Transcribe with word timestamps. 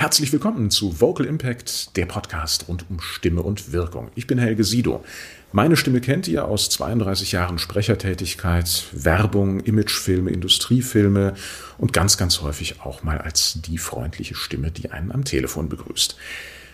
Herzlich 0.00 0.32
willkommen 0.32 0.70
zu 0.70 1.00
Vocal 1.00 1.26
Impact, 1.26 1.96
der 1.96 2.06
Podcast 2.06 2.68
rund 2.68 2.84
um 2.88 3.00
Stimme 3.00 3.42
und 3.42 3.72
Wirkung. 3.72 4.12
Ich 4.14 4.28
bin 4.28 4.38
Helge 4.38 4.62
Sido. 4.62 5.04
Meine 5.50 5.76
Stimme 5.76 6.00
kennt 6.00 6.28
ihr 6.28 6.44
aus 6.44 6.70
32 6.70 7.32
Jahren 7.32 7.58
Sprechertätigkeit, 7.58 8.84
Werbung, 8.92 9.58
Imagefilme, 9.58 10.30
Industriefilme 10.30 11.34
und 11.78 11.92
ganz, 11.92 12.16
ganz 12.16 12.40
häufig 12.42 12.80
auch 12.80 13.02
mal 13.02 13.18
als 13.18 13.60
die 13.60 13.76
freundliche 13.76 14.36
Stimme, 14.36 14.70
die 14.70 14.92
einen 14.92 15.10
am 15.10 15.24
Telefon 15.24 15.68
begrüßt. 15.68 16.14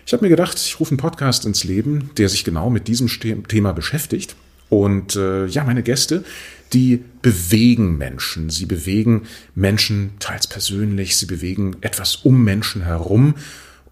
Ich 0.05 0.13
habe 0.13 0.23
mir 0.23 0.29
gedacht, 0.29 0.59
ich 0.59 0.79
rufe 0.79 0.91
einen 0.91 0.99
Podcast 0.99 1.47
ins 1.47 1.65
Leben, 1.65 2.11
der 2.19 2.29
sich 2.29 2.45
genau 2.45 2.69
mit 2.69 2.89
diesem 2.89 3.09
Thema 3.09 3.73
beschäftigt. 3.73 4.37
Und 4.69 5.17
äh, 5.17 5.46
ja, 5.46 5.65
meine 5.65 5.83
Gäste, 5.83 6.25
die 6.73 7.05
bewegen 7.23 7.96
Menschen. 7.96 8.51
Sie 8.51 8.67
bewegen 8.67 9.23
Menschen 9.55 10.13
teils 10.19 10.46
persönlich, 10.46 11.17
sie 11.17 11.27
bewegen 11.27 11.77
etwas 11.81 12.17
um 12.17 12.43
Menschen 12.43 12.82
herum. 12.82 13.35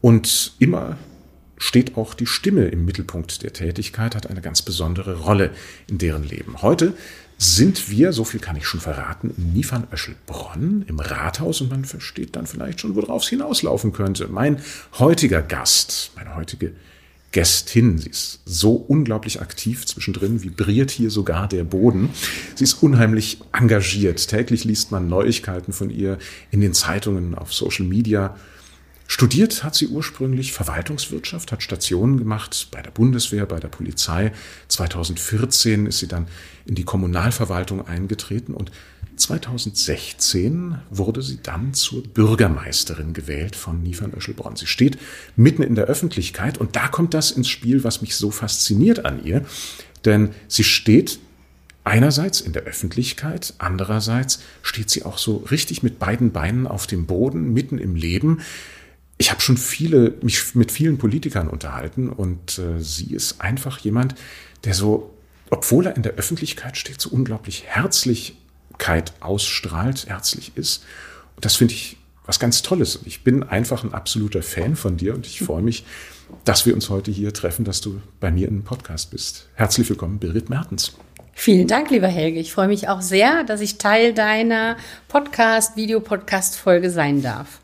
Und 0.01 0.55
immer 0.59 0.97
steht 1.59 1.97
auch 1.97 2.15
die 2.15 2.27
Stimme 2.27 2.67
im 2.67 2.85
Mittelpunkt 2.85 3.43
der 3.45 3.53
Tätigkeit, 3.53 4.17
hat 4.17 4.29
eine 4.29 4.41
ganz 4.41 4.62
besondere 4.62 5.21
Rolle 5.21 5.51
in 5.89 5.98
deren 5.98 6.25
Leben. 6.25 6.61
Heute 6.62 6.95
sind 7.39 7.89
wir, 7.91 8.12
so 8.12 8.25
viel 8.25 8.41
kann 8.41 8.57
ich 8.57 8.67
schon 8.67 8.81
verraten, 8.81 9.33
in 9.37 9.53
Niefern-Öschelbronn 9.53 10.84
im 10.89 10.98
Rathaus 10.98 11.61
und 11.61 11.70
man 11.70 11.84
versteht 11.84 12.34
dann 12.34 12.47
vielleicht 12.47 12.81
schon, 12.81 12.97
worauf 12.97 13.23
es 13.23 13.29
hinauslaufen 13.29 13.93
könnte. 13.93 14.29
Mein 14.29 14.61
heutiger 14.98 15.43
Gast, 15.43 16.12
meine 16.17 16.34
heutige 16.34 16.67
Gästin. 16.67 16.92
Sie 17.35 18.09
ist 18.11 18.41
so 18.45 18.75
unglaublich 18.75 19.41
aktiv. 19.41 19.87
Zwischendrin 19.87 20.43
vibriert 20.43 20.91
hier 20.91 21.11
sogar 21.11 21.49
der 21.49 21.65
Boden. 21.65 22.11
Sie 22.55 22.65
ist 22.65 22.83
unheimlich 22.83 23.39
engagiert. 23.53 24.29
Täglich 24.29 24.65
liest 24.65 24.93
man 24.93 25.09
Neuigkeiten 25.09 25.73
von 25.73 25.89
ihr 25.89 26.19
in 26.51 26.61
den 26.61 26.75
Zeitungen, 26.75 27.35
auf 27.35 27.55
Social 27.55 27.87
Media. 27.87 28.37
Studiert 29.07 29.65
hat 29.65 29.75
sie 29.75 29.89
ursprünglich 29.89 30.53
Verwaltungswirtschaft, 30.53 31.53
hat 31.53 31.62
Stationen 31.62 32.19
gemacht 32.19 32.69
bei 32.71 32.81
der 32.81 32.91
Bundeswehr, 32.91 33.47
bei 33.47 33.61
der 33.61 33.69
Polizei. 33.69 34.33
2014 34.69 35.87
ist 35.87 35.99
sie 35.99 36.09
dann 36.09 36.28
in 36.65 36.75
die 36.75 36.84
Kommunalverwaltung 36.84 37.87
eingetreten 37.87 38.55
und 38.55 38.71
2016 39.23 40.78
wurde 40.91 41.23
sie 41.23 41.39
dann 41.42 41.75
zur 41.75 42.03
Bürgermeisterin 42.03 43.12
gewählt 43.12 43.56
von 43.56 43.83
Niefern-Öschelbronn. 43.83 44.56
Sie 44.56 44.67
steht 44.67 44.98
mitten 45.37 45.62
in 45.62 45.75
der 45.75 45.84
Öffentlichkeit 45.84 46.59
und 46.59 46.77
da 46.77 46.89
kommt 46.89 47.15
das 47.15 47.31
ins 47.31 47.48
Spiel, 47.48 47.84
was 47.84 48.03
mich 48.03 48.17
so 48.17 48.31
fasziniert 48.31 49.05
an 49.05 49.25
ihr. 49.25 49.45
Denn 50.05 50.31
sie 50.48 50.65
steht 50.65 51.20
einerseits 51.84 52.41
in 52.41 52.53
der 52.53 52.62
Öffentlichkeit, 52.62 53.55
andererseits 53.59 54.41
steht 54.62 54.91
sie 54.91 55.05
auch 55.05 55.19
so 55.19 55.37
richtig 55.50 55.83
mit 55.83 55.98
beiden 55.98 56.33
Beinen 56.33 56.67
auf 56.67 56.87
dem 56.87 57.06
Boden, 57.06 57.53
mitten 57.53 57.78
im 57.78 57.95
Leben. 57.95 58.41
Ich 59.19 59.31
habe 59.31 59.41
schon 59.41 59.56
viele, 59.56 60.15
mich 60.23 60.55
mit 60.55 60.73
vielen 60.73 60.98
Politikern 60.98 61.48
unterhalten 61.48 62.09
und 62.09 62.59
äh, 62.59 62.81
sie 62.81 63.15
ist 63.15 63.41
einfach 63.41 63.78
jemand, 63.78 64.17
der 64.65 64.75
so, 64.75 65.15
obwohl 65.50 65.87
er 65.87 65.97
in 65.97 66.03
der 66.03 66.15
Öffentlichkeit 66.15 66.77
steht, 66.77 67.00
so 67.00 67.11
unglaublich 67.11 67.65
herzlich 67.67 68.37
ausstrahlt, 69.20 70.06
herzlich 70.08 70.52
ist. 70.56 70.84
Und 71.36 71.44
das 71.44 71.56
finde 71.56 71.75
ich 71.75 71.97
was 72.25 72.38
ganz 72.38 72.62
Tolles. 72.62 73.00
Ich 73.05 73.25
bin 73.25 73.42
einfach 73.42 73.84
ein 73.84 73.94
absoluter 73.94 74.42
Fan 74.42 74.77
von 74.77 74.97
dir 74.97 75.14
und 75.14 75.27
ich 75.27 75.41
freue 75.44 75.62
mich, 75.62 75.84
dass 76.44 76.66
wir 76.66 76.75
uns 76.75 76.88
heute 76.91 77.10
hier 77.10 77.33
treffen, 77.33 77.64
dass 77.64 77.80
du 77.80 78.00
bei 78.20 78.30
mir 78.30 78.48
im 78.48 78.64
Podcast 78.64 79.10
bist. 79.10 79.48
Herzlich 79.55 79.88
willkommen, 79.88 80.19
Birgit 80.19 80.48
Mertens. 80.48 80.92
Vielen 81.34 81.66
Dank, 81.66 81.91
lieber 81.91 82.08
Helge. 82.08 82.38
Ich 82.38 82.53
freue 82.53 82.69
mich 82.69 82.88
auch 82.88 83.00
sehr, 83.00 83.44
dass 83.44 83.60
ich 83.60 83.78
Teil 83.78 84.12
deiner 84.12 84.77
Podcast, 85.08 85.77
Videopodcast-Folge 85.77 86.91
sein 86.91 87.22
darf. 87.22 87.60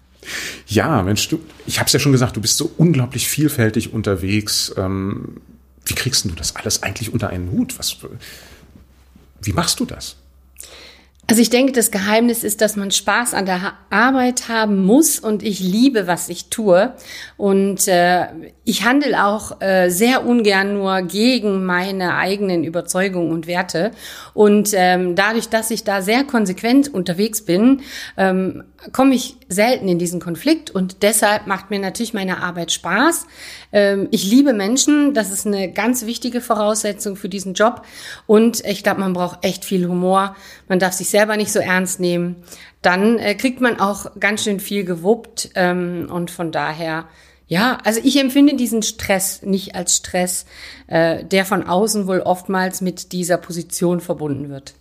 Ja, 0.67 1.03
Mensch, 1.03 1.29
du, 1.29 1.41
ich 1.67 1.79
habe 1.79 1.87
es 1.87 1.93
ja 1.93 2.01
schon 2.01 2.13
gesagt, 2.13 2.37
du 2.37 2.41
bist 2.41 2.57
so 2.57 2.71
unglaublich 2.77 3.29
vielfältig 3.29 3.93
unterwegs. 3.93 4.75
Ähm, 4.77 5.41
wie 5.85 5.95
kriegst 5.95 6.25
du 6.25 6.31
das 6.31 6.57
alles 6.57 6.83
eigentlich 6.83 7.13
unter 7.13 7.31
einen 7.31 7.51
Hut? 7.51 7.79
Was, 7.79 7.99
wie 9.43 9.53
machst 9.53 9.81
du 9.81 9.85
das? 9.85 10.17
Also 11.31 11.43
ich 11.43 11.51
denke, 11.51 11.73
das 11.73 11.91
Geheimnis 11.91 12.43
ist, 12.43 12.63
dass 12.63 12.77
man 12.77 12.91
Spaß 12.91 13.35
an 13.35 13.45
der 13.45 13.75
Arbeit 13.91 14.49
haben 14.49 14.87
muss 14.87 15.19
und 15.19 15.43
ich 15.43 15.61
liebe, 15.61 16.07
was 16.07 16.31
ich 16.31 16.49
tue. 16.49 16.95
Und 17.37 17.87
äh, 17.87 18.29
ich 18.65 18.87
handle 18.87 19.23
auch 19.23 19.61
äh, 19.61 19.91
sehr 19.91 20.25
ungern 20.25 20.73
nur 20.73 21.03
gegen 21.03 21.67
meine 21.67 22.15
eigenen 22.15 22.65
Überzeugungen 22.65 23.31
und 23.31 23.47
Werte. 23.47 23.91
Und 24.33 24.71
ähm, 24.73 25.17
dadurch, 25.17 25.51
dass 25.51 25.71
ich 25.71 25.85
da 25.85 26.01
sehr 26.01 26.25
konsequent 26.25 26.95
unterwegs 26.95 27.45
bin, 27.45 27.83
ähm, 28.17 28.65
komme 28.93 29.15
ich 29.15 29.37
selten 29.49 29.89
in 29.89 29.99
diesen 29.99 30.21
Konflikt 30.21 30.71
und 30.71 31.03
deshalb 31.03 31.47
macht 31.47 31.71
mir 31.71 31.79
natürlich 31.79 32.15
meine 32.15 32.43
Arbeit 32.43 32.73
Spaß. 32.73 33.27
Ähm, 33.73 34.09
ich 34.11 34.25
liebe 34.25 34.53
Menschen, 34.53 35.15
das 35.15 35.31
ist 35.31 35.47
eine 35.47 35.73
ganz 35.73 36.07
wichtige 36.07 36.41
Voraussetzung 36.41 37.17
für 37.17 37.29
diesen 37.29 37.55
Job 37.55 37.83
und 38.27 38.65
ich 38.65 38.83
glaube, 38.83 39.01
man 39.01 39.13
braucht 39.13 39.45
echt 39.45 39.65
viel 39.65 39.89
Humor. 39.89 40.37
Man 40.69 40.79
darf 40.79 40.93
sich 40.93 41.11
selber 41.11 41.37
nicht 41.37 41.53
so 41.53 41.59
ernst 41.59 42.01
nehmen. 42.01 42.37
Dann 42.83 43.19
äh, 43.19 43.35
kriegt 43.35 43.61
man 43.61 43.81
auch 43.81 44.19
ganz 44.21 44.45
schön 44.45 44.61
viel 44.61 44.85
gewuppt 44.85 45.51
ähm, 45.55 46.09
und 46.11 46.31
von 46.31 46.53
daher 46.53 47.07
ja, 47.49 47.79
also 47.83 47.99
ich 48.05 48.21
empfinde 48.21 48.57
diesen 48.57 48.83
Stress 48.83 49.41
nicht 49.43 49.75
als 49.75 49.97
Stress, 49.97 50.45
äh, 50.87 51.25
der 51.25 51.47
von 51.47 51.67
außen 51.67 52.07
wohl 52.07 52.21
oftmals 52.21 52.83
mit 52.83 53.13
dieser 53.13 53.39
Position 53.39 54.01
verbunden 54.01 54.51
wird. 54.51 54.75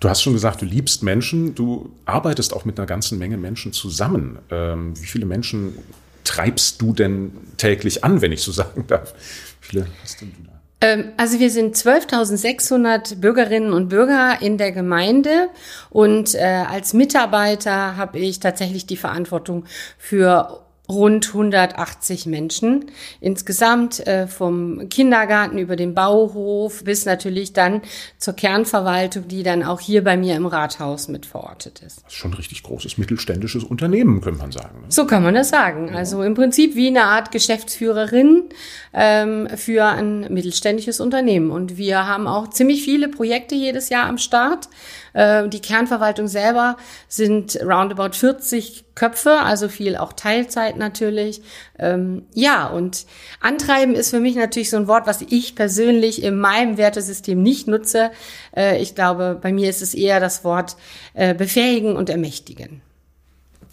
Du 0.00 0.08
hast 0.08 0.22
schon 0.22 0.32
gesagt, 0.32 0.62
du 0.62 0.66
liebst 0.66 1.02
Menschen, 1.02 1.54
du 1.54 1.90
arbeitest 2.04 2.54
auch 2.54 2.64
mit 2.64 2.78
einer 2.78 2.86
ganzen 2.86 3.18
Menge 3.18 3.36
Menschen 3.36 3.72
zusammen. 3.72 4.38
Ähm, 4.50 5.00
wie 5.00 5.06
viele 5.06 5.26
Menschen 5.26 5.78
treibst 6.24 6.80
du 6.80 6.92
denn 6.92 7.32
täglich 7.56 8.04
an, 8.04 8.20
wenn 8.20 8.32
ich 8.32 8.42
so 8.42 8.52
sagen 8.62 8.86
darf? 8.86 9.14
Wie 9.60 9.66
viele 9.66 9.86
hast 10.02 10.20
denn 10.20 10.32
du 10.36 10.44
da? 10.44 10.52
Ähm, 10.82 11.12
also 11.16 11.38
wir 11.38 11.50
sind 11.50 11.76
12.600 11.76 13.16
Bürgerinnen 13.16 13.72
und 13.72 13.88
Bürger 13.88 14.38
in 14.40 14.58
der 14.58 14.72
Gemeinde 14.72 15.48
und 15.90 16.34
äh, 16.34 16.40
als 16.40 16.92
Mitarbeiter 16.92 17.96
habe 17.96 18.18
ich 18.18 18.40
tatsächlich 18.40 18.84
die 18.86 18.96
Verantwortung 18.96 19.64
für 19.96 20.62
rund 20.92 21.28
180 21.28 22.26
Menschen. 22.26 22.86
Insgesamt 23.20 24.06
äh, 24.06 24.26
vom 24.26 24.88
Kindergarten 24.88 25.58
über 25.58 25.76
den 25.76 25.94
Bauhof 25.94 26.84
bis 26.84 27.04
natürlich 27.04 27.52
dann 27.52 27.82
zur 28.18 28.34
Kernverwaltung, 28.34 29.28
die 29.28 29.42
dann 29.42 29.62
auch 29.62 29.80
hier 29.80 30.04
bei 30.04 30.16
mir 30.16 30.36
im 30.36 30.46
Rathaus 30.46 31.08
mit 31.08 31.26
verortet 31.26 31.80
ist. 31.80 32.02
Das 32.04 32.12
ist 32.12 32.18
schon 32.18 32.32
ein 32.32 32.36
richtig 32.36 32.62
großes 32.62 32.98
mittelständisches 32.98 33.64
Unternehmen, 33.64 34.20
könnte 34.20 34.40
man 34.40 34.52
sagen. 34.52 34.82
Ne? 34.82 34.86
So 34.88 35.06
kann 35.06 35.22
man 35.22 35.34
das 35.34 35.48
sagen. 35.48 35.88
Ja. 35.88 35.94
Also 35.94 36.22
im 36.22 36.34
Prinzip 36.34 36.74
wie 36.74 36.88
eine 36.88 37.04
Art 37.04 37.32
Geschäftsführerin 37.32 38.44
ähm, 38.92 39.48
für 39.56 39.84
ein 39.84 40.32
mittelständisches 40.32 41.00
Unternehmen. 41.00 41.50
Und 41.50 41.76
wir 41.76 42.06
haben 42.06 42.26
auch 42.26 42.50
ziemlich 42.50 42.84
viele 42.84 43.08
Projekte 43.08 43.54
jedes 43.54 43.88
Jahr 43.88 44.06
am 44.06 44.18
Start. 44.18 44.68
Äh, 45.12 45.48
die 45.48 45.60
Kernverwaltung 45.60 46.28
selber 46.28 46.76
sind 47.08 47.58
roundabout 47.62 48.14
40 48.14 48.84
Köpfe, 48.94 49.40
also 49.40 49.68
viel 49.68 49.96
auch 49.96 50.12
Teilzeit 50.12 50.76
natürlich. 50.76 51.42
Ähm, 51.78 52.26
ja, 52.34 52.66
und 52.66 53.06
antreiben 53.40 53.94
ist 53.94 54.10
für 54.10 54.20
mich 54.20 54.36
natürlich 54.36 54.70
so 54.70 54.76
ein 54.76 54.88
Wort, 54.88 55.06
was 55.06 55.22
ich 55.22 55.54
persönlich 55.54 56.22
in 56.22 56.38
meinem 56.38 56.76
Wertesystem 56.76 57.42
nicht 57.42 57.68
nutze. 57.68 58.10
Äh, 58.56 58.80
ich 58.82 58.94
glaube, 58.94 59.38
bei 59.40 59.52
mir 59.52 59.70
ist 59.70 59.82
es 59.82 59.94
eher 59.94 60.20
das 60.20 60.44
Wort 60.44 60.76
äh, 61.14 61.34
befähigen 61.34 61.96
und 61.96 62.10
ermächtigen. 62.10 62.82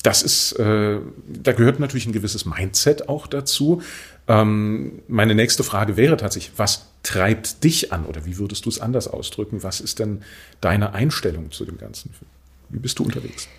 Das 0.04 0.22
ist, 0.24 0.54
äh, 0.54 1.00
da 1.28 1.52
gehört 1.52 1.80
natürlich 1.80 2.06
ein 2.06 2.14
gewisses 2.14 2.46
Mindset 2.46 3.10
auch 3.10 3.28
dazu. 3.28 3.82
Ähm, 4.30 5.02
meine 5.08 5.34
nächste 5.34 5.64
Frage 5.64 5.98
wäre 5.98 6.16
tatsächlich, 6.16 6.54
was 6.58 6.86
treibt 7.02 7.64
dich 7.64 7.92
an 7.92 8.06
oder 8.06 8.26
wie 8.26 8.38
würdest 8.38 8.66
du 8.66 8.70
es 8.70 8.80
anders 8.80 9.08
ausdrücken? 9.08 9.64
Was 9.64 9.82
ist 9.82 9.98
denn 9.98 10.22
deine 10.62 10.94
Einstellung 10.94 11.52
zu 11.52 11.66
dem 11.66 11.78
Ganzen? 11.78 12.14
Wie 12.70 12.80
bist 12.80 13.00
du 13.00 13.04
unterwegs? 13.04 13.50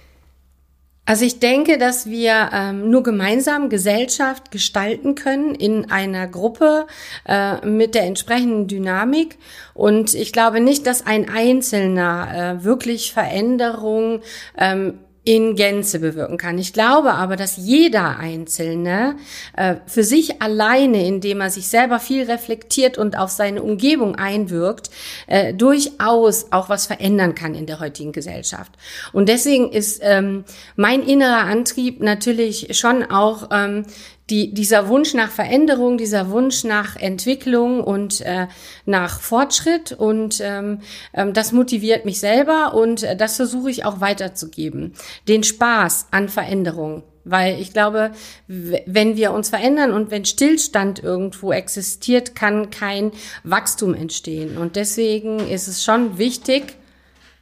Also 1.07 1.25
ich 1.25 1.41
denke, 1.41 1.77
dass 1.77 2.09
wir 2.09 2.51
ähm, 2.53 2.89
nur 2.89 3.03
gemeinsam 3.03 3.69
Gesellschaft 3.69 4.53
gestalten 4.53 5.17
können 5.17 5.57
in 5.57 5.91
einer 5.91 6.29
Gruppe 6.29 6.87
äh, 7.27 7.67
mit 7.67 7.97
der 7.97 8.05
entsprechenden 8.05 8.69
Dynamik. 8.69 9.37
Und 9.75 10.15
ich 10.15 10.33
glaube 10.33 10.61
nicht, 10.61 10.87
dass 10.87 11.05
ein 11.05 11.29
Einzelner 11.29 12.61
äh, 12.61 12.65
wirklich 12.65 13.13
Veränderung 13.13 14.21
ähm, 14.57 15.01
in 15.25 15.55
Gänze 15.55 15.99
bewirken 15.99 16.39
kann. 16.39 16.59
Ich 16.59 16.73
glaube 16.73 17.13
aber, 17.13 17.37
dass 17.37 17.57
jeder 17.59 18.19
Einzelne 18.19 19.17
äh, 19.55 19.77
für 19.87 20.03
sich 20.03 20.41
alleine, 20.41 21.07
indem 21.07 21.43
er 21.43 21.51
sich 21.51 21.69
selber 21.69 22.01
viel 22.01 22.25
reflektiert 22.25 22.97
und 22.97 23.19
auf 23.19 23.31
seine 23.31 23.63
Umgebung 23.63 24.17
einwirkt, 24.17 24.91
äh, 25.27 25.53
durchaus 25.53 26.47
auch 26.53 26.71
was 26.71 26.87
verändern 26.87 27.35
kann 27.35 27.55
in 27.55 27.67
der 27.67 27.81
heutigen 27.81 28.13
Gesellschaft. 28.13 28.73
Und 29.13 29.29
deswegen 29.29 29.71
ist 29.71 30.01
ähm, 30.03 30.45
mein 30.77 31.03
innerer 31.03 31.45
Antrieb 31.45 32.01
natürlich 32.01 32.79
schon 32.79 33.03
auch 33.03 33.51
ähm, 33.53 33.85
die, 34.31 34.55
dieser 34.55 34.89
Wunsch 34.89 35.15
nach 35.15 35.31
Veränderung, 35.31 35.99
dieser 35.99 36.31
Wunsch 36.31 36.65
nach 36.65 36.97
Entwicklung 36.97 37.83
und 37.83 38.21
äh, 38.21 38.47
nach 38.87 39.21
Fortschritt 39.21 39.93
und 39.93 40.41
ähm, 40.43 40.81
ähm, 41.13 41.33
das 41.33 41.53
motiviert 41.53 42.05
mich 42.05 42.21
selber 42.21 42.75
und 42.75 43.03
äh, 43.03 43.17
das 43.17 43.37
versuche 43.37 43.71
ich 43.71 43.85
auch 43.85 44.01
weiterzugeben. 44.01 44.95
Den 45.29 45.43
Spaß 45.43 46.07
an 46.13 46.29
Veränderung 46.29 47.03
Weil 47.25 47.61
ich 47.61 47.73
glaube, 47.73 48.13
wenn 48.47 49.17
wir 49.17 49.33
uns 49.33 49.51
verändern 49.51 49.93
und 49.93 50.11
wenn 50.11 50.25
Stillstand 50.25 51.03
irgendwo 51.03 51.53
existiert, 51.53 52.35
kann 52.35 52.71
kein 52.71 53.13
Wachstum 53.45 53.95
entstehen. 53.95 54.57
Und 54.57 54.77
deswegen 54.77 55.39
ist 55.41 55.69
es 55.69 55.85
schon 55.85 56.17
wichtig, 56.17 56.77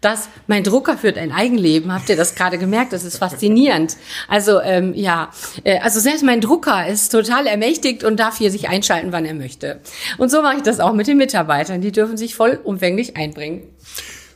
dass 0.00 0.28
mein 0.46 0.62
Drucker 0.62 0.96
führt 0.96 1.18
ein 1.18 1.32
Eigenleben. 1.32 1.92
Habt 1.92 2.08
ihr 2.08 2.16
das 2.16 2.34
gerade 2.34 2.58
gemerkt? 2.58 2.92
Das 2.92 3.04
ist 3.04 3.18
faszinierend. 3.18 3.96
Also 4.28 4.60
ähm, 4.60 4.94
ja, 4.94 5.30
äh, 5.64 5.78
also 5.80 6.00
selbst 6.00 6.24
mein 6.24 6.40
Drucker 6.40 6.86
ist 6.86 7.10
total 7.10 7.46
ermächtigt 7.46 8.04
und 8.04 8.18
darf 8.20 8.38
hier 8.38 8.50
sich 8.50 8.68
einschalten, 8.68 9.12
wann 9.12 9.24
er 9.24 9.34
möchte. 9.34 9.80
Und 10.16 10.30
so 10.30 10.42
mache 10.42 10.56
ich 10.56 10.62
das 10.62 10.80
auch 10.80 10.92
mit 10.92 11.06
den 11.06 11.18
Mitarbeitern. 11.18 11.80
Die 11.80 11.92
dürfen 11.92 12.16
sich 12.16 12.34
vollumfänglich 12.34 13.16
einbringen. 13.16 13.62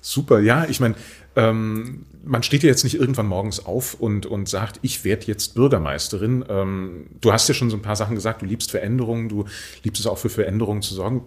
Super, 0.00 0.40
ja, 0.40 0.66
ich 0.68 0.80
meine, 0.80 0.96
ähm, 1.36 2.06
man 2.24 2.42
steht 2.42 2.62
ja 2.62 2.68
jetzt 2.68 2.84
nicht 2.84 2.94
irgendwann 2.94 3.26
morgens 3.26 3.64
auf 3.64 3.94
und, 3.94 4.26
und 4.26 4.48
sagt, 4.48 4.80
ich 4.82 5.04
werde 5.04 5.26
jetzt 5.26 5.54
Bürgermeisterin. 5.54 6.44
Ähm, 6.48 7.06
du 7.20 7.32
hast 7.32 7.48
ja 7.48 7.54
schon 7.54 7.70
so 7.70 7.76
ein 7.76 7.82
paar 7.82 7.96
Sachen 7.96 8.16
gesagt, 8.16 8.42
du 8.42 8.46
liebst 8.46 8.70
Veränderungen, 8.70 9.28
du 9.28 9.44
liebst 9.82 10.00
es 10.00 10.06
auch 10.06 10.18
für 10.18 10.28
Veränderungen 10.28 10.82
zu 10.82 10.94
sorgen. 10.94 11.24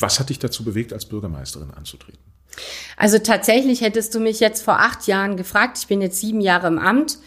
Was 0.00 0.18
hat 0.18 0.30
dich 0.30 0.38
dazu 0.38 0.64
bewegt, 0.64 0.92
als 0.92 1.06
Bürgermeisterin 1.06 1.70
anzutreten? 1.70 2.18
Also 2.96 3.18
tatsächlich 3.18 3.80
hättest 3.80 4.14
du 4.14 4.20
mich 4.20 4.40
jetzt 4.40 4.62
vor 4.62 4.80
acht 4.80 5.06
Jahren 5.06 5.36
gefragt, 5.36 5.78
ich 5.78 5.86
bin 5.86 6.00
jetzt 6.00 6.20
sieben 6.20 6.40
Jahre 6.40 6.68
im 6.68 6.78
Amt, 6.78 7.18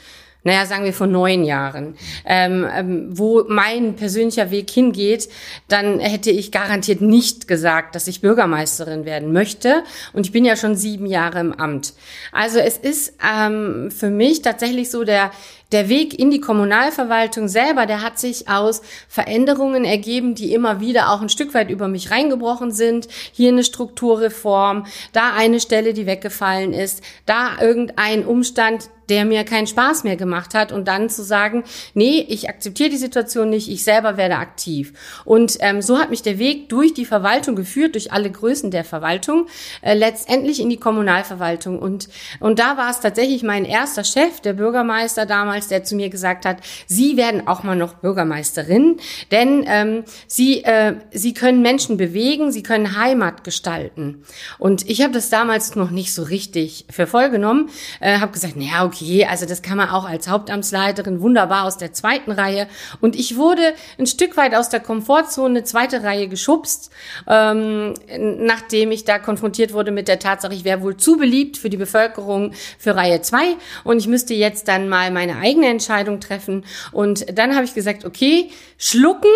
naja, 0.44 0.66
sagen 0.66 0.86
wir 0.86 0.94
vor 0.94 1.08
neun 1.08 1.44
Jahren, 1.44 1.96
ähm, 2.26 2.66
ähm, 2.74 3.08
wo 3.12 3.44
mein 3.48 3.98
persönlicher 3.98 4.52
Weg 4.52 4.70
hingeht, 4.70 5.28
dann 5.68 6.00
hätte 6.00 6.32
ich 6.32 6.52
garantiert 6.52 7.02
nicht 7.02 7.48
gesagt, 7.48 7.94
dass 7.94 8.08
ich 8.08 8.22
Bürgermeisterin 8.22 9.04
werden 9.04 9.34
möchte. 9.34 9.84
Und 10.14 10.26
ich 10.26 10.32
bin 10.32 10.46
ja 10.46 10.56
schon 10.56 10.78
sieben 10.78 11.08
Jahre 11.08 11.42
im 11.42 11.52
Amt. 11.52 11.94
Also 12.32 12.60
es 12.60 12.78
ist 12.78 13.16
ähm, 13.22 13.92
für 13.92 14.10
mich 14.10 14.42
tatsächlich 14.42 14.90
so 14.90 15.04
der 15.04 15.32
der 15.72 15.90
Weg 15.90 16.18
in 16.18 16.32
die 16.32 16.42
Kommunalverwaltung 16.42 17.48
selber, 17.48 17.86
der 17.86 18.02
hat 18.02 18.20
sich 18.20 18.48
aus 18.48 18.82
Veränderungen 19.08 19.86
ergeben, 19.86 20.36
die 20.36 20.54
immer 20.54 20.80
wieder 20.80 21.12
auch 21.12 21.22
ein 21.22 21.30
Stück 21.30 21.54
weit 21.54 21.70
über 21.70 21.88
mich 21.88 22.12
reingebrochen 22.12 22.72
sind. 22.72 23.08
Hier 23.32 23.50
eine 23.50 23.64
Strukturreform, 23.64 24.86
da 25.14 25.34
eine 25.34 25.60
Stelle, 25.60 25.94
die 25.94 26.06
weggefallen 26.06 26.74
ist, 26.74 27.04
da 27.26 27.62
irgendein 27.62 28.26
Umstand, 28.26 28.90
der 29.10 29.26
mir 29.26 29.44
keinen 29.44 29.68
Spaß 29.68 30.04
mehr 30.04 30.16
gemacht 30.16 30.54
hat 30.54 30.72
und 30.72 30.88
dann 30.88 31.10
zu 31.10 31.24
sagen, 31.24 31.64
nee, 31.94 32.26
ich 32.30 32.48
akzeptiere 32.48 32.90
die 32.90 32.98
Situation 32.98 33.50
nicht, 33.50 33.68
ich 33.68 33.84
selber 33.84 34.18
werde 34.18 34.38
aktiv. 34.38 34.94
Und 35.26 35.58
ähm, 35.60 35.82
so 35.82 35.98
hat 35.98 36.10
mich 36.10 36.22
der 36.22 36.40
Weg 36.40 36.70
durch 36.70 36.94
die 36.94 37.06
Verwaltung 37.06 37.56
geführt, 37.56 37.96
durch 37.96 38.14
alle 38.14 38.32
Größen 38.32 38.72
der 38.72 38.84
Verwaltung, 38.84 39.48
äh, 39.82 39.96
letztendlich 39.96 40.62
in 40.62 40.70
die 40.70 40.78
Kommunalverwaltung. 40.78 41.80
Und, 41.80 42.10
und 42.40 42.60
da 42.60 42.78
war 42.78 42.92
es 42.92 43.00
tatsächlich 43.00 43.44
mein 43.44 43.66
erster 43.66 44.04
Chef, 44.04 44.40
der 44.42 44.54
Bürgermeister 44.54 45.26
damals, 45.26 45.59
der 45.68 45.84
zu 45.84 45.96
mir 45.96 46.10
gesagt 46.10 46.46
hat, 46.46 46.58
Sie 46.88 47.18
werden 47.18 47.48
auch 47.48 47.64
mal 47.64 47.76
noch 47.76 47.96
Bürgermeisterin, 47.96 48.98
denn 49.32 49.66
ähm, 49.68 50.04
Sie, 50.28 50.64
äh, 50.64 50.96
Sie 51.12 51.34
können 51.34 51.62
Menschen 51.62 51.98
bewegen, 51.98 52.52
Sie 52.52 52.64
können 52.64 52.98
Heimat 52.98 53.44
gestalten. 53.44 54.24
Und 54.58 54.90
ich 54.90 55.02
habe 55.02 55.14
das 55.14 55.30
damals 55.30 55.76
noch 55.76 55.92
nicht 55.92 56.14
so 56.14 56.24
richtig 56.24 56.86
für 56.90 57.08
voll 57.08 57.30
genommen, 57.30 57.70
äh, 58.00 58.20
habe 58.20 58.32
gesagt, 58.32 58.56
naja, 58.56 58.86
okay, 58.86 59.00
okay, 59.00 59.26
also 59.26 59.46
das 59.46 59.62
kann 59.62 59.78
man 59.78 59.90
auch 59.90 60.06
als 60.06 60.28
Hauptamtsleiterin 60.28 61.22
wunderbar 61.22 61.66
aus 61.66 61.78
der 61.78 61.94
zweiten 61.94 62.32
Reihe. 62.32 62.68
Und 63.02 63.16
ich 63.16 63.38
wurde 63.38 63.74
ein 63.98 64.06
Stück 64.06 64.38
weit 64.38 64.56
aus 64.56 64.70
der 64.70 64.80
Komfortzone 64.80 65.64
zweite 65.64 66.04
Reihe 66.04 66.28
geschubst, 66.28 66.92
ähm, 67.28 67.94
nachdem 68.40 68.92
ich 68.92 69.06
da 69.06 69.20
konfrontiert 69.20 69.74
wurde 69.74 69.92
mit 69.92 70.08
der 70.08 70.20
Tatsache, 70.20 70.54
ich 70.54 70.64
wäre 70.64 70.82
wohl 70.82 70.98
zu 70.98 71.18
beliebt 71.18 71.58
für 71.58 71.70
die 71.70 71.78
Bevölkerung 71.78 72.54
für 72.78 72.96
Reihe 72.96 73.22
zwei 73.22 73.56
und 73.84 73.98
ich 74.00 74.08
müsste 74.08 74.34
jetzt 74.34 74.68
dann 74.68 74.90
mal 74.90 75.12
meine 75.12 75.38
eigene 75.50 75.68
Entscheidung 75.68 76.20
treffen. 76.20 76.66
Und 76.92 77.38
dann 77.38 77.56
habe 77.56 77.66
ich 77.66 77.74
gesagt, 77.74 78.06
okay, 78.06 78.50
schlucken, 78.78 79.32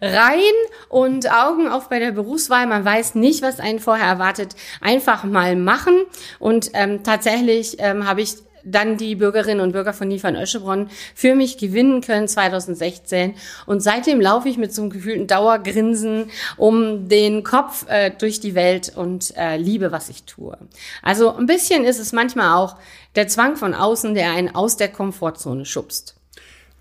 rein 0.00 0.40
und 0.88 1.30
Augen 1.30 1.68
auf 1.68 1.88
bei 1.88 1.98
der 1.98 2.12
Berufswahl. 2.12 2.66
Man 2.66 2.84
weiß 2.84 3.14
nicht, 3.16 3.42
was 3.42 3.60
einen 3.60 3.80
vorher 3.80 4.06
erwartet. 4.06 4.54
Einfach 4.80 5.24
mal 5.24 5.56
machen. 5.56 6.04
Und 6.38 6.70
ähm, 6.74 7.02
tatsächlich 7.02 7.76
ähm, 7.78 8.06
habe 8.06 8.22
ich 8.22 8.45
dann 8.66 8.96
die 8.96 9.14
Bürgerinnen 9.14 9.60
und 9.60 9.72
Bürger 9.72 9.94
von 9.94 10.08
Niefern-Öschebronn 10.08 10.90
für 11.14 11.34
mich 11.34 11.56
gewinnen 11.56 12.00
können 12.00 12.28
2016. 12.28 13.34
Und 13.64 13.80
seitdem 13.80 14.20
laufe 14.20 14.48
ich 14.48 14.58
mit 14.58 14.74
so 14.74 14.82
einem 14.82 14.90
gefühlten 14.90 15.26
Dauergrinsen 15.26 16.30
um 16.56 17.08
den 17.08 17.44
Kopf 17.44 17.86
äh, 17.88 18.10
durch 18.10 18.40
die 18.40 18.54
Welt 18.54 18.92
und 18.94 19.34
äh, 19.36 19.56
liebe, 19.56 19.92
was 19.92 20.08
ich 20.08 20.24
tue. 20.24 20.58
Also 21.02 21.34
ein 21.34 21.46
bisschen 21.46 21.84
ist 21.84 22.00
es 22.00 22.12
manchmal 22.12 22.56
auch 22.56 22.76
der 23.14 23.28
Zwang 23.28 23.56
von 23.56 23.72
außen, 23.72 24.14
der 24.14 24.32
einen 24.32 24.54
aus 24.54 24.76
der 24.76 24.88
Komfortzone 24.88 25.64
schubst. 25.64 26.16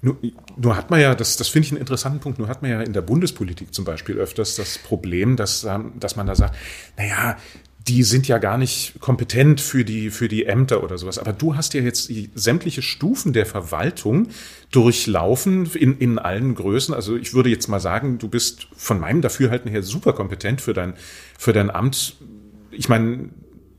Nur, 0.01 0.17
nur 0.55 0.77
hat 0.77 0.91
man 0.91 0.99
ja, 0.99 1.15
das, 1.15 1.35
das 1.37 1.47
finde 1.47 1.65
ich 1.65 1.71
einen 1.71 1.79
interessanten 1.81 2.19
Punkt, 2.19 2.37
nur 2.37 2.47
hat 2.47 2.61
man 2.61 2.69
ja 2.69 2.81
in 2.81 2.93
der 2.93 3.01
Bundespolitik 3.01 3.73
zum 3.73 3.85
Beispiel 3.85 4.17
öfters 4.17 4.55
das 4.55 4.77
Problem, 4.77 5.35
dass, 5.35 5.67
dass 5.95 6.15
man 6.15 6.27
da 6.27 6.35
sagt, 6.35 6.55
naja, 6.95 7.37
die 7.87 8.03
sind 8.03 8.27
ja 8.27 8.39
gar 8.39 8.57
nicht 8.57 8.99
kompetent 8.99 9.61
für 9.61 9.85
die, 9.85 10.09
für 10.09 10.27
die 10.27 10.45
Ämter 10.45 10.83
oder 10.83 10.97
sowas. 10.97 11.19
Aber 11.19 11.33
du 11.33 11.55
hast 11.55 11.73
ja 11.75 11.81
jetzt 11.81 12.11
sämtliche 12.33 12.81
Stufen 12.81 13.31
der 13.31 13.45
Verwaltung 13.45 14.29
durchlaufen 14.71 15.69
in, 15.73 15.97
in 15.99 16.17
allen 16.17 16.55
Größen. 16.55 16.95
Also 16.95 17.15
ich 17.15 17.33
würde 17.33 17.49
jetzt 17.49 17.67
mal 17.67 17.79
sagen, 17.79 18.17
du 18.17 18.27
bist 18.27 18.67
von 18.75 18.99
meinem 18.99 19.21
Dafürhalten 19.21 19.69
her 19.69 19.83
super 19.83 20.13
kompetent 20.13 20.61
für 20.61 20.73
dein, 20.73 20.95
für 21.37 21.53
dein 21.53 21.69
Amt. 21.69 22.15
Ich 22.71 22.89
meine, 22.89 23.29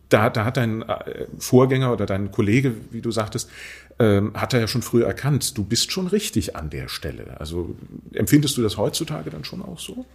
da, 0.08 0.30
da 0.30 0.44
hat 0.44 0.56
dein 0.56 0.82
äh, 0.82 1.26
Vorgänger 1.38 1.92
oder 1.92 2.06
dein 2.06 2.30
Kollege, 2.30 2.74
wie 2.92 3.00
du 3.00 3.10
sagtest, 3.10 3.50
ähm, 3.98 4.32
hat 4.34 4.54
er 4.54 4.60
ja 4.60 4.68
schon 4.68 4.82
früher 4.82 5.06
erkannt, 5.06 5.58
du 5.58 5.64
bist 5.64 5.90
schon 5.90 6.06
richtig 6.06 6.54
an 6.54 6.70
der 6.70 6.88
Stelle. 6.88 7.40
Also 7.40 7.74
empfindest 8.12 8.56
du 8.56 8.62
das 8.62 8.76
heutzutage 8.76 9.30
dann 9.30 9.44
schon 9.44 9.62
auch 9.62 9.80
so? 9.80 10.06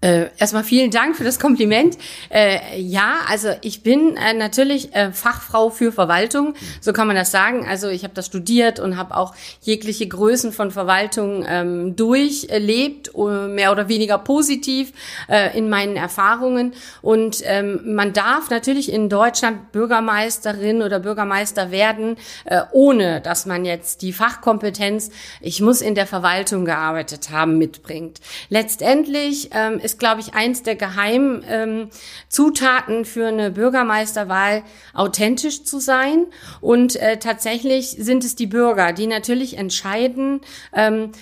Äh, 0.00 0.26
erstmal 0.38 0.62
vielen 0.62 0.92
Dank 0.92 1.16
für 1.16 1.24
das 1.24 1.40
Kompliment. 1.40 1.98
Äh, 2.30 2.80
ja, 2.80 3.16
also 3.28 3.48
ich 3.62 3.82
bin 3.82 4.16
äh, 4.16 4.32
natürlich 4.32 4.94
äh, 4.94 5.10
Fachfrau 5.10 5.70
für 5.70 5.90
Verwaltung, 5.90 6.54
so 6.80 6.92
kann 6.92 7.08
man 7.08 7.16
das 7.16 7.32
sagen. 7.32 7.66
Also 7.68 7.88
ich 7.88 8.04
habe 8.04 8.14
das 8.14 8.26
studiert 8.26 8.78
und 8.78 8.96
habe 8.96 9.16
auch 9.16 9.34
jegliche 9.60 10.06
Größen 10.06 10.52
von 10.52 10.70
Verwaltung 10.70 11.44
ähm, 11.48 11.96
durchlebt, 11.96 13.12
uh, 13.16 13.48
mehr 13.48 13.72
oder 13.72 13.88
weniger 13.88 14.18
positiv 14.18 14.92
äh, 15.28 15.58
in 15.58 15.68
meinen 15.68 15.96
Erfahrungen. 15.96 16.74
Und 17.02 17.42
ähm, 17.44 17.94
man 17.96 18.12
darf 18.12 18.50
natürlich 18.50 18.92
in 18.92 19.08
Deutschland 19.08 19.72
Bürgermeisterin 19.72 20.80
oder 20.82 21.00
Bürgermeister 21.00 21.72
werden, 21.72 22.18
äh, 22.44 22.60
ohne 22.70 23.20
dass 23.20 23.46
man 23.46 23.64
jetzt 23.64 24.02
die 24.02 24.12
Fachkompetenz, 24.12 25.10
ich 25.40 25.60
muss 25.60 25.80
in 25.80 25.96
der 25.96 26.06
Verwaltung 26.06 26.64
gearbeitet 26.64 27.30
haben, 27.30 27.58
mitbringt. 27.58 28.20
Letztendlich 28.48 29.50
ähm, 29.52 29.80
ist, 29.88 29.98
glaube 29.98 30.20
ich, 30.20 30.34
eins 30.34 30.62
der 30.62 30.76
Geheimzutaten 30.76 32.98
ähm, 32.98 33.04
für 33.06 33.28
eine 33.28 33.50
Bürgermeisterwahl, 33.50 34.62
authentisch 34.92 35.64
zu 35.64 35.80
sein. 35.80 36.26
Und 36.60 36.96
äh, 36.96 37.18
tatsächlich 37.18 37.96
sind 37.98 38.22
es 38.22 38.36
die 38.36 38.46
Bürger, 38.46 38.92
die 38.92 39.06
natürlich 39.06 39.56
entscheiden, 39.56 40.42
ähm, 40.74 41.12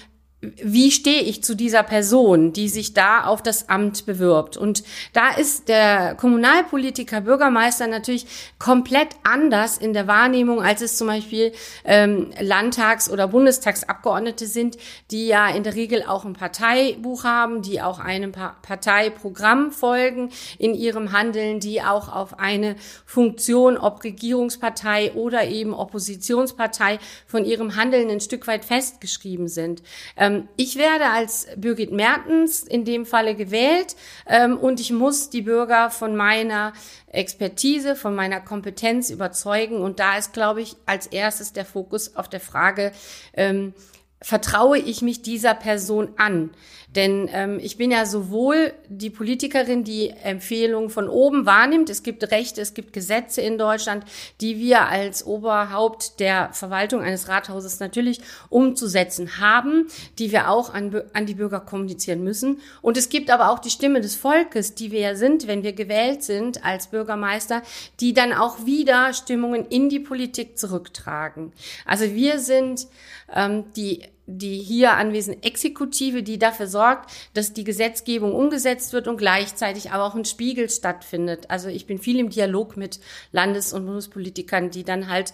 wie 0.43 0.91
stehe 0.91 1.23
ich 1.23 1.43
zu 1.43 1.55
dieser 1.55 1.83
Person, 1.83 2.53
die 2.53 2.69
sich 2.69 2.93
da 2.93 3.25
auf 3.25 3.43
das 3.43 3.71
Amt 3.71 4.05
bewirbt? 4.05 4.59
Und 4.59 4.85
da 5.15 5.31
ist 5.31 5.69
der 5.69 6.15
Kommunalpolitiker, 6.15 7.23
Bürgermeister 7.23 7.87
natürlich 7.87 8.27
komplett 8.59 9.09
anders 9.23 9.79
in 9.79 9.95
der 9.95 10.07
Wahrnehmung, 10.07 10.63
als 10.63 10.83
es 10.83 10.99
zum 10.99 11.07
Beispiel 11.07 11.53
ähm, 11.87 12.33
Landtags- 12.39 13.09
oder 13.11 13.29
Bundestagsabgeordnete 13.29 14.47
sind, 14.47 14.77
die 15.11 15.27
ja 15.27 15.49
in 15.49 15.63
der 15.63 15.75
Regel 15.75 16.03
auch 16.03 16.27
ein 16.27 16.35
Parteibuch 16.35 17.25
haben, 17.25 17.63
die 17.63 17.81
auch 17.81 17.99
einem 17.99 18.33
pa 18.33 18.57
Parteiprogramm 18.61 19.73
folgen 19.73 20.31
in 20.59 20.75
ihrem 20.75 21.13
Handeln, 21.13 21.61
die 21.61 21.81
auch 21.81 22.15
auf 22.15 22.39
eine 22.39 22.77
Funktion, 23.07 23.79
ob 23.79 24.05
Regierungspartei 24.05 25.13
oder 25.13 25.47
eben 25.47 25.73
Oppositionspartei, 25.73 26.99
von 27.27 27.45
ihrem 27.45 27.77
Handeln 27.77 28.11
ein 28.11 28.21
Stück 28.21 28.47
weit 28.47 28.65
festgeschrieben 28.65 29.49
sind. 29.49 29.83
Ähm, 30.17 30.26
ähm, 30.27 30.49
ich 30.57 30.77
werde 30.77 31.07
als 31.07 31.47
Birgit 31.57 31.93
Mertens 31.93 32.63
in 32.63 32.85
dem 32.85 33.07
Falle 33.07 33.35
gewählt 33.35 33.97
ähm, 34.27 34.59
und 34.59 34.81
ich 34.81 34.93
muss 34.93 35.31
die 35.31 35.43
Bürger 35.43 35.91
von 35.91 36.17
meiner 36.17 36.73
Expertise, 37.09 37.97
von 37.97 38.15
meiner 38.15 38.41
Kompetenz 38.41 39.11
überzeugen. 39.11 39.81
Und 39.81 40.01
da 40.01 40.17
ist, 40.19 40.33
glaube 40.33 40.63
ich, 40.63 40.77
als 40.87 41.07
erstes 41.07 41.53
der 41.53 41.65
Fokus 41.65 42.17
auf 42.17 42.29
der 42.29 42.41
Frage, 42.41 42.93
ähm, 43.35 43.75
vertraue 44.21 44.79
ich 44.79 45.03
mich 45.03 45.23
dieser 45.23 45.55
Person 45.55 46.09
an? 46.17 46.51
Denn 46.97 47.29
ähm, 47.31 47.61
ich 47.63 47.77
bin 47.77 47.91
ja 47.91 48.07
sowohl 48.07 48.73
die 48.89 49.11
Politikerin, 49.11 49.85
die 49.85 50.09
Empfehlungen 50.09 50.89
von 50.89 51.11
oben 51.11 51.45
wahrnimmt. 51.45 51.91
Es 51.91 52.03
gibt 52.03 52.25
Rechte, 52.31 52.63
es 52.63 52.73
gibt 52.73 52.95
Gesetze 52.95 53.43
in 53.43 53.59
Deutschland, 53.59 54.05
die 54.41 54.59
wir 54.59 54.87
als 54.89 55.27
Oberhaupt 55.27 56.21
der 56.21 56.49
Verwaltung 56.55 57.03
eines 57.03 57.29
Rathauses 57.29 57.81
natürlich 57.81 58.21
umzusetzen 58.49 59.39
haben, 59.39 59.89
die 60.19 60.33
wir 60.33 60.49
auch 60.49 60.73
an, 60.73 61.03
an 61.13 61.27
die 61.27 61.35
Bürger 61.35 61.61
kommunizieren 61.61 62.25
müssen. 62.25 62.63
Und 62.81 62.97
es 62.97 63.11
gibt 63.11 63.31
aber 63.31 63.51
auch 63.51 63.59
die 63.59 63.71
Stimme 63.71 64.01
des 64.01 64.17
Volkes, 64.17 64.75
die 64.75 64.91
wir 64.91 65.01
ja 65.01 65.15
sind, 65.17 65.47
wenn 65.47 65.63
wir 65.63 65.75
gewählt 65.75 66.23
sind 66.23 66.65
als 66.65 66.87
Bürgermeister, 66.87 67.61
die 68.01 68.15
dann 68.15 68.33
auch 68.33 68.65
wieder 68.65 69.13
Stimmungen 69.13 69.67
in 69.67 69.91
die 69.91 70.01
Politik 70.01 70.57
zurücktragen. 70.57 71.53
Also 71.85 72.07
wir 72.15 72.39
sind 72.39 72.87
ähm, 73.35 73.65
die 73.77 74.03
die 74.27 74.59
hier 74.59 74.95
anwesende 74.95 75.43
Exekutive, 75.43 76.23
die 76.23 76.39
dafür 76.39 76.67
sorgt, 76.67 77.11
dass 77.35 77.53
die 77.53 77.65
Gesetzgebung 77.65 78.35
umgesetzt 78.35 78.93
wird 78.93 79.09
und 79.09 79.17
gleichzeitig 79.17 79.93
aber 79.93 80.05
auch 80.05 80.15
ein 80.15 80.25
Spiegel 80.25 80.69
stattfindet. 80.69 81.49
Also 81.49 81.69
ich 81.69 81.87
bin 81.87 81.99
viel 81.99 82.19
im 82.19 82.31
Dialog 82.31 82.77
mit 82.77 83.01
Landes- 83.33 83.73
und 83.73 83.87
Bundespolitikern, 83.87 84.71
die 84.71 84.85
dann 84.85 85.09
halt 85.09 85.33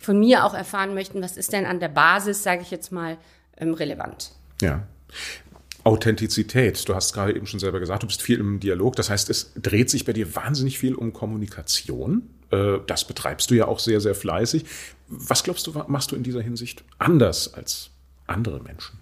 von 0.00 0.18
mir 0.18 0.44
auch 0.44 0.54
erfahren 0.54 0.94
möchten, 0.94 1.22
was 1.22 1.36
ist 1.36 1.52
denn 1.52 1.64
an 1.64 1.78
der 1.78 1.88
Basis, 1.88 2.42
sage 2.42 2.62
ich 2.62 2.70
jetzt 2.72 2.90
mal, 2.90 3.16
ähm, 3.56 3.74
relevant. 3.74 4.32
Ja. 4.60 4.86
Authentizität, 5.84 6.88
du 6.88 6.94
hast 6.94 7.12
gerade 7.12 7.34
eben 7.34 7.46
schon 7.46 7.60
selber 7.60 7.80
gesagt, 7.80 8.02
du 8.02 8.06
bist 8.06 8.22
viel 8.22 8.38
im 8.38 8.60
Dialog. 8.60 8.96
Das 8.96 9.10
heißt, 9.10 9.30
es 9.30 9.52
dreht 9.54 9.90
sich 9.90 10.04
bei 10.04 10.12
dir 10.12 10.34
wahnsinnig 10.34 10.78
viel 10.78 10.94
um 10.94 11.12
Kommunikation. 11.12 12.28
Äh, 12.50 12.78
das 12.86 13.04
betreibst 13.04 13.50
du 13.50 13.54
ja 13.54 13.66
auch 13.66 13.78
sehr, 13.78 14.00
sehr 14.00 14.14
fleißig. 14.14 14.64
Was 15.08 15.42
glaubst 15.42 15.66
du, 15.66 15.72
machst 15.88 16.12
du 16.12 16.16
in 16.16 16.22
dieser 16.22 16.40
Hinsicht 16.40 16.84
anders 16.98 17.54
als 17.54 17.91
andere 18.32 18.60
Menschen. 18.60 18.98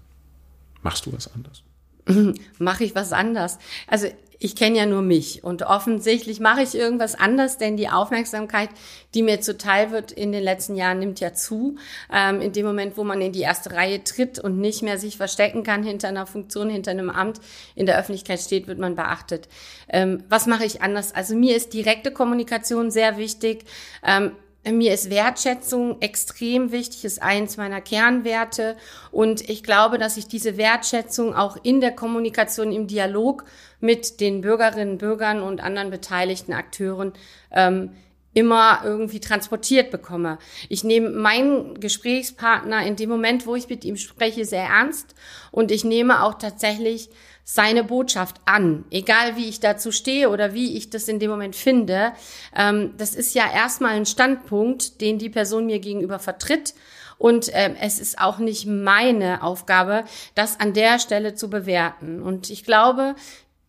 Machst 0.82 1.06
du 1.06 1.12
was 1.12 1.32
anders? 1.32 1.62
mache 2.58 2.84
ich 2.84 2.94
was 2.94 3.12
anders? 3.12 3.58
Also 3.87 4.08
ich 4.42 4.56
kenne 4.56 4.78
ja 4.78 4.87
nur 4.87 5.02
mich 5.02 5.44
und 5.44 5.64
offensichtlich 5.64 6.40
mache 6.40 6.62
ich 6.62 6.75
irgendwas 6.75 7.14
anders, 7.14 7.58
denn 7.58 7.76
die 7.76 7.90
Aufmerksamkeit, 7.90 8.70
die 9.12 9.22
mir 9.22 9.42
zuteil 9.42 9.90
wird 9.90 10.12
in 10.12 10.32
den 10.32 10.42
letzten 10.42 10.76
Jahren, 10.76 10.99
nimmt 10.99 11.20
ja 11.20 11.34
zu. 11.34 11.76
Ähm, 12.10 12.40
in 12.40 12.52
dem 12.52 12.64
Moment, 12.64 12.96
wo 12.96 13.04
man 13.04 13.20
in 13.20 13.32
die 13.32 13.42
erste 13.42 13.72
Reihe 13.72 14.02
tritt 14.02 14.38
und 14.38 14.58
nicht 14.58 14.82
mehr 14.82 14.99
sich 14.99 15.18
verstecken 15.18 15.62
kann 15.62 15.82
hinter 15.82 16.08
einer 16.08 16.26
Funktion, 16.26 16.70
hinter 16.70 16.90
einem 16.92 17.10
Amt, 17.10 17.38
in 17.75 17.84
der 17.84 17.99
Öffentlichkeit 17.99 18.40
steht, 18.40 18.66
wird 18.66 18.78
man 18.78 18.94
beachtet. 18.94 19.46
Ähm, 19.90 20.25
was 20.30 20.46
mache 20.46 20.64
ich 20.64 20.80
anders? 20.80 21.14
Also 21.14 21.37
mir 21.37 21.54
ist 21.54 21.75
direkte 21.75 22.10
Kommunikation 22.10 22.90
sehr 22.90 23.18
wichtig. 23.18 23.66
Ähm, 24.02 24.32
mir 24.69 24.93
ist 24.93 25.11
Wertschätzung 25.11 26.00
extrem 26.02 26.71
wichtig, 26.71 27.05
ist 27.05 27.23
eins 27.23 27.57
meiner 27.57 27.81
Kernwerte. 27.81 28.76
Und 29.11 29.49
ich 29.49 29.62
glaube, 29.62 29.99
dass 29.99 30.17
ich 30.17 30.26
diese 30.26 30.57
Wertschätzung 30.57 31.35
auch 31.35 31.57
in 31.62 31.81
der 31.81 31.93
Kommunikation, 31.93 32.73
im 32.73 32.87
Dialog 32.87 33.45
mit 33.81 34.21
den 34.21 34.43
Bürgerinnen, 34.43 34.99
Bürgern 34.99 35.43
und 35.43 35.62
anderen 35.62 35.90
beteiligten 35.90 36.52
Akteuren 36.52 37.12
ähm, 37.52 37.93
immer 38.35 38.83
irgendwie 38.85 39.21
transportiert 39.21 39.90
bekomme. 39.90 40.38
Ich 40.69 40.85
nehme 40.85 41.11
meinen 41.11 41.81
Gesprächspartner 41.81 42.85
in 42.87 42.97
dem 42.97 43.09
Moment, 43.09 43.47
wo 43.47 43.57
ich 43.57 43.69
mit 43.69 43.85
ihm 43.85 43.97
spreche, 43.97 44.45
sehr 44.45 44.64
ernst 44.64 45.14
und 45.50 45.71
ich 45.71 45.85
nehme 45.85 46.23
auch 46.23 46.35
tatsächlich 46.35 47.09
seine 47.52 47.83
Botschaft 47.83 48.37
an, 48.45 48.85
egal 48.92 49.35
wie 49.35 49.49
ich 49.49 49.59
dazu 49.59 49.90
stehe 49.90 50.30
oder 50.30 50.54
wie 50.54 50.76
ich 50.76 50.88
das 50.88 51.09
in 51.09 51.19
dem 51.19 51.33
Moment 51.33 51.57
finde. 51.57 52.12
Ähm, 52.57 52.95
das 52.97 53.16
ist 53.16 53.35
ja 53.35 53.42
erstmal 53.52 53.97
ein 53.97 54.07
Standpunkt, 54.07 55.00
den 55.00 55.19
die 55.19 55.30
Person 55.30 55.66
mir 55.66 55.80
gegenüber 55.80 56.21
vertritt. 56.21 56.75
Und 57.19 57.50
ähm, 57.52 57.75
es 57.80 57.99
ist 57.99 58.21
auch 58.21 58.38
nicht 58.38 58.66
meine 58.66 59.42
Aufgabe, 59.42 60.04
das 60.37 60.61
an 60.61 60.75
der 60.75 61.00
Stelle 61.00 61.35
zu 61.35 61.50
bewerten. 61.50 62.23
Und 62.23 62.50
ich 62.50 62.62
glaube, 62.62 63.16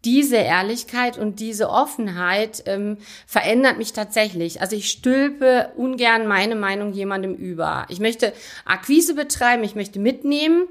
diese 0.06 0.38
Ehrlichkeit 0.38 1.18
und 1.18 1.40
diese 1.40 1.68
Offenheit 1.68 2.62
ähm, 2.68 3.00
verändert 3.26 3.80
mich 3.80 3.94
tatsächlich. 3.94 4.62
Also 4.62 4.76
ich 4.76 4.92
stülpe 4.92 5.72
ungern 5.76 6.28
meine 6.28 6.56
Meinung 6.56 6.94
jemandem 6.94 7.34
über. 7.34 7.88
Ich 7.90 8.00
möchte 8.00 8.32
Akquise 8.64 9.16
betreiben, 9.16 9.64
ich 9.64 9.74
möchte 9.74 10.00
mitnehmen 10.00 10.68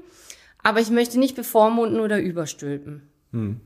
aber 0.63 0.79
ich 0.79 0.89
möchte 0.89 1.19
nicht 1.19 1.35
bevormunden 1.35 1.99
oder 1.99 2.19
überstülpen. 2.19 3.03
Hm. 3.31 3.61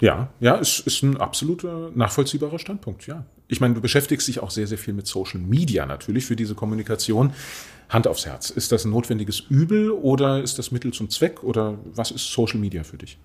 Ja, 0.00 0.32
ja, 0.38 0.58
es 0.58 0.78
ist 0.80 1.02
ein 1.02 1.16
absoluter 1.16 1.90
nachvollziehbarer 1.94 2.58
Standpunkt, 2.58 3.06
ja. 3.06 3.24
Ich 3.48 3.60
meine, 3.60 3.74
du 3.74 3.80
beschäftigst 3.80 4.28
dich 4.28 4.40
auch 4.40 4.50
sehr, 4.50 4.66
sehr 4.66 4.78
viel 4.78 4.94
mit 4.94 5.06
Social 5.06 5.40
Media 5.40 5.86
natürlich 5.86 6.26
für 6.26 6.36
diese 6.36 6.54
Kommunikation. 6.54 7.32
Hand 7.88 8.06
aufs 8.06 8.26
Herz. 8.26 8.50
Ist 8.50 8.70
das 8.70 8.84
ein 8.84 8.90
notwendiges 8.90 9.40
Übel 9.48 9.90
oder 9.90 10.42
ist 10.42 10.58
das 10.58 10.70
Mittel 10.70 10.92
zum 10.92 11.08
Zweck 11.08 11.42
oder 11.42 11.78
was 11.84 12.10
ist 12.10 12.30
Social 12.30 12.58
Media 12.58 12.84
für 12.84 12.98
dich? 12.98 13.18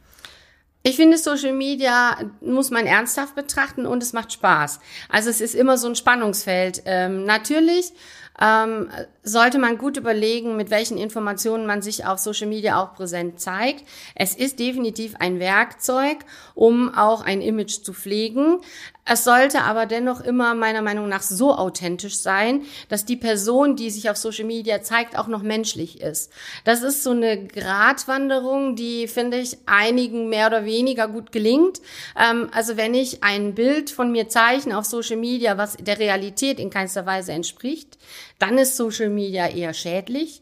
Ich 0.84 0.98
finde, 0.98 1.18
Social 1.18 1.54
Media 1.54 2.18
muss 2.42 2.70
man 2.70 2.86
ernsthaft 2.86 3.36
betrachten 3.36 3.86
und 3.86 4.04
es 4.04 4.12
macht 4.12 4.34
Spaß. 4.34 4.80
Also 5.08 5.30
es 5.30 5.40
ist 5.40 5.56
immer 5.56 5.78
so 5.78 5.88
ein 5.88 5.96
Spannungsfeld. 5.96 6.84
Ähm, 6.86 7.26
natürlich 7.26 7.94
ähm, 8.42 8.90
sollte 9.22 9.60
man 9.60 9.78
gut 9.78 9.98
überlegen, 9.98 10.58
mit 10.58 10.70
welchen 10.70 10.98
Informationen 10.98 11.66
man 11.66 11.82
sich 11.82 12.06
auf 12.06 12.20
Social 12.20 12.48
Media 12.48 12.82
auch 12.82 12.96
präsent 12.96 13.40
zeigt. 13.40 13.86
Es 14.16 14.36
ist 14.36 14.60
definitiv 14.60 15.16
ein 15.20 15.40
Werkzeug, 15.40 16.18
um 16.56 16.94
auch 16.94 17.24
ein 17.24 17.42
Image 17.42 17.84
zu 17.84 17.94
pflegen. 17.94 18.60
Es 19.06 19.26
sollte 19.26 19.64
aber 19.64 19.86
dennoch 19.86 20.22
immer 20.22 20.56
meiner 20.56 20.82
Meinung 20.82 21.10
nach 21.10 21.24
so 21.24 21.54
authentisch 21.54 22.16
sein, 22.16 22.62
dass 22.88 23.04
die 23.04 23.18
Person, 23.18 23.76
die 23.76 23.90
sich 23.90 24.10
auf 24.10 24.16
Social 24.16 24.46
Media 24.46 24.82
zeigt, 24.82 25.18
auch 25.18 25.28
noch 25.28 25.42
menschlich 25.42 26.00
ist. 26.00 26.32
Das 26.64 26.84
ist 26.84 27.04
so 27.04 27.12
eine 27.12 27.46
Gratwanderung, 27.46 28.78
die, 28.78 29.10
finde 29.10 29.38
ich, 29.40 29.58
einigen 29.66 30.30
mehr 30.30 30.48
oder 30.48 30.64
weniger 30.64 31.10
gut 31.10 31.34
gelingt. 31.34 31.82
Ähm, 32.18 32.50
also 32.54 32.78
wenn 32.78 32.94
ich 32.94 33.24
ein 33.24 33.56
Bild 33.56 33.90
von 33.90 34.12
mir 34.12 34.30
zeichne 34.30 34.78
auf 34.78 34.86
Social 34.86 35.18
Media, 35.18 35.58
was 35.58 35.76
der 35.76 36.00
Realität 36.00 36.58
in 36.58 36.70
keinster 36.70 37.06
Weise 37.06 37.34
entspricht, 37.34 37.98
dann 38.40 38.58
ist 38.58 38.78
Social 38.78 39.10
Media 39.10 39.50
eher 39.50 39.74
schädlich. 39.74 40.42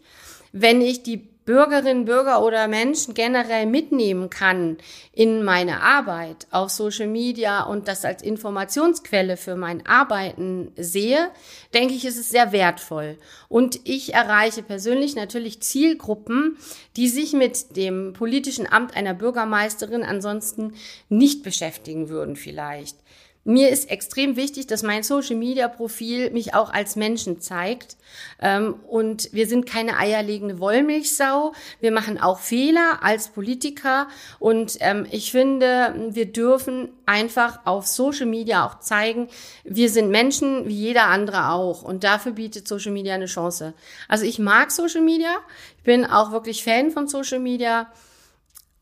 Wenn 0.52 0.82
ich 0.82 1.02
die 1.02 1.31
Bürgerinnen, 1.52 2.06
Bürger 2.06 2.46
oder 2.46 2.70
Menschen 2.70 3.14
generell 3.14 3.66
mitnehmen 3.66 4.30
kann 4.30 4.78
in 5.12 5.44
meine 5.44 5.82
Arbeit 5.82 6.48
auf 6.50 6.70
Social 6.70 7.08
Media 7.08 7.64
und 7.64 7.90
das 7.90 8.06
als 8.06 8.24
Informationsquelle 8.24 9.36
für 9.36 9.58
mein 9.58 9.86
Arbeiten 9.86 10.72
sehe, 10.78 11.30
denke 11.74 11.94
ich, 11.94 12.06
ist 12.06 12.18
es 12.18 12.30
sehr 12.30 12.54
wertvoll. 12.54 13.18
Und 13.50 13.82
ich 13.84 14.14
erreiche 14.14 14.64
persönlich 14.64 15.18
natürlich 15.18 15.62
Zielgruppen, 15.62 16.56
die 16.96 17.10
sich 17.10 17.34
mit 17.34 17.76
dem 17.76 18.14
politischen 18.14 18.66
Amt 18.72 18.96
einer 18.96 19.14
Bürgermeisterin 19.14 20.04
ansonsten 20.04 20.76
nicht 21.10 21.44
beschäftigen 21.44 22.08
würden 22.08 22.38
vielleicht. 22.38 22.96
Mir 23.44 23.70
ist 23.70 23.90
extrem 23.90 24.36
wichtig, 24.36 24.68
dass 24.68 24.84
mein 24.84 25.02
Social-Media-Profil 25.02 26.30
mich 26.30 26.54
auch 26.54 26.72
als 26.72 26.96
Menschen 26.96 27.42
zeigt. 27.42 27.98
Ähm, 28.40 28.76
und 28.88 29.34
wir 29.34 29.48
sind 29.48 29.66
keine 29.66 29.98
eierlegende 29.98 30.60
Wollmilchsau. 30.60 31.54
Wir 31.80 31.92
machen 31.92 32.22
auch 32.22 32.38
Fehler 32.38 33.00
als 33.02 33.30
Politiker. 33.30 34.08
Und 34.38 34.78
ähm, 34.82 35.08
ich 35.10 35.32
finde, 35.32 36.12
wir 36.12 36.32
dürfen 36.32 36.90
einfach 37.08 37.66
auf 37.66 37.88
Social 37.88 38.28
Media 38.28 38.64
auch 38.64 38.80
zeigen, 38.80 39.28
wir 39.64 39.90
sind 39.90 40.12
Menschen 40.12 40.68
wie 40.68 40.76
jeder 40.76 41.06
andere 41.06 41.50
auch. 41.50 41.82
Und 41.82 42.04
dafür 42.04 42.34
bietet 42.34 42.68
Social 42.68 42.92
Media 42.92 43.16
eine 43.16 43.26
Chance. 43.26 43.74
Also 44.08 44.24
ich 44.24 44.38
mag 44.38 44.70
Social 44.70 45.02
Media. 45.02 45.36
Ich 45.78 45.84
bin 45.84 46.06
auch 46.06 46.32
wirklich 46.32 46.64
Fan 46.64 46.92
von 46.92 47.08
Social 47.08 47.40
Media. 47.40 47.92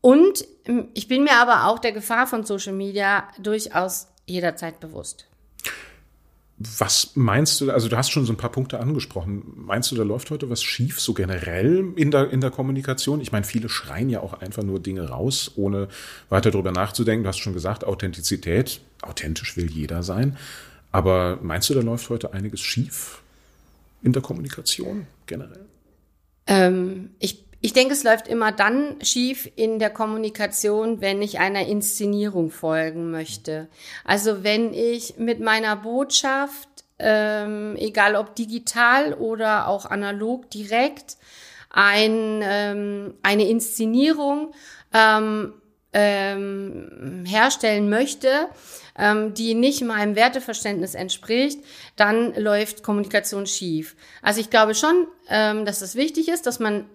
Und 0.02 0.44
ähm, 0.66 0.88
ich 0.92 1.08
bin 1.08 1.24
mir 1.24 1.36
aber 1.36 1.66
auch 1.66 1.78
der 1.78 1.92
Gefahr 1.92 2.26
von 2.26 2.44
Social 2.44 2.74
Media 2.74 3.26
durchaus 3.38 4.09
jederzeit 4.30 4.80
bewusst. 4.80 5.26
Was 6.78 7.12
meinst 7.14 7.60
du, 7.60 7.70
also 7.70 7.88
du 7.88 7.96
hast 7.96 8.10
schon 8.10 8.26
so 8.26 8.34
ein 8.34 8.36
paar 8.36 8.52
Punkte 8.52 8.80
angesprochen. 8.80 9.44
Meinst 9.56 9.90
du, 9.90 9.96
da 9.96 10.02
läuft 10.02 10.30
heute 10.30 10.50
was 10.50 10.62
schief, 10.62 11.00
so 11.00 11.14
generell 11.14 11.94
in 11.96 12.10
der, 12.10 12.30
in 12.30 12.42
der 12.42 12.50
Kommunikation? 12.50 13.22
Ich 13.22 13.32
meine, 13.32 13.46
viele 13.46 13.70
schreien 13.70 14.10
ja 14.10 14.20
auch 14.20 14.34
einfach 14.34 14.62
nur 14.62 14.78
Dinge 14.78 15.08
raus, 15.08 15.52
ohne 15.56 15.88
weiter 16.28 16.50
darüber 16.50 16.70
nachzudenken. 16.70 17.22
Du 17.22 17.30
hast 17.30 17.38
schon 17.38 17.54
gesagt, 17.54 17.84
Authentizität, 17.84 18.82
authentisch 19.00 19.56
will 19.56 19.70
jeder 19.70 20.02
sein. 20.02 20.36
Aber 20.92 21.38
meinst 21.40 21.70
du, 21.70 21.74
da 21.74 21.80
läuft 21.80 22.10
heute 22.10 22.34
einiges 22.34 22.60
schief 22.60 23.22
in 24.02 24.12
der 24.12 24.20
Kommunikation 24.20 25.06
generell? 25.26 25.64
Ähm, 26.46 27.10
ich 27.20 27.42
ich 27.60 27.72
denke, 27.74 27.92
es 27.92 28.04
läuft 28.04 28.26
immer 28.26 28.52
dann 28.52 28.96
schief 29.02 29.50
in 29.54 29.78
der 29.78 29.90
Kommunikation, 29.90 31.00
wenn 31.00 31.20
ich 31.20 31.38
einer 31.38 31.66
Inszenierung 31.66 32.50
folgen 32.50 33.10
möchte. 33.10 33.68
Also 34.04 34.42
wenn 34.42 34.72
ich 34.72 35.18
mit 35.18 35.40
meiner 35.40 35.76
Botschaft, 35.76 36.68
ähm, 36.98 37.76
egal 37.76 38.16
ob 38.16 38.34
digital 38.34 39.12
oder 39.12 39.68
auch 39.68 39.86
analog, 39.86 40.50
direkt 40.50 41.18
ein, 41.68 42.40
ähm, 42.42 43.14
eine 43.22 43.46
Inszenierung 43.48 44.54
ähm, 44.94 45.52
ähm, 45.92 47.24
herstellen 47.26 47.90
möchte, 47.90 48.48
ähm, 48.98 49.34
die 49.34 49.54
nicht 49.54 49.82
meinem 49.82 50.16
Werteverständnis 50.16 50.94
entspricht, 50.94 51.60
dann 51.96 52.34
läuft 52.36 52.82
Kommunikation 52.82 53.46
schief. 53.46 53.96
Also 54.22 54.40
ich 54.40 54.50
glaube 54.50 54.74
schon, 54.74 55.06
ähm, 55.28 55.64
dass 55.64 55.82
es 55.82 55.94
wichtig 55.94 56.28
ist, 56.28 56.46
dass 56.46 56.58
man 56.58 56.86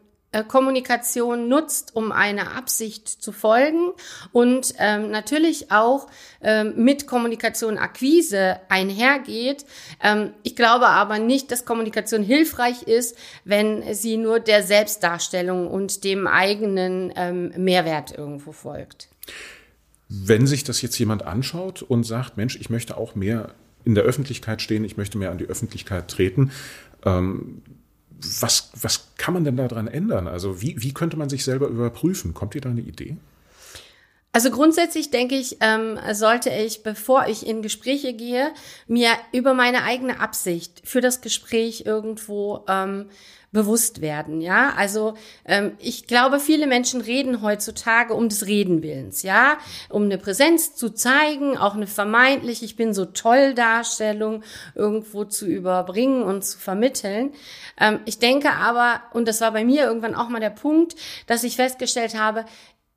Kommunikation 0.43 1.47
nutzt, 1.47 1.95
um 1.95 2.11
einer 2.11 2.55
Absicht 2.55 3.07
zu 3.07 3.31
folgen 3.31 3.91
und 4.31 4.73
ähm, 4.79 5.11
natürlich 5.11 5.71
auch 5.71 6.07
ähm, 6.41 6.73
mit 6.77 7.07
Kommunikation 7.07 7.77
Akquise 7.77 8.59
einhergeht. 8.69 9.65
Ähm, 10.03 10.31
ich 10.43 10.55
glaube 10.55 10.87
aber 10.87 11.19
nicht, 11.19 11.51
dass 11.51 11.65
Kommunikation 11.65 12.23
hilfreich 12.23 12.83
ist, 12.83 13.17
wenn 13.43 13.93
sie 13.93 14.17
nur 14.17 14.39
der 14.39 14.63
Selbstdarstellung 14.63 15.67
und 15.67 16.03
dem 16.03 16.27
eigenen 16.27 17.13
ähm, 17.15 17.51
Mehrwert 17.57 18.17
irgendwo 18.17 18.51
folgt. 18.51 19.09
Wenn 20.07 20.45
sich 20.45 20.63
das 20.63 20.81
jetzt 20.81 20.97
jemand 20.99 21.23
anschaut 21.23 21.81
und 21.81 22.03
sagt, 22.03 22.37
Mensch, 22.37 22.57
ich 22.59 22.69
möchte 22.69 22.97
auch 22.97 23.15
mehr 23.15 23.55
in 23.83 23.95
der 23.95 24.03
Öffentlichkeit 24.03 24.61
stehen, 24.61 24.83
ich 24.83 24.97
möchte 24.97 25.17
mehr 25.17 25.31
an 25.31 25.37
die 25.37 25.45
Öffentlichkeit 25.45 26.09
treten, 26.09 26.51
ähm, 27.05 27.61
was, 28.39 28.71
was 28.79 29.07
kann 29.17 29.33
man 29.33 29.43
denn 29.43 29.57
daran 29.57 29.87
ändern? 29.87 30.27
Also 30.27 30.61
wie, 30.61 30.81
wie 30.81 30.93
könnte 30.93 31.17
man 31.17 31.29
sich 31.29 31.43
selber 31.43 31.67
überprüfen? 31.67 32.33
Kommt 32.33 32.53
dir 32.53 32.61
da 32.61 32.69
eine 32.69 32.81
Idee? 32.81 33.17
Also 34.35 34.51
grundsätzlich 34.51 35.11
denke 35.11 35.35
ich, 35.35 35.57
ähm, 35.61 35.97
sollte 36.11 36.49
ich, 36.49 36.83
bevor 36.83 37.27
ich 37.27 37.47
in 37.47 37.61
Gespräche 37.61 38.13
gehe, 38.13 38.51
mir 38.85 39.11
über 39.31 39.53
meine 39.53 39.83
eigene 39.83 40.19
Absicht 40.19 40.81
für 40.83 40.99
das 40.99 41.21
Gespräch 41.21 41.85
irgendwo 41.85 42.65
ähm, 42.67 43.05
bewusst 43.55 44.01
werden, 44.01 44.41
ja. 44.41 44.73
Also 44.75 45.13
ähm, 45.45 45.77
ich 45.79 46.07
glaube, 46.07 46.41
viele 46.41 46.67
Menschen 46.67 46.99
reden 46.99 47.41
heutzutage 47.41 48.13
um 48.13 48.27
des 48.27 48.47
Reden 48.47 48.83
willens, 48.83 49.23
ja, 49.23 49.57
um 49.89 50.03
eine 50.03 50.17
Präsenz 50.17 50.75
zu 50.75 50.89
zeigen, 50.89 51.57
auch 51.57 51.73
eine 51.73 51.87
vermeintlich, 51.87 52.63
ich 52.63 52.75
bin 52.75 52.93
so 52.93 53.05
toll 53.05 53.53
Darstellung 53.53 54.43
irgendwo 54.75 55.23
zu 55.23 55.47
überbringen 55.47 56.21
und 56.23 56.43
zu 56.43 56.59
vermitteln. 56.59 57.31
Ähm, 57.79 58.01
ich 58.03 58.19
denke 58.19 58.51
aber, 58.51 59.01
und 59.13 59.25
das 59.25 59.39
war 59.39 59.53
bei 59.53 59.63
mir 59.63 59.85
irgendwann 59.85 60.15
auch 60.15 60.27
mal 60.27 60.41
der 60.41 60.49
Punkt, 60.49 60.95
dass 61.25 61.45
ich 61.45 61.55
festgestellt 61.55 62.19
habe, 62.19 62.43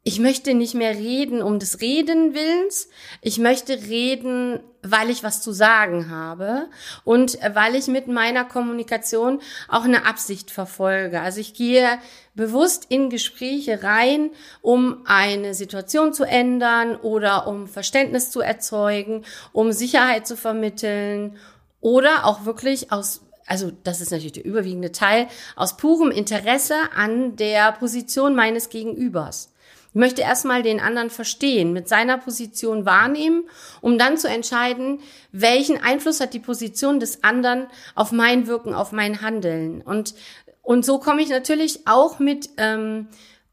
ich 0.08 0.20
möchte 0.20 0.54
nicht 0.54 0.72
mehr 0.72 0.94
reden 0.94 1.42
um 1.42 1.58
des 1.58 1.82
Reden 1.82 2.32
willens. 2.32 2.88
Ich 3.20 3.36
möchte 3.36 3.74
reden, 3.74 4.58
weil 4.82 5.10
ich 5.10 5.22
was 5.22 5.42
zu 5.42 5.52
sagen 5.52 6.08
habe 6.08 6.70
und 7.04 7.38
weil 7.52 7.74
ich 7.74 7.88
mit 7.88 8.08
meiner 8.08 8.46
Kommunikation 8.46 9.42
auch 9.68 9.84
eine 9.84 10.06
Absicht 10.06 10.50
verfolge. 10.50 11.20
Also 11.20 11.40
ich 11.40 11.52
gehe 11.52 11.98
bewusst 12.34 12.86
in 12.88 13.10
Gespräche 13.10 13.82
rein, 13.82 14.30
um 14.62 15.02
eine 15.04 15.52
Situation 15.52 16.14
zu 16.14 16.24
ändern 16.24 16.96
oder 16.96 17.46
um 17.46 17.66
Verständnis 17.66 18.30
zu 18.30 18.40
erzeugen, 18.40 19.26
um 19.52 19.72
Sicherheit 19.72 20.26
zu 20.26 20.38
vermitteln 20.38 21.36
oder 21.82 22.24
auch 22.24 22.46
wirklich 22.46 22.92
aus 22.92 23.20
also 23.44 23.72
das 23.82 24.02
ist 24.02 24.10
natürlich 24.10 24.32
der 24.32 24.44
überwiegende 24.44 24.92
Teil, 24.92 25.26
aus 25.56 25.78
purem 25.78 26.10
Interesse 26.10 26.74
an 26.94 27.36
der 27.36 27.72
Position 27.72 28.34
meines 28.34 28.68
Gegenübers. 28.68 29.50
Ich 29.90 29.94
möchte 29.94 30.22
erstmal 30.22 30.62
den 30.62 30.80
anderen 30.80 31.10
verstehen, 31.10 31.72
mit 31.72 31.88
seiner 31.88 32.18
Position 32.18 32.84
wahrnehmen, 32.84 33.44
um 33.80 33.98
dann 33.98 34.18
zu 34.18 34.28
entscheiden, 34.28 35.00
welchen 35.32 35.82
Einfluss 35.82 36.20
hat 36.20 36.34
die 36.34 36.40
Position 36.40 37.00
des 37.00 37.24
anderen 37.24 37.68
auf 37.94 38.12
mein 38.12 38.46
Wirken, 38.46 38.74
auf 38.74 38.92
mein 38.92 39.22
Handeln. 39.22 39.80
Und, 39.80 40.14
und 40.62 40.84
so 40.84 40.98
komme 40.98 41.22
ich 41.22 41.30
natürlich 41.30 41.86
auch 41.86 42.18
mit 42.18 42.50
ähm, 42.58 43.08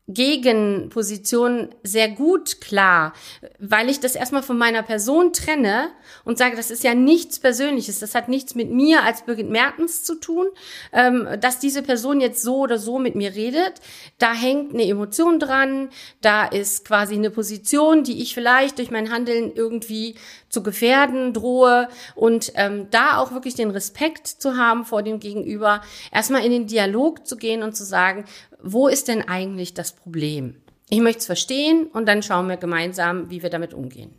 Gegenposition 0.07 1.69
sehr 1.81 2.09
gut 2.09 2.62
klar, 2.62 3.13
weil 3.57 3.89
ich 3.89 4.00
das 4.00 4.15
erstmal 4.15 4.43
von 4.43 4.55
meiner 4.55 4.83
Person 4.83 5.33
trenne 5.33 5.89
und 6.24 6.38
sage, 6.38 6.55
das 6.55 6.69
ist 6.69 6.83
ja 6.83 6.93
nichts 6.93 7.39
Persönliches, 7.39 8.00
das 8.00 8.13
hat 8.13 8.29
nichts 8.29 8.53
mit 8.53 8.69
mir 8.69 9.03
als 9.03 9.24
Birgit 9.24 9.50
Mertens 9.50 10.03
zu 10.03 10.15
tun, 10.19 10.45
ähm, 10.93 11.27
dass 11.41 11.57
diese 11.57 11.81
Person 11.81 12.21
jetzt 12.21 12.43
so 12.43 12.57
oder 12.57 12.77
so 12.77 13.00
mit 13.00 13.15
mir 13.15 13.33
redet. 13.33 13.81
Da 14.19 14.33
hängt 14.33 14.75
eine 14.75 14.88
Emotion 14.88 15.39
dran, 15.39 15.89
da 16.21 16.45
ist 16.45 16.85
quasi 16.85 17.15
eine 17.15 17.31
Position, 17.31 18.03
die 18.03 18.21
ich 18.21 18.35
vielleicht 18.35 18.77
durch 18.77 18.91
mein 18.91 19.12
Handeln 19.12 19.53
irgendwie 19.55 20.15
zu 20.50 20.63
gefährden 20.63 21.33
drohe. 21.33 21.89
Und 22.15 22.53
ähm, 22.55 22.88
da 22.91 23.17
auch 23.17 23.31
wirklich 23.31 23.55
den 23.55 23.71
Respekt 23.71 24.27
zu 24.27 24.55
haben 24.55 24.85
vor 24.85 25.03
dem 25.03 25.19
Gegenüber, 25.19 25.81
erstmal 26.12 26.45
in 26.45 26.51
den 26.51 26.67
Dialog 26.67 27.27
zu 27.27 27.38
gehen 27.38 27.63
und 27.63 27.75
zu 27.75 27.83
sagen, 27.83 28.25
wo 28.65 28.88
ist 28.88 29.07
denn 29.07 29.22
eigentlich 29.22 29.74
das 29.74 29.95
Problem? 29.95 30.55
Ich 30.89 31.00
möchte 31.00 31.19
es 31.19 31.25
verstehen 31.25 31.88
und 31.93 32.07
dann 32.07 32.22
schauen 32.22 32.50
wir 32.50 32.57
gemeinsam, 32.57 33.29
wie 33.29 33.41
wir 33.41 33.50
damit 33.50 33.74
umgehen. 33.74 34.13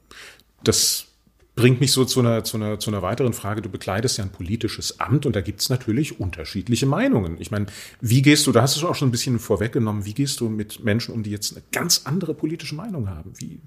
Das 0.64 1.06
bringt 1.54 1.80
mich 1.80 1.92
so 1.92 2.04
zu 2.04 2.20
einer, 2.20 2.44
zu, 2.44 2.56
einer, 2.56 2.78
zu 2.78 2.90
einer 2.90 3.02
weiteren 3.02 3.32
Frage. 3.32 3.62
Du 3.62 3.68
bekleidest 3.68 4.18
ja 4.18 4.24
ein 4.24 4.30
politisches 4.30 5.00
Amt 5.00 5.26
und 5.26 5.34
da 5.34 5.40
gibt 5.40 5.60
es 5.60 5.68
natürlich 5.68 6.20
unterschiedliche 6.20 6.86
Meinungen. 6.86 7.40
Ich 7.40 7.50
meine, 7.50 7.66
wie 8.00 8.22
gehst 8.22 8.46
du, 8.46 8.52
da 8.52 8.62
hast 8.62 8.80
du 8.80 8.86
auch 8.86 8.94
schon 8.94 9.08
ein 9.08 9.12
bisschen 9.12 9.38
vorweggenommen, 9.38 10.04
wie 10.04 10.14
gehst 10.14 10.40
du 10.40 10.48
mit 10.48 10.84
Menschen 10.84 11.14
um, 11.14 11.22
die 11.22 11.30
jetzt 11.30 11.52
eine 11.52 11.64
ganz 11.72 12.02
andere 12.04 12.34
politische 12.34 12.74
Meinung 12.74 13.08
haben? 13.08 13.32
Wie, 13.36 13.60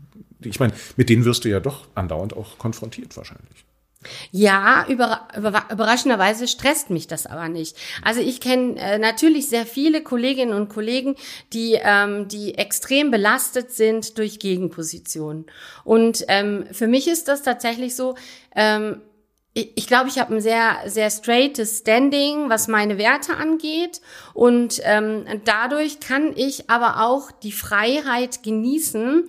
ich 0.44 0.60
meine, 0.60 0.74
mit 0.98 1.10
denen 1.10 1.26
wirst 1.26 1.46
du 1.46 1.50
ja 1.50 1.60
doch 1.60 1.88
andauernd 1.96 2.36
auch 2.36 2.58
konfrontiert 2.58 3.16
wahrscheinlich. 3.18 3.66
Ja, 4.32 4.86
über, 4.88 5.28
über, 5.36 5.66
überraschenderweise 5.70 6.48
stresst 6.48 6.90
mich 6.90 7.08
das 7.08 7.26
aber 7.26 7.50
nicht. 7.50 7.76
Also 8.02 8.22
ich 8.22 8.40
kenne 8.40 8.80
äh, 8.80 8.98
natürlich 8.98 9.50
sehr 9.50 9.66
viele 9.66 10.02
Kolleginnen 10.02 10.54
und 10.54 10.70
Kollegen, 10.70 11.16
die, 11.52 11.78
ähm, 11.82 12.30
die 12.30 12.56
extrem 12.56 13.12
belastet 13.12 13.72
sind 13.72 14.18
durch 14.18 14.40
Gegenpositionen. 14.40 15.48
Und 15.84 16.24
ähm, 16.30 16.66
für 16.72 16.88
mich 16.88 17.10
ist 17.10 17.28
das 17.28 17.44
tatsächlich 17.44 17.94
so, 17.94 18.16
ähm, 18.56 19.02
ich, 19.54 19.88
glaube, 19.88 20.10
ich 20.10 20.20
habe 20.20 20.36
ein 20.36 20.42
sehr, 20.42 20.78
sehr 20.86 21.10
straightes 21.10 21.80
Standing, 21.80 22.50
was 22.50 22.68
meine 22.68 22.98
Werte 22.98 23.36
angeht. 23.36 24.00
Und 24.34 24.80
ähm, 24.84 25.26
dadurch 25.44 26.00
kann 26.00 26.34
ich 26.36 26.70
aber 26.70 27.04
auch 27.04 27.32
die 27.32 27.52
Freiheit 27.52 28.44
genießen, 28.44 29.28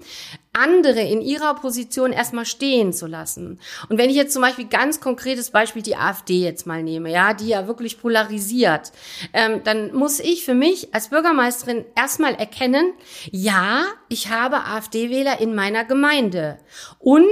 andere 0.53 1.01
in 1.01 1.21
ihrer 1.21 1.55
Position 1.55 2.13
erstmal 2.13 2.45
stehen 2.45 2.93
zu 2.93 3.07
lassen. 3.07 3.61
Und 3.89 3.99
wenn 3.99 4.11
ich 4.11 4.17
jetzt 4.17 4.33
zum 4.33 4.43
Beispiel 4.43 4.67
ganz 4.67 5.01
konkretes 5.01 5.51
Beispiel 5.51 5.83
die 5.83 5.97
AfD 5.97 6.41
jetzt 6.41 6.67
mal 6.67 6.83
nehme, 6.83 7.11
ja, 7.11 7.35
die 7.35 7.49
ja 7.49 7.69
wirklich 7.69 8.01
polarisiert, 8.01 8.91
ähm, 9.33 9.63
dann 9.63 9.95
muss 9.95 10.19
ich 10.19 10.45
für 10.45 10.55
mich 10.55 10.93
als 10.93 11.09
Bürgermeisterin 11.09 11.85
erstmal 11.95 12.35
erkennen, 12.35 12.95
ja, 13.31 13.85
ich 14.09 14.31
habe 14.31 14.65
AfD-Wähler 14.65 15.41
in 15.41 15.55
meiner 15.55 15.85
Gemeinde 15.85 16.59
und 16.99 17.25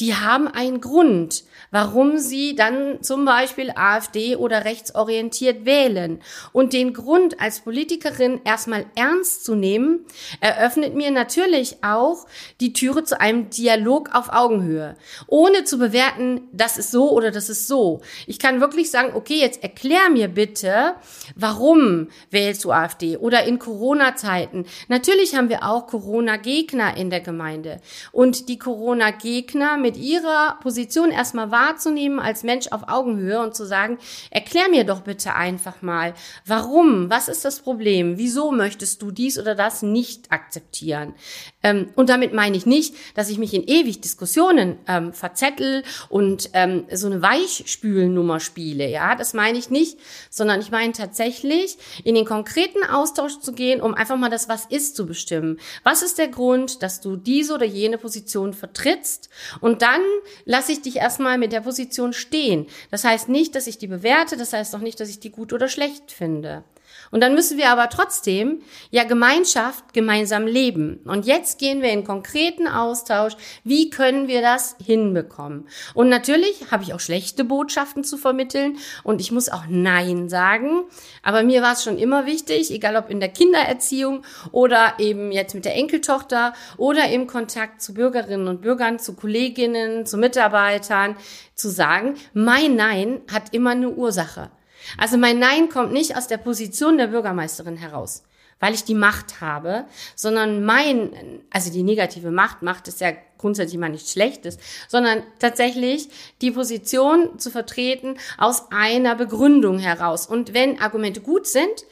die 0.00 0.14
haben 0.14 0.48
einen 0.48 0.80
Grund 0.80 1.44
warum 1.70 2.18
sie 2.18 2.54
dann 2.54 3.02
zum 3.02 3.24
Beispiel 3.24 3.70
AfD 3.74 4.36
oder 4.36 4.64
rechtsorientiert 4.64 5.66
wählen. 5.66 6.20
Und 6.52 6.72
den 6.72 6.92
Grund 6.92 7.40
als 7.40 7.60
Politikerin 7.60 8.40
erstmal 8.44 8.86
ernst 8.94 9.44
zu 9.44 9.54
nehmen, 9.54 10.06
eröffnet 10.40 10.94
mir 10.94 11.10
natürlich 11.10 11.84
auch 11.84 12.26
die 12.60 12.72
Türe 12.72 13.04
zu 13.04 13.20
einem 13.20 13.50
Dialog 13.50 14.14
auf 14.14 14.30
Augenhöhe, 14.32 14.96
ohne 15.26 15.64
zu 15.64 15.78
bewerten, 15.78 16.42
das 16.52 16.78
ist 16.78 16.90
so 16.90 17.10
oder 17.10 17.30
das 17.30 17.50
ist 17.50 17.68
so. 17.68 18.00
Ich 18.26 18.38
kann 18.38 18.60
wirklich 18.60 18.90
sagen, 18.90 19.12
okay, 19.14 19.38
jetzt 19.38 19.62
erklär 19.62 20.08
mir 20.10 20.28
bitte, 20.28 20.94
warum 21.34 22.08
wählst 22.30 22.64
du 22.64 22.72
AfD 22.72 23.16
oder 23.18 23.44
in 23.44 23.58
Corona-Zeiten. 23.58 24.66
Natürlich 24.88 25.34
haben 25.34 25.48
wir 25.48 25.64
auch 25.64 25.86
Corona-Gegner 25.86 26.96
in 26.96 27.10
der 27.10 27.20
Gemeinde 27.20 27.80
und 28.12 28.48
die 28.48 28.58
Corona-Gegner 28.58 29.76
mit 29.76 29.96
ihrer 29.96 30.58
Position 30.62 31.10
erstmal 31.10 31.50
wahrzunehmen 31.50 32.18
als 32.18 32.42
Mensch 32.42 32.68
auf 32.68 32.88
Augenhöhe 32.88 33.40
und 33.40 33.54
zu 33.54 33.66
sagen, 33.66 33.98
erklär 34.30 34.68
mir 34.70 34.84
doch 34.84 35.00
bitte 35.00 35.34
einfach 35.34 35.82
mal, 35.82 36.14
warum, 36.46 37.10
was 37.10 37.28
ist 37.28 37.44
das 37.44 37.60
Problem, 37.60 38.16
wieso 38.16 38.50
möchtest 38.50 39.02
du 39.02 39.10
dies 39.10 39.38
oder 39.38 39.54
das 39.54 39.82
nicht 39.82 40.32
akzeptieren? 40.32 41.14
Ähm, 41.62 41.90
und 41.96 42.08
damit 42.08 42.32
meine 42.32 42.45
ich 42.54 42.66
nicht, 42.66 42.94
dass 43.14 43.30
ich 43.30 43.38
mich 43.38 43.54
in 43.54 43.64
ewig 43.66 44.00
Diskussionen 44.00 44.78
ähm, 44.86 45.12
verzettel 45.12 45.82
und 46.08 46.50
ähm, 46.52 46.84
so 46.92 47.06
eine 47.06 47.22
Weichspülnummer 47.22 48.40
spiele, 48.40 48.88
ja, 48.88 49.14
das 49.14 49.34
meine 49.34 49.58
ich 49.58 49.70
nicht, 49.70 49.98
sondern 50.30 50.60
ich 50.60 50.70
meine 50.70 50.92
tatsächlich, 50.92 51.78
in 52.04 52.14
den 52.14 52.24
konkreten 52.24 52.84
Austausch 52.84 53.40
zu 53.40 53.52
gehen, 53.52 53.80
um 53.80 53.94
einfach 53.94 54.16
mal 54.16 54.30
das 54.30 54.48
Was 54.48 54.66
ist 54.66 54.96
zu 54.96 55.06
bestimmen. 55.06 55.58
Was 55.82 56.02
ist 56.02 56.18
der 56.18 56.28
Grund, 56.28 56.82
dass 56.82 57.00
du 57.00 57.16
diese 57.16 57.54
oder 57.54 57.66
jene 57.66 57.98
Position 57.98 58.54
vertrittst? 58.54 59.28
Und 59.60 59.82
dann 59.82 60.00
lasse 60.44 60.72
ich 60.72 60.82
dich 60.82 60.96
erstmal 60.96 61.38
mit 61.38 61.52
der 61.52 61.60
Position 61.60 62.12
stehen. 62.12 62.66
Das 62.90 63.04
heißt 63.04 63.28
nicht, 63.28 63.54
dass 63.54 63.66
ich 63.66 63.78
die 63.78 63.86
bewerte, 63.86 64.36
das 64.36 64.52
heißt 64.52 64.74
auch 64.74 64.80
nicht, 64.80 65.00
dass 65.00 65.08
ich 65.08 65.20
die 65.20 65.30
gut 65.30 65.52
oder 65.52 65.68
schlecht 65.68 66.12
finde. 66.12 66.64
Und 67.10 67.20
dann 67.20 67.34
müssen 67.34 67.58
wir 67.58 67.70
aber 67.70 67.88
trotzdem 67.88 68.62
ja 68.90 69.04
Gemeinschaft 69.04 69.92
gemeinsam 69.92 70.46
leben. 70.46 71.00
Und 71.04 71.26
jetzt 71.26 71.58
gehen 71.58 71.82
wir 71.82 71.90
in 71.90 72.04
konkreten 72.04 72.66
Austausch. 72.66 73.34
Wie 73.64 73.90
können 73.90 74.28
wir 74.28 74.42
das 74.42 74.76
hinbekommen? 74.84 75.68
Und 75.94 76.08
natürlich 76.08 76.70
habe 76.70 76.82
ich 76.82 76.94
auch 76.94 77.00
schlechte 77.00 77.44
Botschaften 77.44 78.04
zu 78.04 78.16
vermitteln 78.16 78.78
und 79.02 79.20
ich 79.20 79.32
muss 79.32 79.48
auch 79.48 79.64
Nein 79.68 80.28
sagen. 80.28 80.84
Aber 81.22 81.42
mir 81.42 81.62
war 81.62 81.72
es 81.72 81.84
schon 81.84 81.98
immer 81.98 82.26
wichtig, 82.26 82.70
egal 82.70 82.96
ob 82.96 83.10
in 83.10 83.20
der 83.20 83.28
Kindererziehung 83.28 84.22
oder 84.52 84.94
eben 84.98 85.32
jetzt 85.32 85.54
mit 85.54 85.64
der 85.64 85.74
Enkeltochter 85.74 86.52
oder 86.76 87.08
im 87.08 87.26
Kontakt 87.26 87.82
zu 87.82 87.94
Bürgerinnen 87.94 88.48
und 88.48 88.62
Bürgern, 88.62 88.98
zu 88.98 89.14
Kolleginnen, 89.14 90.06
zu 90.06 90.16
Mitarbeitern, 90.16 91.16
zu 91.54 91.68
sagen, 91.68 92.16
mein 92.32 92.76
Nein 92.76 93.20
hat 93.32 93.54
immer 93.54 93.70
eine 93.70 93.90
Ursache. 93.90 94.50
Also 94.98 95.16
mein 95.16 95.38
Nein 95.38 95.68
kommt 95.68 95.92
nicht 95.92 96.16
aus 96.16 96.26
der 96.26 96.38
Position 96.38 96.98
der 96.98 97.08
Bürgermeisterin 97.08 97.76
heraus. 97.76 98.22
weil 98.58 98.74
ich 98.74 98.84
die 98.84 98.94
Macht 98.94 99.40
habe, 99.40 99.84
sondern 100.14 100.64
mein, 100.64 101.42
also 101.50 101.70
die 101.70 101.82
negative 101.82 102.30
Macht, 102.30 102.62
Macht 102.62 102.88
ist 102.88 103.00
ja 103.00 103.12
grundsätzlich 103.38 103.78
mal 103.78 103.90
nichts 103.90 104.12
Schlechtes, 104.12 104.58
sondern 104.88 105.22
tatsächlich 105.38 106.08
die 106.40 106.50
Position 106.50 107.38
zu 107.38 107.50
vertreten 107.50 108.16
aus 108.38 108.70
einer 108.70 109.14
Begründung 109.14 109.78
heraus. 109.78 110.26
Und 110.26 110.54
wenn 110.54 110.80
Argumente 110.80 111.20
gut 111.20 111.46
sind, 111.46 111.84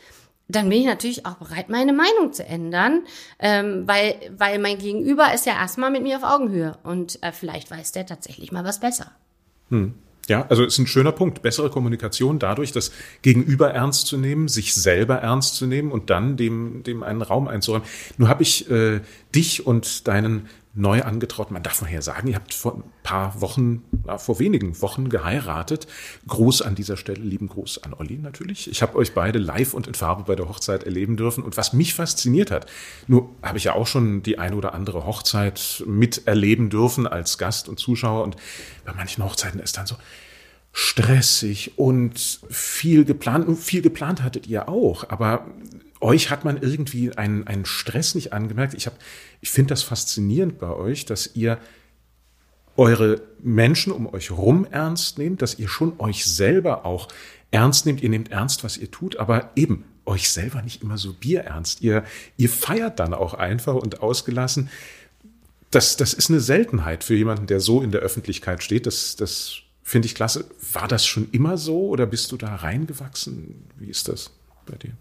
dann 0.48 0.68
bin 0.68 0.80
ich 0.80 0.86
natürlich 0.86 1.26
auch 1.26 1.34
bereit, 1.34 1.68
meine 1.68 1.92
Meinung 1.92 2.32
zu 2.32 2.44
ändern, 2.44 3.04
ähm, 3.38 3.86
weil, 3.86 4.16
weil 4.36 4.58
mein 4.58 4.78
Gegenüber 4.78 5.32
ist 5.32 5.46
ja 5.46 5.54
erstmal 5.54 5.90
mit 5.90 6.02
mir 6.02 6.16
auf 6.16 6.22
Augenhöhe 6.22 6.78
und 6.82 7.22
äh, 7.22 7.32
vielleicht 7.32 7.70
weiß 7.70 7.92
der 7.92 8.06
tatsächlich 8.06 8.52
mal 8.52 8.64
was 8.64 8.80
besser. 8.80 9.10
Hm. 9.70 9.94
Ja, 10.28 10.46
also 10.48 10.64
ist 10.64 10.78
ein 10.78 10.86
schöner 10.86 11.12
Punkt. 11.12 11.42
Bessere 11.42 11.70
Kommunikation 11.70 12.38
dadurch, 12.38 12.72
das 12.72 12.92
Gegenüber 13.22 13.70
ernst 13.70 14.06
zu 14.06 14.16
nehmen, 14.16 14.48
sich 14.48 14.74
selber 14.74 15.16
ernst 15.16 15.56
zu 15.56 15.66
nehmen 15.66 15.92
und 15.92 16.08
dann 16.10 16.36
dem, 16.36 16.82
dem 16.82 17.02
einen 17.02 17.22
Raum 17.22 17.46
einzuräumen. 17.46 17.86
Nur 18.16 18.28
habe 18.28 18.42
ich 18.42 18.70
äh, 18.70 19.00
dich 19.34 19.66
und 19.66 20.08
deinen 20.08 20.48
neu 20.74 21.02
angetraut. 21.02 21.50
Man 21.50 21.62
darf 21.62 21.80
mal 21.80 21.88
hier 21.88 22.02
sagen, 22.02 22.28
ihr 22.28 22.34
habt 22.34 22.52
vor 22.52 22.74
ein 22.74 22.84
paar 23.02 23.40
Wochen, 23.40 23.82
vor 24.18 24.38
wenigen 24.38 24.80
Wochen 24.82 25.08
geheiratet. 25.08 25.86
Gruß 26.26 26.62
an 26.62 26.74
dieser 26.74 26.96
Stelle, 26.96 27.20
lieben 27.20 27.48
Gruß 27.48 27.82
an 27.84 27.94
Olli 27.94 28.18
natürlich. 28.18 28.70
Ich 28.70 28.82
habe 28.82 28.96
euch 28.96 29.14
beide 29.14 29.38
live 29.38 29.74
und 29.74 29.86
in 29.86 29.94
Farbe 29.94 30.24
bei 30.24 30.34
der 30.34 30.48
Hochzeit 30.48 30.84
erleben 30.84 31.16
dürfen. 31.16 31.44
Und 31.44 31.56
was 31.56 31.72
mich 31.72 31.94
fasziniert 31.94 32.50
hat, 32.50 32.66
nur 33.06 33.30
habe 33.42 33.58
ich 33.58 33.64
ja 33.64 33.74
auch 33.74 33.86
schon 33.86 34.22
die 34.22 34.38
eine 34.38 34.56
oder 34.56 34.74
andere 34.74 35.06
Hochzeit 35.06 35.84
miterleben 35.86 36.70
dürfen 36.70 37.06
als 37.06 37.38
Gast 37.38 37.68
und 37.68 37.78
Zuschauer. 37.78 38.24
Und 38.24 38.36
bei 38.84 38.92
manchen 38.92 39.24
Hochzeiten 39.24 39.60
ist 39.60 39.76
dann 39.76 39.86
so, 39.86 39.96
stressig 40.76 41.78
und 41.78 42.18
viel 42.50 43.04
geplant. 43.04 43.58
Viel 43.58 43.80
geplant 43.80 44.22
hattet 44.22 44.48
ihr 44.48 44.68
auch, 44.68 45.08
aber 45.08 45.46
euch 46.04 46.30
hat 46.30 46.44
man 46.44 46.62
irgendwie 46.62 47.16
einen, 47.16 47.46
einen 47.46 47.64
Stress 47.64 48.14
nicht 48.14 48.32
angemerkt. 48.34 48.74
Ich, 48.74 48.88
ich 49.40 49.50
finde 49.50 49.70
das 49.70 49.82
faszinierend 49.82 50.58
bei 50.58 50.68
euch, 50.68 51.06
dass 51.06 51.34
ihr 51.34 51.58
eure 52.76 53.22
Menschen 53.42 53.90
um 53.90 54.12
euch 54.12 54.30
rum 54.30 54.66
ernst 54.70 55.16
nehmt, 55.16 55.40
dass 55.40 55.58
ihr 55.58 55.68
schon 55.68 55.98
euch 55.98 56.26
selber 56.26 56.84
auch 56.84 57.08
ernst 57.50 57.86
nehmt. 57.86 58.02
Ihr 58.02 58.10
nehmt 58.10 58.30
ernst, 58.30 58.64
was 58.64 58.76
ihr 58.76 58.90
tut, 58.90 59.16
aber 59.16 59.50
eben 59.56 59.84
euch 60.04 60.28
selber 60.28 60.60
nicht 60.60 60.82
immer 60.82 60.98
so 60.98 61.14
bierernst. 61.14 61.80
Ihr, 61.80 62.04
ihr 62.36 62.50
feiert 62.50 63.00
dann 63.00 63.14
auch 63.14 63.32
einfach 63.32 63.74
und 63.74 64.02
ausgelassen. 64.02 64.68
Das, 65.70 65.96
das 65.96 66.12
ist 66.12 66.28
eine 66.28 66.40
Seltenheit 66.40 67.02
für 67.02 67.14
jemanden, 67.14 67.46
der 67.46 67.60
so 67.60 67.80
in 67.80 67.92
der 67.92 68.02
Öffentlichkeit 68.02 68.62
steht. 68.62 68.86
Das, 68.86 69.16
das 69.16 69.54
finde 69.82 70.06
ich 70.06 70.14
klasse. 70.14 70.44
War 70.74 70.86
das 70.86 71.06
schon 71.06 71.30
immer 71.32 71.56
so 71.56 71.88
oder 71.88 72.04
bist 72.04 72.30
du 72.30 72.36
da 72.36 72.56
reingewachsen? 72.56 73.64
Wie 73.78 73.88
ist 73.88 74.08
das 74.08 74.30
bei 74.66 74.76
dir? 74.76 74.92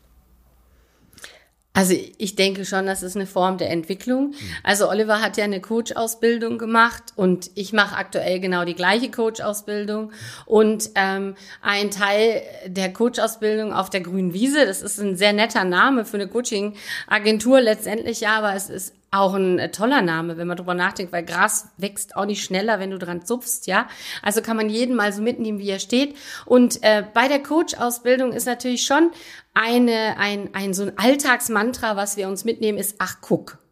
Also 1.75 1.95
ich 2.19 2.35
denke 2.35 2.65
schon, 2.65 2.85
das 2.85 3.01
ist 3.01 3.15
eine 3.15 3.25
Form 3.25 3.57
der 3.57 3.71
Entwicklung. 3.71 4.27
Mhm. 4.27 4.35
Also 4.61 4.89
Oliver 4.89 5.21
hat 5.21 5.37
ja 5.37 5.43
eine 5.43 5.59
Coach-Ausbildung 5.59 6.59
gemacht 6.59 7.03
und 7.15 7.49
ich 7.55 7.73
mache 7.73 7.97
aktuell 7.97 8.39
genau 8.39 8.63
die 8.63 8.75
gleiche 8.75 9.09
Coach-Ausbildung. 9.09 10.11
Und 10.45 10.91
ähm, 10.93 11.33
ein 11.61 11.89
Teil 11.89 12.43
der 12.67 12.93
Coach-Ausbildung 12.93 13.73
auf 13.73 13.89
der 13.89 14.01
grünen 14.01 14.33
Wiese, 14.33 14.67
das 14.67 14.83
ist 14.83 14.99
ein 14.99 15.17
sehr 15.17 15.33
netter 15.33 15.63
Name 15.63 16.05
für 16.05 16.17
eine 16.17 16.27
Coaching-Agentur 16.27 17.59
letztendlich, 17.59 18.21
ja, 18.21 18.37
aber 18.37 18.53
es 18.53 18.69
ist 18.69 18.93
auch 19.13 19.35
ein 19.35 19.59
äh, 19.59 19.71
toller 19.71 20.01
Name, 20.01 20.37
wenn 20.37 20.47
man 20.47 20.57
drüber 20.57 20.73
nachdenkt, 20.73 21.13
weil 21.13 21.23
Gras 21.23 21.67
wächst 21.77 22.15
auch 22.15 22.25
nicht 22.25 22.43
schneller, 22.43 22.79
wenn 22.79 22.91
du 22.91 22.97
dran 22.97 23.25
zupfst, 23.25 23.67
ja. 23.67 23.87
Also 24.21 24.41
kann 24.41 24.57
man 24.57 24.69
jeden 24.69 24.95
mal 24.95 25.13
so 25.13 25.21
mitnehmen, 25.21 25.59
wie 25.59 25.69
er 25.69 25.79
steht. 25.79 26.15
Und 26.45 26.83
äh, 26.83 27.03
bei 27.13 27.27
der 27.27 27.41
Coach-Ausbildung 27.41 28.33
ist 28.33 28.45
natürlich 28.45 28.85
schon 28.85 29.11
eine, 29.53 30.17
ein, 30.17 30.49
ein 30.53 30.73
so 30.73 30.83
ein 30.83 30.97
Alltagsmantra, 30.97 31.95
was 31.95 32.17
wir 32.17 32.27
uns 32.27 32.43
mitnehmen, 32.43 32.77
ist, 32.77 32.95
ach 32.99 33.17
guck. 33.21 33.62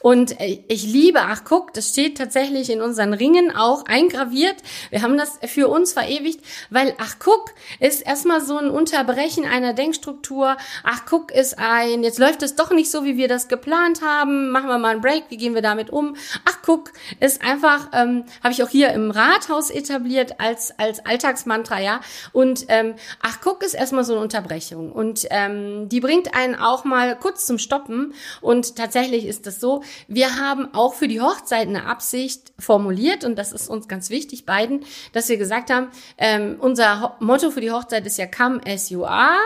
Und 0.00 0.40
äh, 0.40 0.62
ich 0.68 0.84
liebe, 0.84 1.20
ach 1.20 1.42
guck, 1.44 1.72
das 1.74 1.88
steht 1.88 2.18
tatsächlich 2.18 2.70
in 2.70 2.80
unseren 2.80 3.14
Ringen 3.14 3.54
auch 3.54 3.84
eingraviert. 3.86 4.56
Wir 4.90 5.02
haben 5.02 5.16
das 5.16 5.38
für 5.46 5.68
uns 5.68 5.92
verewigt, 5.92 6.40
weil 6.70 6.94
ach 6.98 7.16
guck 7.18 7.52
ist 7.80 8.02
erstmal 8.02 8.40
so 8.40 8.56
ein 8.58 8.70
Unterbrechen 8.70 9.44
einer 9.44 9.72
Denkstruktur. 9.72 10.56
Ach 10.82 11.02
guck 11.08 11.30
ist 11.30 11.58
ein, 11.58 12.02
jetzt 12.02 12.18
läuft 12.18 12.42
es 12.42 12.56
doch 12.56 12.70
nicht 12.70 12.90
so, 12.90 13.04
wie 13.04 13.16
wir 13.16 13.28
das 13.28 13.48
geplant 13.48 14.02
haben. 14.02 14.50
Machen 14.50 14.68
wir 14.68 14.78
mal 14.78 14.90
einen 14.90 15.00
Break, 15.00 15.24
wie 15.28 15.36
gehen 15.36 15.54
wir 15.54 15.62
damit 15.62 15.90
um? 15.90 16.16
Ach 16.44 16.58
guck 16.64 16.92
ist 17.20 17.42
einfach, 17.42 17.88
ähm, 17.92 18.24
habe 18.42 18.52
ich 18.52 18.62
auch 18.62 18.68
hier 18.68 18.90
im 18.90 19.10
Rathaus 19.10 19.70
etabliert 19.70 20.40
als, 20.40 20.78
als 20.78 21.04
Alltagsmantra, 21.04 21.80
ja. 21.80 22.00
Und 22.32 22.66
ähm, 22.68 22.94
ach 23.22 23.38
guck 23.42 23.62
ist 23.62 23.74
erstmal 23.74 24.04
so 24.04 24.12
eine 24.14 24.22
Unterbrechung. 24.22 24.92
Und 24.92 25.26
ähm, 25.30 25.88
die 25.88 26.00
bringt 26.00 26.34
einen 26.34 26.54
auch 26.54 26.84
mal 26.84 27.16
kurz 27.18 27.46
zum 27.46 27.58
Stoppen. 27.58 28.14
Und 28.40 28.76
tatsächlich 28.76 29.26
ist 29.26 29.46
das 29.46 29.60
so, 29.62 29.82
wir 30.08 30.36
haben 30.36 30.74
auch 30.74 30.92
für 30.92 31.08
die 31.08 31.22
Hochzeit 31.22 31.68
eine 31.68 31.86
Absicht 31.86 32.52
formuliert 32.58 33.24
und 33.24 33.36
das 33.36 33.52
ist 33.52 33.70
uns 33.70 33.88
ganz 33.88 34.10
wichtig 34.10 34.44
beiden, 34.44 34.84
dass 35.14 35.30
wir 35.30 35.38
gesagt 35.38 35.70
haben, 35.70 35.88
ähm, 36.18 36.56
unser 36.58 37.16
Motto 37.20 37.50
für 37.50 37.62
die 37.62 37.70
Hochzeit 37.70 38.04
ist 38.04 38.18
ja 38.18 38.26
Come 38.26 38.60
as 38.66 38.90
you 38.90 39.04
are 39.06 39.38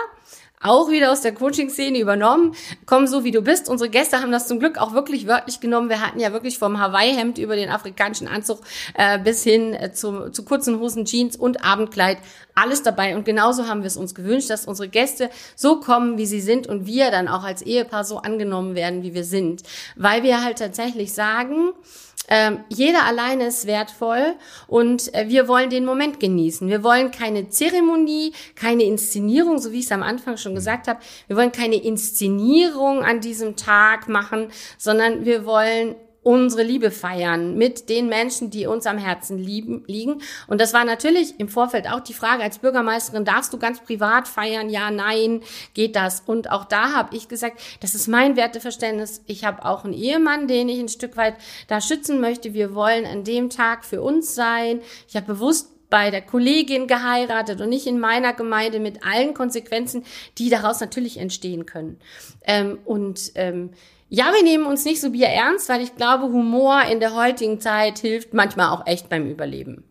auch 0.61 0.89
wieder 0.89 1.11
aus 1.11 1.21
der 1.21 1.33
Coaching-Szene 1.33 1.99
übernommen. 1.99 2.55
Komm 2.85 3.05
so 3.05 3.23
wie 3.23 3.31
du 3.31 3.41
bist. 3.41 3.69
Unsere 3.69 3.89
Gäste 3.89 4.21
haben 4.21 4.31
das 4.31 4.47
zum 4.47 4.59
Glück 4.59 4.77
auch 4.79 4.93
wirklich 4.93 5.27
wörtlich 5.27 5.59
genommen. 5.59 5.89
Wir 5.89 6.01
hatten 6.01 6.19
ja 6.19 6.33
wirklich 6.33 6.57
vom 6.57 6.79
Hawaii-Hemd 6.79 7.37
über 7.37 7.55
den 7.55 7.69
afrikanischen 7.69 8.27
Anzug 8.27 8.61
äh, 8.95 9.19
bis 9.19 9.43
hin 9.43 9.73
äh, 9.73 9.91
zu, 9.93 10.31
zu 10.31 10.43
kurzen 10.43 10.79
Hosen, 10.79 11.05
Jeans 11.05 11.35
und 11.35 11.63
Abendkleid 11.63 12.17
alles 12.55 12.81
dabei. 12.81 13.15
Und 13.15 13.23
genauso 13.23 13.67
haben 13.67 13.81
wir 13.81 13.87
es 13.87 13.97
uns 13.97 14.15
gewünscht, 14.15 14.49
dass 14.49 14.65
unsere 14.65 14.89
Gäste 14.89 15.29
so 15.55 15.79
kommen, 15.79 16.17
wie 16.17 16.25
sie 16.25 16.41
sind 16.41 16.65
und 16.65 16.87
wir 16.87 17.11
dann 17.11 17.27
auch 17.27 17.43
als 17.43 17.61
Ehepaar 17.61 18.03
so 18.03 18.17
angenommen 18.17 18.73
werden, 18.73 19.03
wie 19.03 19.13
wir 19.13 19.23
sind. 19.23 19.61
Weil 19.95 20.23
wir 20.23 20.43
halt 20.43 20.57
tatsächlich 20.57 21.13
sagen, 21.13 21.73
ähm, 22.27 22.63
jeder 22.69 23.05
alleine 23.05 23.47
ist 23.47 23.67
wertvoll 23.67 24.35
und 24.67 25.13
äh, 25.13 25.29
wir 25.29 25.47
wollen 25.47 25.69
den 25.69 25.85
Moment 25.85 26.19
genießen. 26.19 26.67
Wir 26.67 26.83
wollen 26.83 27.11
keine 27.11 27.49
Zeremonie, 27.49 28.33
keine 28.55 28.83
Inszenierung, 28.83 29.59
so 29.59 29.71
wie 29.71 29.79
ich 29.79 29.85
es 29.85 29.91
am 29.91 30.03
Anfang 30.03 30.37
schon 30.37 30.55
gesagt 30.55 30.87
habe. 30.87 30.99
Wir 31.27 31.37
wollen 31.37 31.51
keine 31.51 31.75
Inszenierung 31.75 33.03
an 33.03 33.21
diesem 33.21 33.55
Tag 33.55 34.09
machen, 34.09 34.49
sondern 34.77 35.25
wir 35.25 35.45
wollen 35.45 35.95
unsere 36.23 36.63
Liebe 36.63 36.91
feiern 36.91 37.57
mit 37.57 37.89
den 37.89 38.09
Menschen, 38.09 38.49
die 38.49 38.67
uns 38.67 38.85
am 38.85 38.97
Herzen 38.97 39.37
lieben, 39.37 39.83
liegen. 39.87 40.21
Und 40.47 40.59
das 40.59 40.73
war 40.73 40.83
natürlich 40.83 41.39
im 41.39 41.47
Vorfeld 41.47 41.89
auch 41.89 42.01
die 42.01 42.13
Frage 42.13 42.43
als 42.43 42.59
Bürgermeisterin, 42.59 43.23
darfst 43.23 43.53
du 43.53 43.57
ganz 43.57 43.81
privat 43.81 44.27
feiern? 44.27 44.69
Ja, 44.69 44.91
nein, 44.91 45.41
geht 45.73 45.95
das? 45.95 46.21
Und 46.25 46.51
auch 46.51 46.65
da 46.65 46.93
habe 46.93 47.15
ich 47.15 47.27
gesagt, 47.27 47.61
das 47.79 47.95
ist 47.95 48.07
mein 48.07 48.35
Werteverständnis. 48.35 49.21
Ich 49.25 49.45
habe 49.45 49.63
auch 49.63 49.85
einen 49.85 49.93
Ehemann, 49.93 50.47
den 50.47 50.67
ich 50.69 50.79
ein 50.79 50.89
Stück 50.89 51.15
weit 51.17 51.35
da 51.67 51.79
schützen 51.79 52.19
möchte. 52.19 52.53
Wir 52.53 52.75
wollen 52.75 53.05
an 53.05 53.23
dem 53.23 53.49
Tag 53.49 53.85
für 53.85 54.01
uns 54.01 54.35
sein. 54.35 54.81
Ich 55.07 55.15
habe 55.15 55.27
bewusst 55.27 55.71
bei 55.89 56.11
der 56.11 56.21
Kollegin 56.21 56.87
geheiratet 56.87 57.61
und 57.61 57.69
nicht 57.69 57.87
in 57.87 57.99
meiner 57.99 58.33
Gemeinde 58.33 58.79
mit 58.79 59.05
allen 59.05 59.33
Konsequenzen, 59.33 60.03
die 60.37 60.49
daraus 60.49 60.79
natürlich 60.79 61.17
entstehen 61.17 61.65
können. 61.65 61.99
Ähm, 62.43 62.79
und 62.85 63.31
ähm, 63.35 63.71
ja, 64.09 64.31
wir 64.33 64.43
nehmen 64.43 64.65
uns 64.65 64.85
nicht 64.85 65.01
so 65.01 65.11
Bier 65.11 65.27
ernst, 65.27 65.69
weil 65.69 65.81
ich 65.81 65.95
glaube, 65.95 66.25
Humor 66.25 66.83
in 66.91 66.99
der 66.99 67.13
heutigen 67.13 67.59
Zeit 67.59 67.99
hilft 67.99 68.33
manchmal 68.33 68.69
auch 68.69 68.85
echt 68.85 69.09
beim 69.09 69.29
Überleben. 69.29 69.83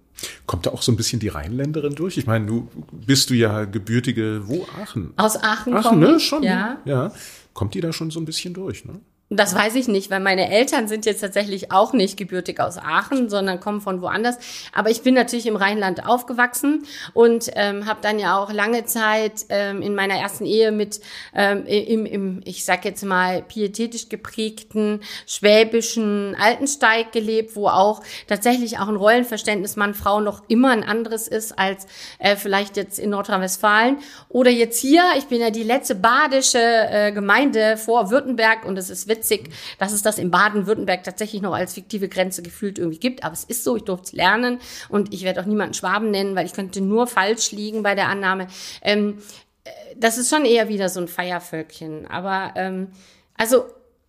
Kommt 0.46 0.66
da 0.66 0.70
auch 0.70 0.82
so 0.82 0.92
ein 0.92 0.96
bisschen 0.96 1.20
die 1.20 1.28
Rheinländerin 1.28 1.94
durch? 1.94 2.16
Ich 2.16 2.26
meine, 2.26 2.46
du 2.46 2.68
bist 2.90 3.28
du 3.28 3.34
ja 3.34 3.64
gebürtige, 3.64 4.42
wo 4.46 4.66
Aachen? 4.80 5.12
Aus 5.16 5.36
Aachen, 5.36 5.74
Aachen 5.74 5.98
ne? 5.98 6.18
Schon, 6.20 6.42
ja. 6.42 6.78
ja. 6.86 7.12
Kommt 7.52 7.74
die 7.74 7.80
da 7.80 7.92
schon 7.92 8.10
so 8.10 8.18
ein 8.20 8.24
bisschen 8.24 8.54
durch, 8.54 8.84
ne? 8.84 9.00
Das 9.28 9.56
weiß 9.56 9.74
ich 9.74 9.88
nicht, 9.88 10.08
weil 10.12 10.20
meine 10.20 10.48
Eltern 10.52 10.86
sind 10.86 11.04
jetzt 11.04 11.20
tatsächlich 11.20 11.72
auch 11.72 11.92
nicht 11.92 12.16
gebürtig 12.16 12.60
aus 12.60 12.78
Aachen, 12.78 13.28
sondern 13.28 13.58
kommen 13.58 13.80
von 13.80 14.00
woanders. 14.00 14.38
Aber 14.72 14.88
ich 14.88 15.02
bin 15.02 15.14
natürlich 15.14 15.46
im 15.46 15.56
Rheinland 15.56 16.06
aufgewachsen 16.06 16.84
und 17.12 17.50
ähm, 17.56 17.86
habe 17.86 17.98
dann 18.02 18.20
ja 18.20 18.38
auch 18.38 18.52
lange 18.52 18.84
Zeit 18.84 19.46
ähm, 19.48 19.82
in 19.82 19.96
meiner 19.96 20.14
ersten 20.14 20.46
Ehe 20.46 20.70
mit 20.70 21.00
ähm, 21.34 21.66
im, 21.66 22.06
im, 22.06 22.40
ich 22.44 22.64
sag 22.64 22.84
jetzt 22.84 23.04
mal, 23.04 23.42
pietätisch 23.42 24.08
geprägten 24.08 25.00
schwäbischen 25.26 26.36
Altensteig 26.40 27.10
gelebt, 27.10 27.56
wo 27.56 27.66
auch 27.66 28.02
tatsächlich 28.28 28.78
auch 28.78 28.86
ein 28.86 28.94
Rollenverständnis 28.94 29.74
Mann-Frau 29.74 30.20
noch 30.20 30.44
immer 30.46 30.70
ein 30.70 30.84
anderes 30.84 31.26
ist 31.26 31.58
als 31.58 31.88
äh, 32.20 32.36
vielleicht 32.36 32.76
jetzt 32.76 33.00
in 33.00 33.10
Nordrhein-Westfalen. 33.10 33.98
Oder 34.28 34.52
jetzt 34.52 34.78
hier, 34.78 35.02
ich 35.18 35.24
bin 35.24 35.40
ja 35.40 35.50
die 35.50 35.64
letzte 35.64 35.96
badische 35.96 36.60
äh, 36.60 37.10
Gemeinde 37.10 37.76
vor 37.76 38.12
Württemberg 38.12 38.64
und 38.64 38.78
es 38.78 38.88
ist 38.88 39.08
witzig, 39.16 39.50
dass 39.78 39.92
es 39.92 40.02
das 40.02 40.18
in 40.18 40.30
Baden-Württemberg 40.30 41.04
tatsächlich 41.04 41.42
noch 41.42 41.54
als 41.54 41.74
fiktive 41.74 42.08
Grenze 42.08 42.42
gefühlt 42.42 42.78
irgendwie 42.78 42.98
gibt. 42.98 43.24
Aber 43.24 43.32
es 43.32 43.44
ist 43.44 43.64
so, 43.64 43.76
ich 43.76 43.84
durfte 43.84 44.06
es 44.06 44.12
lernen 44.12 44.58
und 44.88 45.12
ich 45.12 45.24
werde 45.24 45.40
auch 45.40 45.46
niemanden 45.46 45.74
Schwaben 45.74 46.10
nennen, 46.10 46.36
weil 46.36 46.46
ich 46.46 46.52
könnte 46.52 46.80
nur 46.80 47.06
falsch 47.06 47.52
liegen 47.52 47.82
bei 47.82 47.94
der 47.94 48.08
Annahme. 48.08 48.46
Ähm, 48.82 49.18
äh, 49.64 49.70
das 49.96 50.18
ist 50.18 50.30
schon 50.30 50.44
eher 50.44 50.68
wieder 50.68 50.88
so 50.88 51.00
ein 51.00 51.08
Feiervölkchen. 51.08 52.06
Aber 52.06 52.52
ähm, 52.56 52.88
also 53.36 53.64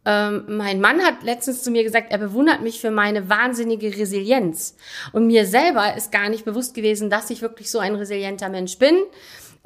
ähm, 0.06 0.46
mein 0.48 0.80
Mann 0.80 1.02
hat 1.02 1.24
letztens 1.24 1.64
zu 1.64 1.70
mir 1.70 1.84
gesagt, 1.84 2.12
er 2.12 2.18
bewundert 2.18 2.62
mich 2.62 2.80
für 2.80 2.92
meine 2.92 3.28
wahnsinnige 3.28 3.98
Resilienz. 3.98 4.78
Und 5.12 5.28
mir 5.28 5.46
selber 5.46 5.96
ist 5.98 6.14
gar 6.14 6.30
nicht 6.30 6.46
bewusst 6.46 6.74
gewesen, 6.74 7.10
dass 7.10 7.30
ich 7.30 7.42
wirklich 7.42 7.70
so 7.70 7.80
ein 7.80 7.96
resilienter 7.96 8.48
Mensch 8.48 8.78
bin. 8.78 8.96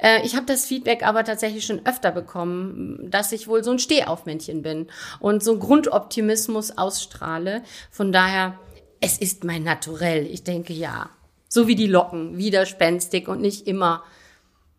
Äh, 0.02 0.26
ich 0.26 0.34
habe 0.36 0.46
das 0.46 0.66
Feedback 0.66 1.06
aber 1.06 1.24
tatsächlich 1.24 1.64
schon 1.64 1.86
öfter 1.86 2.10
bekommen, 2.10 3.10
dass 3.10 3.32
ich 3.32 3.48
wohl 3.48 3.64
so 3.64 3.70
ein 3.70 3.78
Stehaufmännchen 3.78 4.62
bin 4.62 4.88
und 5.20 5.42
so 5.42 5.52
ein 5.52 5.60
Grundoptimismus 5.60 6.76
ausstrahle. 6.76 7.62
Von 7.90 8.12
daher, 8.12 8.58
es 9.00 9.18
ist 9.18 9.44
mein 9.44 9.62
Naturell. 9.62 10.26
Ich 10.26 10.42
denke 10.42 10.72
ja. 10.72 11.10
So 11.48 11.68
wie 11.68 11.74
die 11.74 11.86
Locken, 11.86 12.38
widerspenstig 12.38 13.28
und 13.28 13.40
nicht 13.40 13.66
immer 13.66 14.02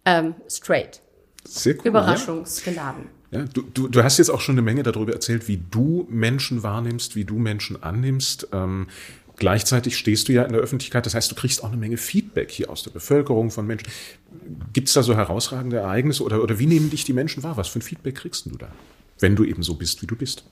ähm, 0.06 0.36
straight. 0.50 1.02
Sehr 1.46 1.76
cool, 1.76 1.88
Überraschungsgeladen. 1.88 3.10
Ja, 3.32 3.40
ja 3.40 3.46
du, 3.46 3.62
du, 3.62 3.88
du 3.88 4.04
hast 4.04 4.18
jetzt 4.18 4.30
auch 4.30 4.42
schon 4.42 4.56
eine 4.56 4.64
Menge 4.64 4.84
darüber 4.84 5.14
erzählt, 5.14 5.48
wie 5.48 5.62
du 5.70 6.08
Menschen 6.10 6.64
wahrnimmst, 6.64 7.16
wie 7.16 7.26
du 7.26 7.38
Menschen 7.38 7.82
annimmst. 7.84 8.48
Ähm, 8.52 8.88
Gleichzeitig 9.44 9.98
stehst 9.98 10.30
du 10.30 10.32
ja 10.32 10.44
in 10.44 10.54
der 10.54 10.62
Öffentlichkeit, 10.62 11.06
das 11.06 11.16
heißt, 11.16 11.30
du 11.30 11.36
kriegst 11.36 11.66
auch 11.66 11.68
eine 11.68 11.76
Menge 11.76 11.98
Feedback 11.98 12.50
hier 12.50 12.70
aus 12.70 12.82
der 12.84 12.92
Bevölkerung 12.92 13.52
von 13.52 13.68
Menschen. 13.68 13.90
Gibt 14.72 14.88
es 14.88 14.94
da 14.94 15.04
so 15.04 15.18
herausragende 15.18 15.76
Ereignisse 15.76 16.24
oder, 16.24 16.42
oder 16.42 16.60
wie 16.60 16.66
nehmen 16.66 16.90
dich 16.90 17.04
die 17.04 17.12
Menschen 17.12 17.44
wahr? 17.44 17.58
Was 17.58 17.68
für 17.68 17.80
ein 17.80 17.82
Feedback 17.82 18.16
kriegst 18.16 18.46
du 18.46 18.52
da, 18.52 18.70
wenn 19.20 19.36
du 19.36 19.44
eben 19.44 19.62
so 19.62 19.74
bist, 19.74 20.02
wie 20.02 20.08
du 20.08 20.16
bist? 20.16 20.46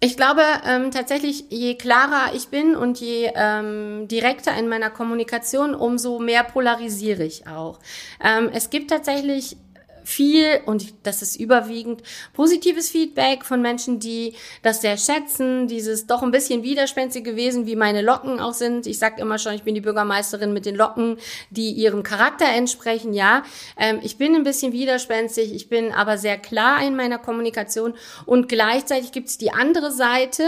Ich 0.00 0.18
glaube 0.18 0.42
ähm, 0.66 0.90
tatsächlich, 0.90 1.46
je 1.48 1.76
klarer 1.76 2.34
ich 2.34 2.48
bin 2.48 2.76
und 2.76 3.00
je 3.00 3.30
ähm, 3.34 4.06
direkter 4.06 4.54
in 4.54 4.68
meiner 4.68 4.90
Kommunikation, 4.90 5.74
umso 5.74 6.18
mehr 6.18 6.44
polarisiere 6.44 7.24
ich 7.24 7.46
auch. 7.46 7.78
Ähm, 8.22 8.50
es 8.52 8.68
gibt 8.68 8.90
tatsächlich 8.90 9.56
viel 10.04 10.60
und 10.66 10.94
das 11.04 11.22
ist 11.22 11.38
überwiegend 11.38 12.02
positives 12.32 12.90
Feedback 12.90 13.44
von 13.44 13.60
Menschen, 13.62 14.00
die 14.00 14.34
das 14.62 14.80
sehr 14.80 14.96
schätzen, 14.96 15.68
dieses 15.68 16.06
doch 16.06 16.22
ein 16.22 16.30
bisschen 16.30 16.62
widerspenstig 16.62 17.24
gewesen, 17.24 17.66
wie 17.66 17.76
meine 17.76 18.02
Locken 18.02 18.40
auch 18.40 18.54
sind. 18.54 18.86
Ich 18.86 18.98
sage 18.98 19.20
immer 19.20 19.38
schon, 19.38 19.54
ich 19.54 19.62
bin 19.62 19.74
die 19.74 19.80
Bürgermeisterin 19.80 20.52
mit 20.52 20.66
den 20.66 20.76
Locken, 20.76 21.18
die 21.50 21.70
ihrem 21.72 22.02
Charakter 22.02 22.46
entsprechen. 22.46 23.12
Ja, 23.12 23.42
ähm, 23.76 24.00
ich 24.02 24.16
bin 24.16 24.34
ein 24.34 24.44
bisschen 24.44 24.72
widerspenstig, 24.72 25.54
ich 25.54 25.68
bin 25.68 25.92
aber 25.92 26.18
sehr 26.18 26.38
klar 26.38 26.82
in 26.84 26.96
meiner 26.96 27.18
Kommunikation 27.18 27.94
und 28.26 28.48
gleichzeitig 28.48 29.12
gibt 29.12 29.28
es 29.28 29.38
die 29.38 29.52
andere 29.52 29.92
Seite, 29.92 30.44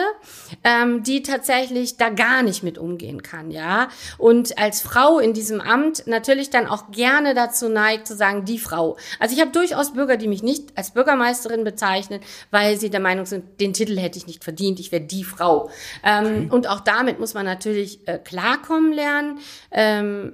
ähm, 0.65 1.03
die 1.03 1.23
tatsächlich 1.23 1.97
da 1.97 2.09
gar 2.09 2.43
nicht 2.43 2.63
mit 2.63 2.79
umgehen 2.79 3.23
kann. 3.23 3.51
Ja, 3.51 3.89
und 4.19 4.59
als 4.59 4.81
Frau 4.81 5.19
in 5.19 5.33
diesem 5.35 5.61
Amt 5.61 6.07
natürlich 6.07 6.51
dann 6.51 6.67
auch 6.67 6.91
gerne 6.91 7.35
dazu 7.35 7.69
neigt 7.69 8.07
zu 8.07 8.17
sagen, 8.17 8.45
die 8.45 8.59
Frau. 8.59 8.97
Also 9.19 9.35
ich 9.35 9.42
habe 9.43 9.53
durchaus 9.53 9.93
Bürger, 9.93 10.17
die 10.17 10.29
mich 10.29 10.43
nicht 10.43 10.77
als 10.77 10.93
Bürgermeisterin 10.93 11.65
bezeichnen, 11.65 12.21
weil 12.51 12.79
sie 12.79 12.89
der 12.89 13.01
Meinung 13.01 13.27
sind, 13.27 13.61
den 13.61 13.75
Titel 13.75 13.99
hätte 13.99 14.17
ich 14.17 14.27
nicht 14.27 14.43
verdient, 14.43 14.81
ich 14.81 14.91
wäre 14.91 15.03
die 15.03 15.25
Frau. 15.25 15.69
Ähm, 16.03 16.25
okay. 16.25 16.49
Und 16.51 16.69
auch 16.69 16.81
damit 16.81 17.21
muss 17.21 17.35
man 17.35 17.45
natürlich 17.45 18.09
äh, 18.09 18.19
klarkommen 18.19 18.93
lernen. 18.93 19.39
Ähm, 19.71 20.33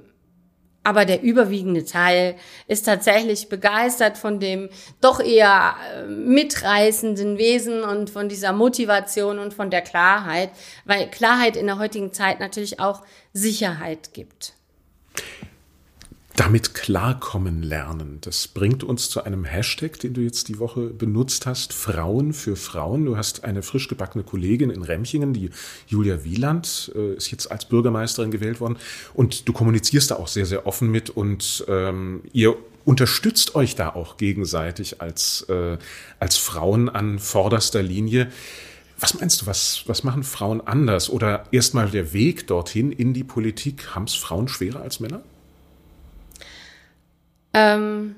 aber 0.85 1.05
der 1.05 1.23
überwiegende 1.23 1.85
Teil 1.85 2.37
ist 2.66 2.85
tatsächlich 2.87 3.51
begeistert 3.51 4.16
von 4.16 4.40
dem 4.40 4.71
doch 5.01 5.21
eher 5.21 5.75
äh, 5.94 6.05
mitreißenden 6.07 7.37
Wesen 7.37 7.83
und 7.83 8.09
von 8.09 8.29
dieser 8.29 8.53
Motivation 8.53 9.38
und 9.38 9.53
von 9.53 9.71
der 9.71 9.83
Klarheit, 9.83 10.51
weil 10.87 11.11
Klarheit 11.11 11.57
in 11.57 11.66
der 11.66 11.79
heutigen 11.79 12.12
Zeit 12.12 12.40
natürlich 12.40 12.81
auch 12.81 13.03
Sicherheit 13.35 14.14
gibt 14.14 14.55
damit 16.38 16.72
klarkommen 16.72 17.64
lernen. 17.64 18.18
Das 18.20 18.46
bringt 18.46 18.85
uns 18.85 19.11
zu 19.11 19.24
einem 19.24 19.44
Hashtag, 19.44 19.98
den 19.98 20.14
du 20.14 20.20
jetzt 20.20 20.46
die 20.46 20.61
Woche 20.61 20.83
benutzt 20.83 21.46
hast, 21.46 21.72
Frauen 21.72 22.33
für 22.33 22.55
Frauen. 22.55 23.07
Du 23.07 23.16
hast 23.16 23.42
eine 23.42 23.64
frisch 23.64 23.88
gebackene 23.88 24.22
Kollegin 24.22 24.70
in 24.70 24.85
Remchingen, 24.85 25.33
die 25.33 25.51
Julia 25.88 26.22
Wieland, 26.22 26.92
äh, 26.94 27.14
ist 27.14 27.33
jetzt 27.33 27.51
als 27.51 27.64
Bürgermeisterin 27.64 28.31
gewählt 28.31 28.61
worden. 28.61 28.77
Und 29.14 29.48
du 29.48 29.53
kommunizierst 29.53 30.12
da 30.12 30.14
auch 30.14 30.29
sehr, 30.29 30.46
sehr 30.46 30.64
offen 30.64 30.92
mit 30.92 31.11
und 31.11 31.64
ähm, 31.66 32.22
ihr 32.33 32.55
unterstützt 32.85 33.57
euch 33.57 33.74
da 33.74 33.88
auch 33.88 34.16
gegenseitig 34.16 35.01
als, 35.03 35.44
äh, 35.48 35.77
als 36.20 36.37
Frauen 36.37 36.88
an 36.88 37.18
vorderster 37.18 37.83
Linie. 37.83 38.31
Was 39.01 39.18
meinst 39.18 39.42
du, 39.42 39.46
was, 39.46 39.83
was 39.87 40.05
machen 40.05 40.22
Frauen 40.22 40.61
anders? 40.61 41.11
Oder 41.11 41.46
erstmal 41.51 41.90
der 41.90 42.12
Weg 42.12 42.46
dorthin 42.46 42.92
in 42.92 43.12
die 43.12 43.24
Politik, 43.24 43.96
haben 43.96 44.05
es 44.05 44.14
Frauen 44.14 44.46
schwerer 44.46 44.83
als 44.83 45.01
Männer? 45.01 45.20
Ähm, 47.61 48.14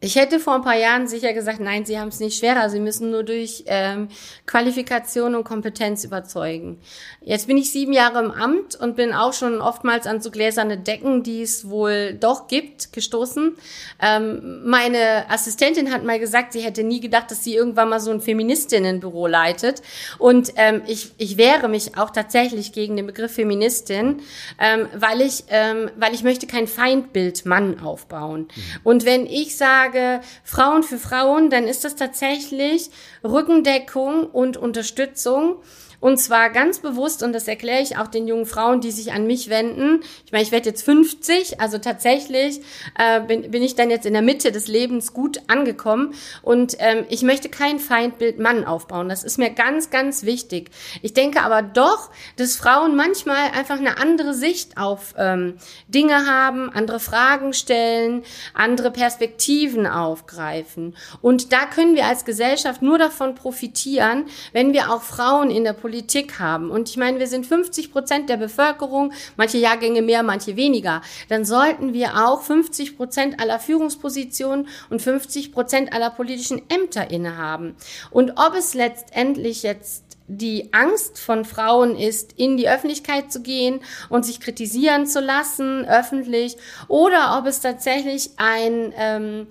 ich 0.00 0.14
hätte 0.14 0.38
vor 0.38 0.54
ein 0.54 0.62
paar 0.62 0.76
Jahren 0.76 1.08
sicher 1.08 1.32
gesagt, 1.32 1.58
nein, 1.58 1.84
sie 1.84 1.98
haben 1.98 2.08
es 2.08 2.20
nicht 2.20 2.38
schwerer, 2.38 2.70
sie 2.70 2.78
müssen 2.78 3.10
nur 3.10 3.24
durch 3.24 3.64
ähm, 3.66 4.08
Qualifikation 4.46 5.34
und 5.34 5.42
Kompetenz 5.42 6.04
überzeugen. 6.04 6.78
Jetzt 7.20 7.48
bin 7.48 7.56
ich 7.56 7.72
sieben 7.72 7.92
Jahre 7.92 8.24
im 8.24 8.30
Amt 8.30 8.76
und 8.76 8.94
bin 8.94 9.12
auch 9.12 9.32
schon 9.32 9.60
oftmals 9.60 10.06
an 10.06 10.20
so 10.20 10.30
gläserne 10.30 10.78
Decken, 10.78 11.24
die 11.24 11.42
es 11.42 11.68
wohl 11.68 12.14
doch 12.14 12.46
gibt, 12.46 12.92
gestoßen. 12.92 13.56
Ähm, 14.00 14.62
meine 14.64 15.28
Assistentin 15.28 15.92
hat 15.92 16.04
mal 16.04 16.20
gesagt, 16.20 16.52
sie 16.52 16.60
hätte 16.60 16.84
nie 16.84 17.00
gedacht, 17.00 17.32
dass 17.32 17.42
sie 17.42 17.56
irgendwann 17.56 17.88
mal 17.88 17.98
so 17.98 18.12
ein 18.12 18.20
Feministinnenbüro 18.20 19.26
leitet. 19.26 19.82
Und 20.18 20.52
ähm, 20.54 20.82
ich, 20.86 21.10
ich 21.18 21.38
wehre 21.38 21.68
mich 21.68 21.98
auch 21.98 22.10
tatsächlich 22.10 22.72
gegen 22.72 22.94
den 22.94 23.06
Begriff 23.06 23.32
Feministin, 23.32 24.20
ähm, 24.60 24.86
weil 24.94 25.22
ich, 25.22 25.44
ähm, 25.48 25.90
weil 25.96 26.14
ich 26.14 26.22
möchte 26.22 26.46
kein 26.46 26.68
Feindbild 26.68 27.46
Mann 27.46 27.80
aufbauen. 27.80 28.42
Mhm. 28.42 28.62
Und 28.84 29.04
wenn 29.04 29.26
ich 29.26 29.56
sage 29.56 29.87
sage 29.88 30.20
Frauen 30.44 30.82
für 30.82 30.98
Frauen, 30.98 31.50
dann 31.50 31.64
ist 31.64 31.84
das 31.84 31.96
tatsächlich 31.96 32.90
Rückendeckung 33.24 34.26
und 34.26 34.56
Unterstützung 34.56 35.56
und 36.00 36.18
zwar 36.18 36.50
ganz 36.50 36.78
bewusst, 36.78 37.24
und 37.24 37.32
das 37.32 37.48
erkläre 37.48 37.82
ich 37.82 37.96
auch 37.96 38.06
den 38.06 38.28
jungen 38.28 38.46
Frauen, 38.46 38.80
die 38.80 38.92
sich 38.92 39.12
an 39.12 39.26
mich 39.26 39.50
wenden. 39.50 40.02
Ich 40.24 40.30
meine, 40.30 40.44
ich 40.44 40.52
werde 40.52 40.68
jetzt 40.68 40.82
50, 40.84 41.60
also 41.60 41.78
tatsächlich 41.78 42.60
äh, 42.96 43.20
bin, 43.20 43.50
bin 43.50 43.62
ich 43.64 43.74
dann 43.74 43.90
jetzt 43.90 44.06
in 44.06 44.12
der 44.12 44.22
Mitte 44.22 44.52
des 44.52 44.68
Lebens 44.68 45.12
gut 45.12 45.40
angekommen. 45.48 46.14
Und 46.42 46.76
ähm, 46.78 47.04
ich 47.08 47.22
möchte 47.22 47.48
kein 47.48 47.80
Feindbild 47.80 48.38
Mann 48.38 48.64
aufbauen. 48.64 49.08
Das 49.08 49.24
ist 49.24 49.38
mir 49.38 49.50
ganz, 49.50 49.90
ganz 49.90 50.22
wichtig. 50.22 50.70
Ich 51.02 51.14
denke 51.14 51.42
aber 51.42 51.62
doch, 51.62 52.10
dass 52.36 52.54
Frauen 52.54 52.94
manchmal 52.94 53.50
einfach 53.50 53.78
eine 53.78 53.98
andere 53.98 54.34
Sicht 54.34 54.78
auf 54.78 55.14
ähm, 55.18 55.56
Dinge 55.88 56.26
haben, 56.26 56.70
andere 56.70 57.00
Fragen 57.00 57.52
stellen, 57.52 58.22
andere 58.54 58.92
Perspektiven 58.92 59.86
aufgreifen. 59.88 60.96
Und 61.22 61.52
da 61.52 61.66
können 61.66 61.96
wir 61.96 62.06
als 62.06 62.24
Gesellschaft 62.24 62.82
nur 62.82 62.98
davon 62.98 63.34
profitieren, 63.34 64.26
wenn 64.52 64.72
wir 64.72 64.92
auch 64.92 65.02
Frauen 65.02 65.50
in 65.50 65.64
der 65.64 65.72
Politik 65.72 65.87
Politik 65.88 66.38
haben, 66.38 66.70
und 66.70 66.90
ich 66.90 66.98
meine, 66.98 67.18
wir 67.18 67.26
sind 67.26 67.46
50 67.46 67.92
Prozent 67.92 68.28
der 68.28 68.36
Bevölkerung, 68.36 69.14
manche 69.38 69.56
Jahrgänge 69.56 70.02
mehr, 70.02 70.22
manche 70.22 70.54
weniger, 70.54 71.00
dann 71.30 71.46
sollten 71.46 71.94
wir 71.94 72.26
auch 72.26 72.42
50 72.42 72.98
Prozent 72.98 73.40
aller 73.40 73.58
Führungspositionen 73.58 74.68
und 74.90 75.00
50 75.00 75.50
Prozent 75.50 75.94
aller 75.94 76.10
politischen 76.10 76.60
Ämter 76.68 77.10
innehaben. 77.10 77.74
Und 78.10 78.32
ob 78.36 78.54
es 78.54 78.74
letztendlich 78.74 79.62
jetzt 79.62 80.04
die 80.26 80.74
Angst 80.74 81.18
von 81.18 81.46
Frauen 81.46 81.96
ist, 81.96 82.34
in 82.36 82.58
die 82.58 82.68
Öffentlichkeit 82.68 83.32
zu 83.32 83.40
gehen 83.40 83.80
und 84.10 84.26
sich 84.26 84.40
kritisieren 84.40 85.06
zu 85.06 85.20
lassen, 85.20 85.86
öffentlich, 85.86 86.58
oder 86.86 87.38
ob 87.38 87.46
es 87.46 87.60
tatsächlich 87.60 88.32
ein 88.36 88.92
ähm, 88.94 89.46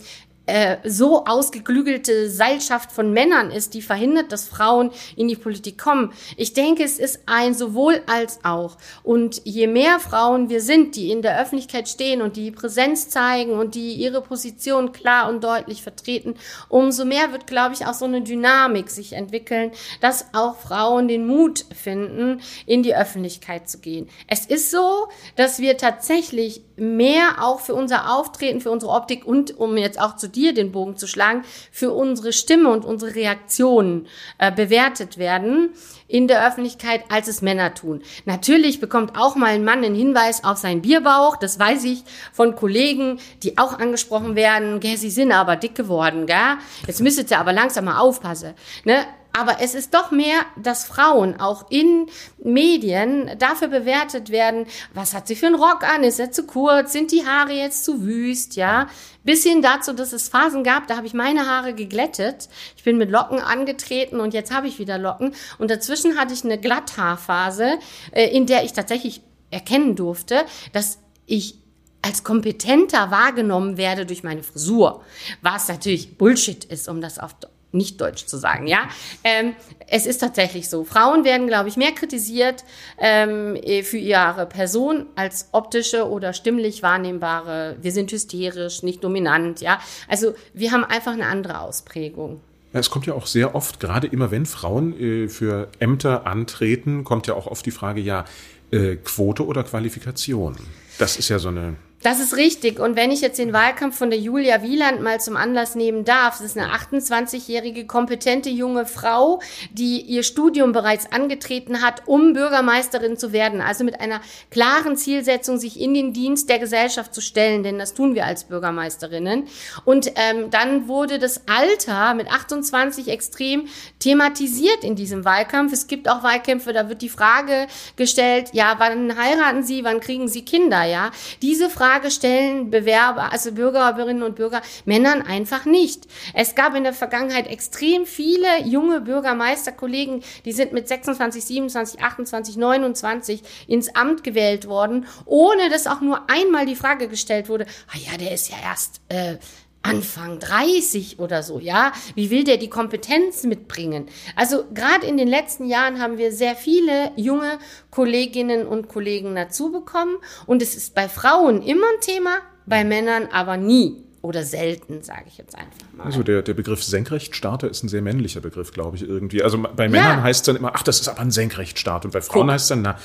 äh, 0.48 0.78
so 0.84 1.26
ausgeklügelte 1.26 2.30
Seilschaft 2.30 2.92
von 2.92 3.14
Männern 3.14 3.52
ist, 3.52 3.74
die 3.74 3.82
verhindert, 3.82 4.32
dass 4.32 4.48
Frauen 4.48 4.92
in 5.16 5.28
die 5.28 5.36
Politik 5.36 5.78
kommen. 5.78 6.14
Ich 6.38 6.54
denke, 6.54 6.84
es 6.84 7.00
ist 7.00 7.22
ein 7.26 7.54
sowohl 7.54 8.02
als 8.08 8.40
auch. 8.44 8.78
Und 9.04 9.42
je 9.44 9.68
mehr 9.68 10.00
Frauen 10.00 10.50
wir 10.50 10.62
sind, 10.62 10.96
die 10.96 11.12
in 11.12 11.22
der 11.22 11.40
Öffentlichkeit 11.40 11.90
stehen 11.90 12.22
und 12.22 12.36
die 12.38 12.52
Präsenz 12.52 13.10
zeigen 13.10 13.52
und 13.52 13.76
die 13.76 13.94
ihre 13.94 14.22
Position 14.22 14.94
klar 14.94 15.30
und 15.30 15.44
deutlich 15.44 15.84
vertreten, 15.84 16.36
umso 16.70 17.06
mehr 17.06 17.32
wird, 17.32 17.46
glaube 17.46 17.76
ich, 17.76 17.86
auch 17.86 17.94
so 17.94 18.06
eine 18.06 18.22
Dynamik 18.22 18.90
sich 18.90 19.14
entwickeln, 19.14 19.72
dass 20.02 20.34
auch 20.34 20.56
Frauen 20.58 21.08
den 21.08 21.28
Mut 21.28 21.66
finden, 21.76 22.42
in 22.66 22.84
die 22.84 22.96
Öffentlichkeit 22.96 23.70
zu 23.70 23.80
gehen. 23.80 24.08
Es 24.28 24.46
ist 24.46 24.72
so, 24.72 25.10
dass 25.36 25.60
wir 25.60 25.78
tatsächlich 25.78 26.62
mehr 26.78 27.44
auch 27.44 27.60
für 27.60 27.74
unser 27.74 28.14
Auftreten, 28.16 28.62
für 28.62 28.72
unsere 28.72 28.92
Optik 28.92 29.26
und 29.26 29.60
um 29.60 29.78
jetzt 29.78 30.00
auch 30.00 30.16
zu 30.16 30.30
dir 30.30 30.54
den 30.54 30.72
Bogen 30.72 30.96
zu 30.96 31.08
schlagen, 31.08 31.44
für 31.72 31.92
unsere 31.92 32.32
Stimme 32.32 32.70
und 32.70 32.86
unsere 32.86 33.16
Reaktionen 33.16 34.08
äh, 34.38 34.52
bewertet 34.52 35.18
werden 35.18 35.72
in 36.08 36.28
der 36.28 36.48
Öffentlichkeit, 36.48 37.04
als 37.10 37.28
es 37.28 37.42
Männer 37.42 37.74
tun. 37.74 38.02
Natürlich 38.26 38.80
bekommt 38.80 39.18
auch 39.18 39.36
mal 39.36 39.48
ein 39.48 39.66
Mann 39.66 39.84
einen 39.84 39.96
Hinweis 39.96 40.44
auf 40.44 40.58
seinen 40.58 40.82
Bierbauch. 40.82 41.36
Das 41.38 41.60
weiß 41.60 41.84
ich 41.84 42.04
von 42.32 42.56
Kollegen, 42.56 43.20
die 43.44 43.58
auch 43.58 43.78
angesprochen 43.78 44.36
werden. 44.36 44.80
Gell, 44.80 44.98
sie 44.98 45.10
sind 45.10 45.32
aber 45.32 45.56
dick 45.56 45.76
geworden, 45.76 46.26
gell? 46.26 46.58
Jetzt 46.86 47.02
müsstet 47.02 47.32
ihr 47.32 47.40
aber 47.40 47.54
langsam 47.54 47.86
mal 47.86 48.00
aufpassen. 48.00 48.54
Ne? 48.86 49.06
Aber 49.38 49.62
es 49.62 49.76
ist 49.76 49.94
doch 49.94 50.10
mehr, 50.10 50.40
dass 50.56 50.86
Frauen 50.86 51.40
auch 51.40 51.70
in 51.70 52.08
Medien 52.44 53.30
dafür 53.38 53.68
bewertet 53.68 54.32
werden, 54.32 54.66
was 54.96 55.14
hat 55.14 55.28
sie 55.28 55.36
für 55.36 55.46
einen 55.46 55.56
Rock 55.56 55.84
an? 55.84 56.04
Ist 56.04 56.20
er 56.20 56.32
zu 56.32 56.48
kurz? 56.48 56.92
Sind 56.92 57.12
die 57.12 57.24
Haare 57.24 57.52
jetzt 57.52 57.86
zu 57.86 58.02
wüst? 58.02 58.56
Ja, 58.56 58.88
bis 59.24 59.44
hin 59.44 59.62
dazu, 59.62 59.94
dass 59.94 60.12
es 60.12 60.28
Phasen 60.28 60.64
gab, 60.64 60.88
da 60.88 60.98
habe 60.98 61.06
ich 61.06 61.14
meine 61.14 61.46
Haare 61.46 61.76
geglättet. 61.76 62.50
Ich 62.78 62.84
bin 62.84 62.98
mit 62.98 63.12
Locken 63.12 63.40
angetreten 63.40 64.20
und 64.20 64.34
jetzt 64.34 64.52
habe 64.52 64.68
ich 64.68 64.80
wieder 64.80 64.98
Locken. 64.98 65.36
Und 65.60 65.70
dazwischen 65.70 66.18
hatte 66.18 66.34
ich 66.34 66.44
eine 66.44 66.58
Glatthaarphase, 66.58 67.78
äh, 68.14 68.36
in 68.36 68.48
der 68.48 68.64
ich 68.64 68.74
tatsächlich 68.74 69.22
erkennen 69.52 69.96
durfte, 69.96 70.46
dass 70.74 70.98
ich 71.28 71.60
als 72.02 72.24
kompetenter 72.24 73.12
wahrgenommen 73.12 73.78
werde 73.78 74.08
durch 74.08 74.24
meine 74.24 74.42
Frisur, 74.42 75.04
was 75.44 75.68
natürlich 75.68 76.18
Bullshit 76.18 76.66
ist, 76.66 76.88
um 76.90 77.02
das 77.02 77.20
auf 77.20 77.36
nicht 77.72 78.00
deutsch 78.02 78.26
zu 78.26 78.38
sagen, 78.38 78.68
ja. 78.68 78.88
Ähm, 79.24 79.54
es 79.88 80.06
ist 80.06 80.20
tatsächlich 80.20 80.70
so. 80.70 80.84
Frauen 80.84 81.24
werden, 81.24 81.48
glaube 81.48 81.70
ich, 81.70 81.78
mehr 81.78 81.92
kritisiert 81.92 82.64
ähm, 82.98 83.58
für 83.84 83.98
ihre 83.98 84.46
Person 84.46 85.06
als 85.16 85.50
optische 85.52 86.10
oder 86.10 86.34
stimmlich 86.34 86.84
wahrnehmbare. 86.84 87.78
Wir 87.82 87.92
sind 87.92 88.12
hysterisch, 88.12 88.84
nicht 88.84 89.04
dominant, 89.04 89.62
ja. 89.62 89.80
Also 90.08 90.34
wir 90.54 90.72
haben 90.72 90.84
einfach 90.84 91.14
eine 91.14 91.28
andere 91.28 91.60
Ausprägung. 91.60 92.42
Es 92.74 92.90
kommt 92.90 93.06
ja 93.06 93.14
auch 93.14 93.28
sehr 93.28 93.56
oft, 93.56 93.80
gerade 93.80 94.08
immer 94.08 94.30
wenn 94.32 94.46
Frauen 94.46 95.00
äh, 95.00 95.28
für 95.30 95.70
Ämter 95.80 96.28
antreten, 96.28 97.04
kommt 97.04 97.28
ja 97.28 97.34
auch 97.34 97.48
oft 97.48 97.66
die 97.66 97.72
Frage, 97.72 98.02
ja, 98.02 98.26
äh, 98.72 98.98
Quote 98.98 99.46
oder 99.46 99.64
Qualifikation. 99.64 100.58
Das 101.00 101.18
ist 101.18 101.30
ja 101.30 101.40
so 101.40 101.48
eine 101.48 101.76
das 102.04 102.20
ist 102.20 102.38
richtig. 102.38 102.80
Und 102.80 102.96
wenn 102.96 103.12
ich 103.12 103.22
jetzt 103.22 103.40
den 103.40 103.54
Wahlkampf 103.54 103.98
von 103.98 104.12
der 104.12 104.20
Julia 104.20 104.62
Wieland 104.62 105.02
mal 105.02 105.20
zum 105.20 105.36
Anlass 105.36 105.74
nehmen 105.74 106.06
darf, 106.06 106.38
das 106.38 106.56
ist 106.56 106.58
eine 106.58 106.72
28-jährige, 106.72 107.88
kompetente 107.88 108.50
junge 108.50 108.86
Frau, 108.86 109.42
die 109.72 110.02
ihr 110.02 110.22
Studium 110.22 110.74
bereits 110.74 111.12
angetreten 111.12 111.82
hat, 111.82 112.04
um 112.06 112.34
Bürgermeisterin 112.34 113.18
zu 113.18 113.34
werden. 113.34 113.62
Also 113.62 113.84
mit 113.84 114.00
einer 114.00 114.22
klaren 114.52 114.96
Zielsetzung, 114.96 115.58
sich 115.58 115.82
in 115.82 115.96
den 115.96 116.14
Dienst 116.14 116.50
der 116.50 116.60
Gesellschaft 116.60 117.16
zu 117.16 117.22
stellen, 117.22 117.64
denn 117.64 117.80
das 117.80 117.96
tun 117.96 118.14
wir 118.14 118.26
als 118.26 118.44
Bürgermeisterinnen. 118.44 119.48
Und 119.84 120.12
ähm, 120.16 120.52
dann 120.52 120.88
wurde 120.88 121.18
das 121.18 121.42
Alter 121.48 122.14
mit 122.14 122.32
28 122.32 123.08
extrem 123.08 123.68
thematisiert 123.98 124.84
in 124.84 124.96
diesem 124.96 125.26
Wahlkampf. 125.26 125.74
Es 125.74 125.88
gibt 125.88 126.08
auch 126.08 126.22
Wahlkämpfe, 126.22 126.74
da 126.74 126.90
wird 126.90 127.02
die 127.02 127.10
Frage 127.10 127.66
gestellt, 127.96 128.50
ja, 128.54 128.76
wann 128.78 129.18
heiraten 129.18 129.64
Sie, 129.64 129.84
wann 129.84 130.00
kriegen 130.00 130.28
Sie 130.28 130.46
Kinder, 130.46 130.84
ja? 130.84 131.10
Diese 131.42 131.72
Frage 131.72 131.87
Frage 131.88 132.12
stellen 132.12 132.70
Bewerber, 132.70 133.32
also 133.32 133.54
Bürgerinnen 133.54 134.22
und 134.22 134.36
Bürger, 134.36 134.62
Männern 134.84 135.22
einfach 135.22 135.64
nicht. 135.64 136.06
Es 136.34 136.54
gab 136.54 136.76
in 136.76 136.84
der 136.84 136.92
Vergangenheit 136.92 137.48
extrem 137.48 138.06
viele 138.06 138.64
junge 138.66 139.00
Bürgermeisterkollegen, 139.00 140.22
die 140.44 140.52
sind 140.52 140.74
mit 140.74 140.90
26, 140.90 141.46
27, 141.46 142.02
28, 142.02 142.58
29 142.58 143.42
ins 143.68 143.96
Amt 143.96 144.26
gewählt 144.26 144.68
worden, 144.68 145.08
ohne 145.26 145.70
dass 145.70 145.88
auch 145.88 146.02
nur 146.02 146.30
einmal 146.30 146.66
die 146.66 146.76
Frage 146.76 147.08
gestellt 147.08 147.48
wurde, 147.48 147.66
ah 147.88 147.98
ja, 147.98 148.18
der 148.18 148.34
ist 148.34 148.50
ja 148.50 148.58
erst 148.62 149.00
äh, 149.08 149.38
Anfang 149.84 150.40
30 150.40 151.20
oder 151.20 151.44
so, 151.44 151.60
ja? 151.60 151.94
Wie 152.16 152.30
will 152.30 152.44
der 152.44 152.58
die 152.58 152.70
Kompetenz 152.70 153.44
mitbringen? 153.44 154.08
Also 154.36 154.66
gerade 154.74 155.06
in 155.06 155.18
den 155.18 155.28
letzten 155.28 155.66
Jahren 155.66 156.00
haben 156.00 156.18
wir 156.18 156.32
sehr 156.32 156.56
viele 156.56 157.12
junge 157.16 157.60
Kolleginnen 157.90 158.68
und 158.68 158.90
Kollegen 158.90 159.36
dazu 159.36 159.72
bekommen 159.72 160.18
und 160.46 160.62
es 160.62 160.76
ist 160.76 160.94
bei 160.94 161.08
Frauen 161.08 161.62
immer 161.62 161.88
ein 161.96 162.02
Thema, 162.02 162.40
bei 162.66 162.84
Männern 162.84 163.28
aber 163.32 163.56
nie 163.58 164.04
oder 164.22 164.44
selten, 164.44 165.04
sage 165.04 165.24
ich 165.28 165.38
jetzt 165.38 165.56
einfach 165.56 165.72
mal. 165.96 166.04
Also 166.04 166.22
der, 166.22 166.42
der 166.42 166.54
Begriff 166.54 166.84
Senkrechtstarter 166.84 167.70
ist 167.70 167.84
ein 167.84 167.88
sehr 167.88 168.02
männlicher 168.02 168.42
Begriff, 168.42 168.74
glaube 168.74 168.98
ich, 168.98 169.04
irgendwie. 169.04 169.42
Also 169.42 169.58
bei 169.58 169.88
Männern 169.88 170.18
ja. 170.18 170.24
heißt 170.24 170.42
es 170.42 170.46
dann 170.46 170.58
immer, 170.58 170.74
ach, 170.76 170.84
das 170.84 171.00
ist 171.00 171.08
aber 171.08 171.22
ein 171.22 171.32
Senkrechtstarter. 171.32 172.06
Und 172.06 172.12
bei 172.12 172.22
Frauen 172.22 172.48
guck. 172.48 172.52
heißt 172.54 172.64
es 172.64 172.70
dann, 172.70 172.82
na, 172.82 172.98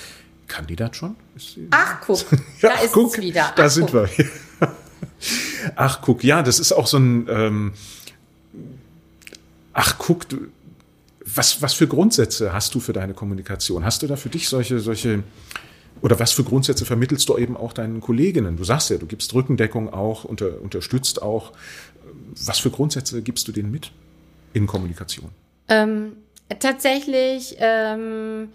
kann 0.49 0.67
die 0.67 0.75
das 0.75 0.97
schon? 0.97 1.17
Ach, 1.71 2.01
guck, 2.05 2.19
ja, 2.61 2.71
da 2.71 2.81
ist 2.81 2.93
guck, 2.93 3.17
es 3.17 3.21
wieder. 3.23 3.45
Ach, 3.51 3.55
da 3.55 3.69
sind 3.69 3.93
guck. 3.93 4.09
wir. 4.17 4.29
Ach, 5.77 6.01
guck, 6.03 6.25
ja, 6.25 6.43
das 6.43 6.59
ist 6.59 6.73
auch 6.73 6.87
so 6.87 6.99
ein, 6.99 7.29
ähm, 7.31 7.73
ach, 9.73 9.99
guck, 9.99 10.29
du, 10.29 10.49
was, 11.25 11.63
was 11.63 11.75
für 11.75 11.87
Grundsätze 11.87 12.53
hast 12.53 12.75
du 12.75 12.81
für 12.81 12.93
deine 12.93 13.15
Kommunikation? 13.15 13.85
Hast 13.85 14.03
du 14.03 14.07
da 14.07 14.17
für 14.17 14.29
dich 14.29 14.49
solche, 14.49 14.81
solche, 14.81 15.23
oder 16.01 16.19
was 16.19 16.33
für 16.33 16.45
Grundsätze 16.45 16.85
vermittelst 16.85 17.29
du 17.29 17.39
eben 17.39 17.57
auch 17.57 17.73
deinen 17.73 18.01
Kolleginnen? 18.01 18.57
Du 18.57 18.65
sagst 18.65 18.91
ja, 18.91 18.99
du 18.99 19.07
gibst 19.07 19.35
Rückendeckung 19.35 19.93
auch, 19.93 20.25
unter, 20.25 20.61
unterstützt 20.61 21.23
auch. 21.23 21.53
Was 22.45 22.59
für 22.59 22.71
Grundsätze 22.71 23.23
gibst 23.23 23.47
du 23.49 23.53
denen 23.53 23.71
mit 23.71 23.93
in 24.53 24.67
Kommunikation? 24.67 25.31
Ähm, 25.69 26.13
tatsächlich 26.59 27.57
ähm, 27.59 28.49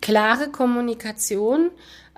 klare 0.00 0.50
Kommunikation, 0.50 1.70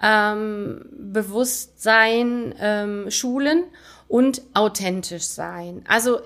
ähm, 0.03 0.85
Bewusstsein 0.91 2.55
ähm, 2.59 3.11
schulen 3.11 3.65
und 4.09 4.43
authentisch 4.55 5.25
sein. 5.25 5.85
Also 5.89 6.21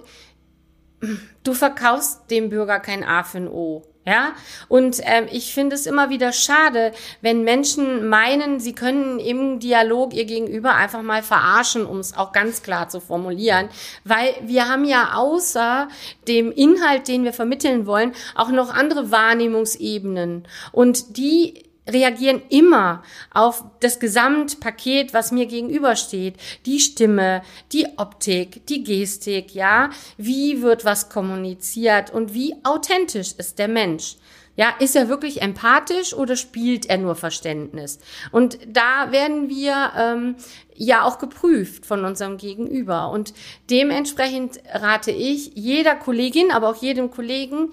du 1.45 1.55
verkaufst 1.55 2.31
dem 2.31 2.49
Bürger 2.49 2.81
kein 2.81 3.05
A 3.05 3.23
für 3.25 3.39
ein 3.39 3.49
O. 3.49 3.83
Ja, 4.05 4.33
und 4.67 5.01
ähm, 5.05 5.29
ich 5.31 5.55
finde 5.55 5.77
es 5.77 5.87
immer 5.87 6.11
wieder 6.11 6.33
schade, 6.33 6.91
wenn 7.21 7.45
Menschen 7.45 8.09
meinen, 8.09 8.59
sie 8.59 8.73
können 8.73 9.21
im 9.21 9.61
Dialog 9.61 10.13
ihr 10.13 10.25
Gegenüber 10.25 10.75
einfach 10.75 11.03
mal 11.03 11.23
verarschen, 11.23 11.87
um 11.87 11.99
es 11.99 12.17
auch 12.17 12.33
ganz 12.33 12.65
klar 12.65 12.89
zu 12.89 13.01
formulieren, 13.01 13.69
weil 14.03 14.35
wir 14.43 14.69
haben 14.69 14.85
ja 14.85 15.13
außer 15.15 15.87
dem 16.27 16.51
Inhalt, 16.51 17.07
den 17.07 17.23
wir 17.23 17.33
vermitteln 17.33 17.87
wollen, 17.87 18.13
auch 18.35 18.49
noch 18.49 18.75
andere 18.75 19.13
Wahrnehmungsebenen 19.13 20.49
und 20.73 21.17
die 21.17 21.63
reagieren 21.91 22.43
immer 22.49 23.03
auf 23.33 23.65
das 23.81 23.99
Gesamtpaket, 23.99 25.15
was 25.15 25.33
mir 25.33 25.47
gegenübersteht. 25.47 26.37
Die 26.67 26.81
Stimme, 26.81 27.43
die 27.73 27.87
Optik, 27.97 28.67
die 28.67 28.85
Gestik, 28.85 29.55
ja. 29.55 29.91
Wie 30.17 30.63
wird 30.63 30.85
was 30.85 31.09
kommuniziert 31.09 32.11
und 32.11 32.35
wie 32.35 32.55
authentisch 32.65 33.33
ist 33.33 33.59
der 33.59 33.69
Mensch? 33.69 34.17
Ja, 34.55 34.75
ist 34.81 34.95
er 34.97 35.09
wirklich 35.09 35.41
empathisch 35.41 36.13
oder 36.13 36.37
spielt 36.37 36.85
er 36.85 36.99
nur 36.99 37.15
Verständnis? 37.15 37.99
Und 38.33 38.59
da 38.67 39.11
werden 39.11 39.49
wir 39.49 39.93
ähm, 39.99 40.37
ja 40.75 41.05
auch 41.05 41.19
geprüft 41.19 41.87
von 41.87 42.05
unserem 42.05 42.37
Gegenüber. 42.37 43.11
Und 43.11 43.33
dementsprechend 43.71 44.61
rate 44.71 45.11
ich 45.11 45.53
jeder 45.55 45.97
Kollegin, 45.97 46.51
aber 46.51 46.69
auch 46.69 46.83
jedem 46.83 47.11
Kollegen, 47.11 47.73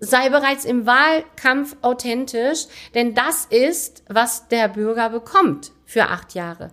sei 0.00 0.28
bereits 0.28 0.64
im 0.64 0.86
Wahlkampf 0.86 1.76
authentisch, 1.82 2.66
denn 2.94 3.14
das 3.14 3.46
ist, 3.46 4.02
was 4.08 4.48
der 4.48 4.68
Bürger 4.68 5.10
bekommt 5.10 5.72
für 5.84 6.04
acht 6.04 6.34
Jahre. 6.34 6.70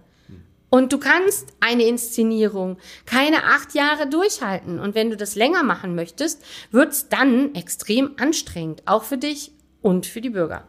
Und 0.69 0.91
du 0.91 0.97
kannst 0.97 1.53
eine 1.61 1.83
Inszenierung 1.83 2.77
keine 3.05 3.45
acht 3.45 3.73
Jahre 3.75 4.09
durchhalten. 4.09 4.79
Und 4.79 4.93
wenn 4.93 5.09
du 5.09 5.15
das 5.15 5.35
länger 5.35 5.63
machen 5.63 5.95
möchtest, 5.95 6.43
wird's 6.71 7.07
dann 7.07 7.55
extrem 7.55 8.11
anstrengend, 8.17 8.83
auch 8.85 9.03
für 9.03 9.17
dich 9.17 9.51
und 9.81 10.05
für 10.05 10.19
die 10.19 10.31
Bürger. 10.31 10.65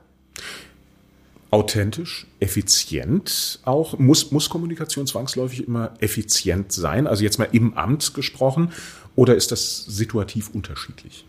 Authentisch, 1.51 2.27
effizient 2.39 3.61
auch. 3.65 3.99
Muss, 3.99 4.31
muss 4.31 4.49
Kommunikation 4.49 5.07
zwangsläufig 5.07 5.67
immer 5.67 5.95
effizient 5.99 6.71
sein? 6.71 7.07
Also 7.07 7.25
jetzt 7.25 7.39
mal 7.39 7.49
im 7.51 7.75
Amt 7.75 8.15
gesprochen. 8.15 8.73
Oder 9.17 9.35
ist 9.35 9.51
das 9.51 9.87
situativ 9.87 10.51
unterschiedlich? 10.55 11.25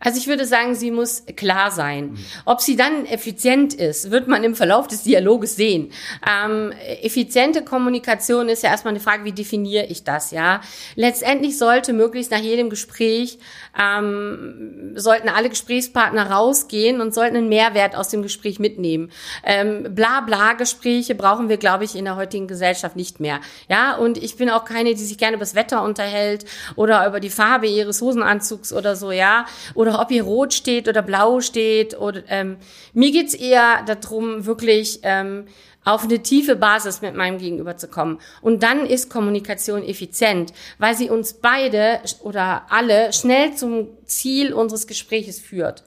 Also 0.00 0.18
ich 0.18 0.26
würde 0.26 0.46
sagen, 0.46 0.74
sie 0.74 0.90
muss 0.90 1.24
klar 1.36 1.70
sein. 1.70 2.18
Ob 2.46 2.62
sie 2.62 2.74
dann 2.74 3.04
effizient 3.04 3.74
ist, 3.74 4.10
wird 4.10 4.28
man 4.28 4.42
im 4.44 4.54
Verlauf 4.54 4.88
des 4.88 5.02
Dialoges 5.02 5.56
sehen. 5.56 5.92
Ähm, 6.26 6.72
effiziente 7.02 7.62
Kommunikation 7.62 8.48
ist 8.48 8.62
ja 8.62 8.70
erstmal 8.70 8.94
eine 8.94 9.00
Frage, 9.00 9.24
wie 9.24 9.32
definiere 9.32 9.84
ich 9.86 10.02
das, 10.02 10.30
ja? 10.30 10.62
Letztendlich 10.96 11.58
sollte 11.58 11.92
möglichst 11.92 12.30
nach 12.30 12.38
jedem 12.38 12.70
Gespräch, 12.70 13.38
ähm, 13.78 14.92
sollten 14.94 15.28
alle 15.28 15.50
Gesprächspartner 15.50 16.30
rausgehen 16.30 17.02
und 17.02 17.12
sollten 17.12 17.36
einen 17.36 17.48
Mehrwert 17.50 17.94
aus 17.94 18.08
dem 18.08 18.22
Gespräch 18.22 18.58
mitnehmen. 18.58 19.10
Ähm, 19.44 19.94
Bla-Bla-Gespräche 19.94 21.14
brauchen 21.14 21.50
wir, 21.50 21.58
glaube 21.58 21.84
ich, 21.84 21.94
in 21.94 22.06
der 22.06 22.16
heutigen 22.16 22.48
Gesellschaft 22.48 22.96
nicht 22.96 23.20
mehr. 23.20 23.40
Ja, 23.68 23.96
und 23.96 24.16
ich 24.16 24.36
bin 24.36 24.48
auch 24.48 24.64
keine, 24.64 24.94
die 24.94 25.04
sich 25.04 25.18
gerne 25.18 25.36
über 25.36 25.44
das 25.44 25.54
Wetter 25.54 25.82
unterhält 25.82 26.46
oder 26.76 27.06
über 27.06 27.20
die 27.20 27.28
Farbe 27.28 27.66
ihres 27.66 28.00
Hosenanzugs 28.00 28.72
oder 28.72 28.96
so, 28.96 29.12
ja, 29.12 29.44
oder 29.74 29.89
oder 29.90 30.00
ob 30.00 30.10
ihr 30.10 30.22
rot 30.22 30.54
steht 30.54 30.88
oder 30.88 31.02
blau 31.02 31.40
steht. 31.40 31.98
Oder, 31.98 32.22
ähm, 32.28 32.56
mir 32.92 33.10
geht's 33.10 33.34
eher 33.34 33.84
darum, 33.84 34.46
wirklich 34.46 35.00
ähm, 35.02 35.46
auf 35.84 36.04
eine 36.04 36.22
tiefe 36.22 36.56
Basis 36.56 37.02
mit 37.02 37.14
meinem 37.14 37.38
Gegenüber 37.38 37.76
zu 37.76 37.88
kommen. 37.88 38.20
Und 38.42 38.62
dann 38.62 38.86
ist 38.86 39.10
Kommunikation 39.10 39.82
effizient, 39.82 40.52
weil 40.78 40.94
sie 40.94 41.10
uns 41.10 41.34
beide 41.34 42.00
oder 42.22 42.66
alle 42.68 43.12
schnell 43.12 43.54
zum 43.54 43.88
Ziel 44.04 44.52
unseres 44.52 44.86
Gespräches 44.86 45.40
führt. 45.40 45.82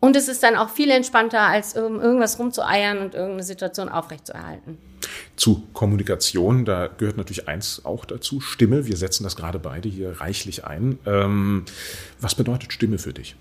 Und 0.00 0.14
es 0.14 0.28
ist 0.28 0.42
dann 0.42 0.54
auch 0.54 0.70
viel 0.70 0.90
entspannter, 0.90 1.40
als 1.40 1.74
irgendwas 1.74 2.38
rumzueiern 2.38 2.98
und 2.98 3.14
irgendeine 3.14 3.42
Situation 3.42 3.88
aufrechtzuerhalten. 3.88 4.78
Zu 5.36 5.66
Kommunikation, 5.72 6.64
da 6.64 6.86
gehört 6.86 7.16
natürlich 7.16 7.48
eins 7.48 7.84
auch 7.84 8.04
dazu, 8.04 8.40
Stimme. 8.40 8.86
Wir 8.86 8.96
setzen 8.96 9.24
das 9.24 9.36
gerade 9.36 9.58
beide 9.58 9.88
hier 9.88 10.20
reichlich 10.20 10.64
ein. 10.64 10.98
Ähm, 11.06 11.64
was 12.20 12.34
bedeutet 12.34 12.72
Stimme 12.72 12.98
für 12.98 13.12
dich? 13.12 13.36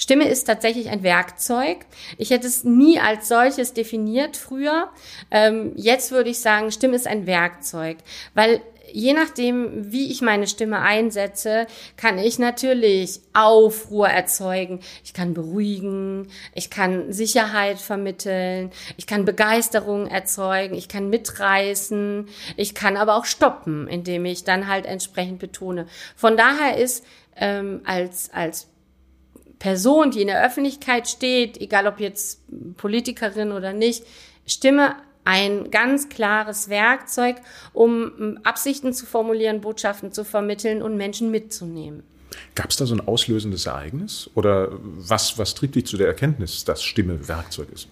Stimme 0.00 0.28
ist 0.28 0.44
tatsächlich 0.44 0.88
ein 0.88 1.02
Werkzeug. 1.02 1.84
Ich 2.16 2.30
hätte 2.30 2.46
es 2.46 2.64
nie 2.64 2.98
als 2.98 3.28
solches 3.28 3.74
definiert 3.74 4.36
früher. 4.36 4.88
Ähm, 5.30 5.72
jetzt 5.76 6.10
würde 6.10 6.30
ich 6.30 6.40
sagen, 6.40 6.72
Stimme 6.72 6.96
ist 6.96 7.06
ein 7.06 7.26
Werkzeug, 7.26 7.98
weil 8.34 8.62
je 8.92 9.12
nachdem, 9.12 9.92
wie 9.92 10.10
ich 10.10 10.22
meine 10.22 10.46
Stimme 10.46 10.80
einsetze, 10.80 11.66
kann 11.96 12.18
ich 12.18 12.38
natürlich 12.38 13.20
Aufruhr 13.32 14.08
erzeugen. 14.08 14.80
Ich 15.04 15.12
kann 15.14 15.34
beruhigen, 15.34 16.28
ich 16.54 16.70
kann 16.70 17.12
Sicherheit 17.12 17.78
vermitteln, 17.78 18.70
ich 18.96 19.06
kann 19.06 19.24
Begeisterung 19.24 20.06
erzeugen, 20.06 20.74
ich 20.74 20.88
kann 20.88 21.10
mitreißen, 21.10 22.28
ich 22.56 22.74
kann 22.74 22.96
aber 22.96 23.16
auch 23.16 23.24
stoppen, 23.24 23.88
indem 23.88 24.24
ich 24.24 24.44
dann 24.44 24.66
halt 24.68 24.86
entsprechend 24.86 25.38
betone. 25.38 25.86
Von 26.16 26.36
daher 26.36 26.76
ist 26.76 27.04
ähm, 27.36 27.80
als, 27.84 28.30
als 28.32 28.68
Person, 29.58 30.10
die 30.10 30.22
in 30.22 30.28
der 30.28 30.44
Öffentlichkeit 30.44 31.08
steht, 31.08 31.60
egal 31.60 31.86
ob 31.86 32.00
jetzt 32.00 32.40
Politikerin 32.76 33.52
oder 33.52 33.72
nicht, 33.72 34.04
Stimme 34.46 34.96
ein 35.24 35.70
ganz 35.70 36.08
klares 36.08 36.68
Werkzeug, 36.68 37.36
um 37.72 38.12
ähm, 38.18 38.38
Absichten 38.42 38.92
zu 38.92 39.06
formulieren, 39.06 39.60
Botschaften 39.60 40.12
zu 40.12 40.24
vermitteln 40.24 40.82
und 40.82 40.96
Menschen 40.96 41.30
mitzunehmen. 41.30 42.02
Gab 42.54 42.70
es 42.70 42.76
da 42.76 42.86
so 42.86 42.94
ein 42.94 43.06
auslösendes 43.06 43.66
Ereignis? 43.66 44.30
Oder 44.34 44.68
was, 44.80 45.38
was 45.38 45.54
trieb 45.54 45.72
dich 45.72 45.86
zu 45.86 45.96
der 45.96 46.06
Erkenntnis, 46.06 46.64
dass 46.64 46.82
Stimme 46.82 47.28
Werkzeug 47.28 47.68
ist? 47.72 47.88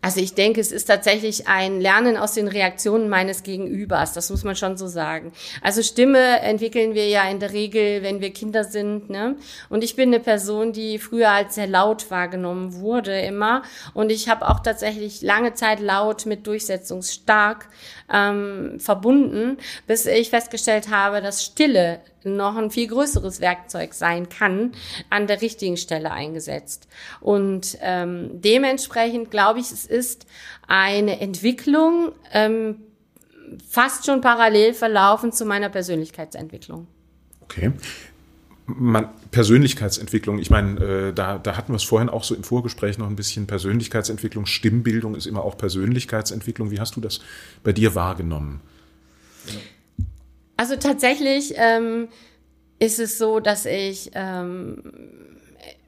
Also 0.00 0.20
ich 0.20 0.34
denke, 0.34 0.60
es 0.60 0.70
ist 0.70 0.84
tatsächlich 0.84 1.48
ein 1.48 1.80
Lernen 1.80 2.16
aus 2.16 2.34
den 2.34 2.46
Reaktionen 2.46 3.08
meines 3.08 3.42
Gegenübers. 3.42 4.12
Das 4.12 4.30
muss 4.30 4.44
man 4.44 4.54
schon 4.54 4.76
so 4.76 4.86
sagen. 4.86 5.32
Also 5.60 5.82
Stimme 5.82 6.38
entwickeln 6.40 6.94
wir 6.94 7.08
ja 7.08 7.28
in 7.28 7.40
der 7.40 7.52
Regel, 7.52 8.04
wenn 8.04 8.20
wir 8.20 8.32
Kinder 8.32 8.62
sind. 8.62 9.10
Ne? 9.10 9.34
Und 9.68 9.82
ich 9.82 9.96
bin 9.96 10.10
eine 10.10 10.20
Person, 10.20 10.72
die 10.72 11.00
früher 11.00 11.30
als 11.30 11.56
sehr 11.56 11.66
laut 11.66 12.12
wahrgenommen 12.12 12.74
wurde 12.74 13.20
immer. 13.20 13.62
Und 13.92 14.10
ich 14.10 14.28
habe 14.28 14.48
auch 14.48 14.60
tatsächlich 14.60 15.20
lange 15.20 15.54
Zeit 15.54 15.80
laut 15.80 16.26
mit 16.26 16.46
durchsetzungsstark 16.46 17.68
ähm, 18.12 18.78
verbunden, 18.78 19.58
bis 19.86 20.06
ich 20.06 20.30
festgestellt 20.30 20.90
habe, 20.90 21.20
dass 21.20 21.44
Stille 21.44 22.00
noch 22.24 22.56
ein 22.56 22.70
viel 22.70 22.88
größeres 22.88 23.40
Werkzeug 23.40 23.94
sein 23.94 24.28
kann, 24.28 24.72
an 25.10 25.26
der 25.26 25.40
richtigen 25.40 25.76
Stelle 25.76 26.10
eingesetzt. 26.10 26.88
Und 27.20 27.78
ähm, 27.80 28.30
dementsprechend 28.32 29.30
glaube 29.30 29.60
ich, 29.60 29.70
es 29.70 29.86
ist 29.86 30.26
eine 30.66 31.20
Entwicklung 31.20 32.12
ähm, 32.32 32.82
fast 33.68 34.06
schon 34.06 34.20
parallel 34.20 34.74
verlaufen 34.74 35.32
zu 35.32 35.44
meiner 35.44 35.68
Persönlichkeitsentwicklung. 35.68 36.86
Okay. 37.40 37.72
Man, 38.70 39.08
Persönlichkeitsentwicklung, 39.30 40.38
ich 40.38 40.50
meine, 40.50 40.80
äh, 41.08 41.12
da, 41.14 41.38
da 41.38 41.56
hatten 41.56 41.72
wir 41.72 41.76
es 41.76 41.84
vorhin 41.84 42.10
auch 42.10 42.22
so 42.22 42.34
im 42.34 42.44
Vorgespräch 42.44 42.98
noch 42.98 43.08
ein 43.08 43.16
bisschen 43.16 43.46
Persönlichkeitsentwicklung, 43.46 44.44
Stimmbildung 44.44 45.14
ist 45.14 45.26
immer 45.26 45.42
auch 45.42 45.56
Persönlichkeitsentwicklung. 45.56 46.70
Wie 46.70 46.78
hast 46.78 46.94
du 46.94 47.00
das 47.00 47.20
bei 47.64 47.72
dir 47.72 47.94
wahrgenommen? 47.94 48.60
Also 50.58 50.76
tatsächlich 50.76 51.54
ähm, 51.56 52.08
ist 52.78 52.98
es 52.98 53.16
so, 53.16 53.40
dass 53.40 53.64
ich 53.64 54.10
ähm, 54.14 54.82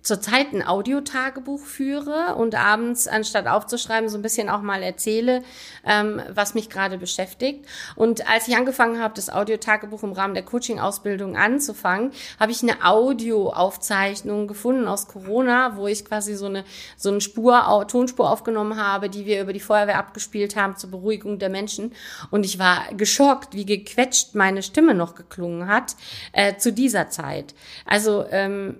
zurzeit 0.02 0.52
ein 0.52 0.66
Audiotagebuch 0.66 1.60
führe 1.60 2.34
und 2.36 2.54
abends, 2.54 3.06
anstatt 3.06 3.46
aufzuschreiben, 3.46 4.08
so 4.08 4.18
ein 4.18 4.22
bisschen 4.22 4.48
auch 4.48 4.62
mal 4.62 4.82
erzähle, 4.82 5.42
ähm, 5.84 6.22
was 6.32 6.54
mich 6.54 6.70
gerade 6.70 6.98
beschäftigt. 6.98 7.66
Und 7.96 8.28
als 8.28 8.48
ich 8.48 8.56
angefangen 8.56 9.00
habe, 9.00 9.14
das 9.14 9.30
Audiotagebuch 9.30 10.02
im 10.02 10.12
Rahmen 10.12 10.34
der 10.34 10.44
Coaching-Ausbildung 10.44 11.36
anzufangen, 11.36 12.12
habe 12.38 12.52
ich 12.52 12.62
eine 12.62 12.84
Audioaufzeichnung 12.84 14.46
gefunden 14.46 14.88
aus 14.88 15.08
Corona, 15.08 15.76
wo 15.76 15.86
ich 15.86 16.04
quasi 16.04 16.34
so 16.34 16.46
eine, 16.46 16.64
so 16.96 17.10
eine 17.10 17.20
Spur, 17.20 17.86
Tonspur 17.88 18.30
aufgenommen 18.30 18.76
habe, 18.76 19.10
die 19.10 19.26
wir 19.26 19.42
über 19.42 19.52
die 19.52 19.60
Feuerwehr 19.60 19.98
abgespielt 19.98 20.56
haben 20.56 20.76
zur 20.76 20.90
Beruhigung 20.90 21.38
der 21.38 21.50
Menschen. 21.50 21.92
Und 22.30 22.44
ich 22.44 22.58
war 22.58 22.92
geschockt, 22.96 23.54
wie 23.54 23.66
gequetscht 23.66 24.34
meine 24.34 24.62
Stimme 24.62 24.94
noch 24.94 25.14
geklungen 25.14 25.68
hat 25.68 25.96
äh, 26.32 26.56
zu 26.56 26.72
dieser 26.72 27.10
Zeit. 27.10 27.54
Also 27.84 28.24
ähm, 28.30 28.76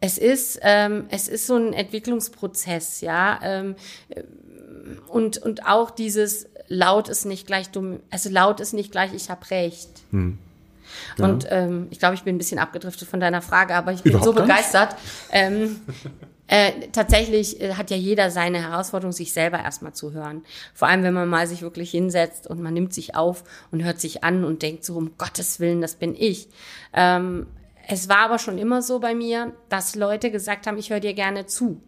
es 0.00 0.18
ist, 0.18 0.58
ähm, 0.62 1.06
es 1.10 1.28
ist 1.28 1.46
so 1.46 1.56
ein 1.56 1.72
Entwicklungsprozess, 1.72 3.00
ja. 3.00 3.40
Ähm, 3.42 3.76
und, 5.08 5.38
und 5.38 5.66
auch 5.66 5.90
dieses 5.90 6.46
laut 6.68 7.08
ist 7.08 7.24
nicht 7.24 7.46
gleich 7.46 7.70
dumm, 7.70 8.00
also 8.10 8.28
laut 8.30 8.60
ist 8.60 8.72
nicht 8.72 8.92
gleich, 8.92 9.14
ich 9.14 9.30
habe 9.30 9.50
recht. 9.50 9.90
Hm. 10.10 10.38
Ja. 11.18 11.24
Und 11.24 11.46
ähm, 11.50 11.88
ich 11.90 11.98
glaube, 11.98 12.14
ich 12.14 12.22
bin 12.22 12.36
ein 12.36 12.38
bisschen 12.38 12.58
abgedriftet 12.58 13.08
von 13.08 13.20
deiner 13.20 13.42
Frage, 13.42 13.74
aber 13.74 13.92
ich 13.92 14.02
bin 14.02 14.12
Überhaupt 14.12 14.36
so 14.36 14.40
begeistert. 14.40 14.96
Ähm, 15.30 15.80
äh, 16.46 16.72
tatsächlich 16.92 17.60
äh, 17.60 17.74
hat 17.74 17.90
ja 17.90 17.96
jeder 17.96 18.30
seine 18.30 18.62
Herausforderung, 18.62 19.12
sich 19.12 19.32
selber 19.32 19.58
erstmal 19.58 19.94
zu 19.94 20.12
hören. 20.12 20.44
Vor 20.74 20.88
allem, 20.88 21.02
wenn 21.02 21.14
man 21.14 21.28
mal 21.28 21.46
sich 21.46 21.62
wirklich 21.62 21.90
hinsetzt 21.90 22.46
und 22.46 22.62
man 22.62 22.72
nimmt 22.72 22.94
sich 22.94 23.16
auf 23.16 23.42
und 23.72 23.82
hört 23.82 24.00
sich 24.00 24.22
an 24.22 24.44
und 24.44 24.62
denkt 24.62 24.84
so, 24.84 24.96
um 24.96 25.18
Gottes 25.18 25.58
Willen, 25.58 25.80
das 25.80 25.96
bin 25.96 26.14
ich. 26.14 26.48
Ähm, 26.92 27.46
es 27.88 28.08
war 28.08 28.18
aber 28.18 28.38
schon 28.38 28.58
immer 28.58 28.82
so 28.82 28.98
bei 28.98 29.14
mir, 29.14 29.52
dass 29.68 29.94
Leute 29.94 30.30
gesagt 30.30 30.66
haben, 30.66 30.76
ich 30.76 30.90
höre 30.90 31.00
dir 31.00 31.14
gerne 31.14 31.46
zu, 31.46 31.80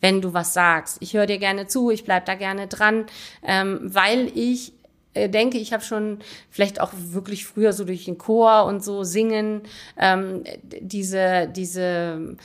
wenn 0.00 0.20
du 0.20 0.34
was 0.34 0.52
sagst. 0.52 0.98
Ich 1.00 1.14
höre 1.14 1.26
dir 1.26 1.38
gerne 1.38 1.66
zu, 1.66 1.90
ich 1.90 2.04
bleib 2.04 2.26
da 2.26 2.34
gerne 2.34 2.66
dran, 2.66 3.06
ähm, 3.44 3.80
weil 3.82 4.32
ich 4.34 4.72
äh, 5.14 5.28
denke, 5.28 5.58
ich 5.58 5.72
habe 5.72 5.84
schon 5.84 6.18
vielleicht 6.50 6.80
auch 6.80 6.92
wirklich 6.92 7.46
früher 7.46 7.72
so 7.72 7.84
durch 7.84 8.04
den 8.04 8.18
Chor 8.18 8.64
und 8.64 8.82
so 8.84 9.04
singen 9.04 9.62
ähm, 9.96 10.42
diese 10.62 11.48
diese 11.48 12.36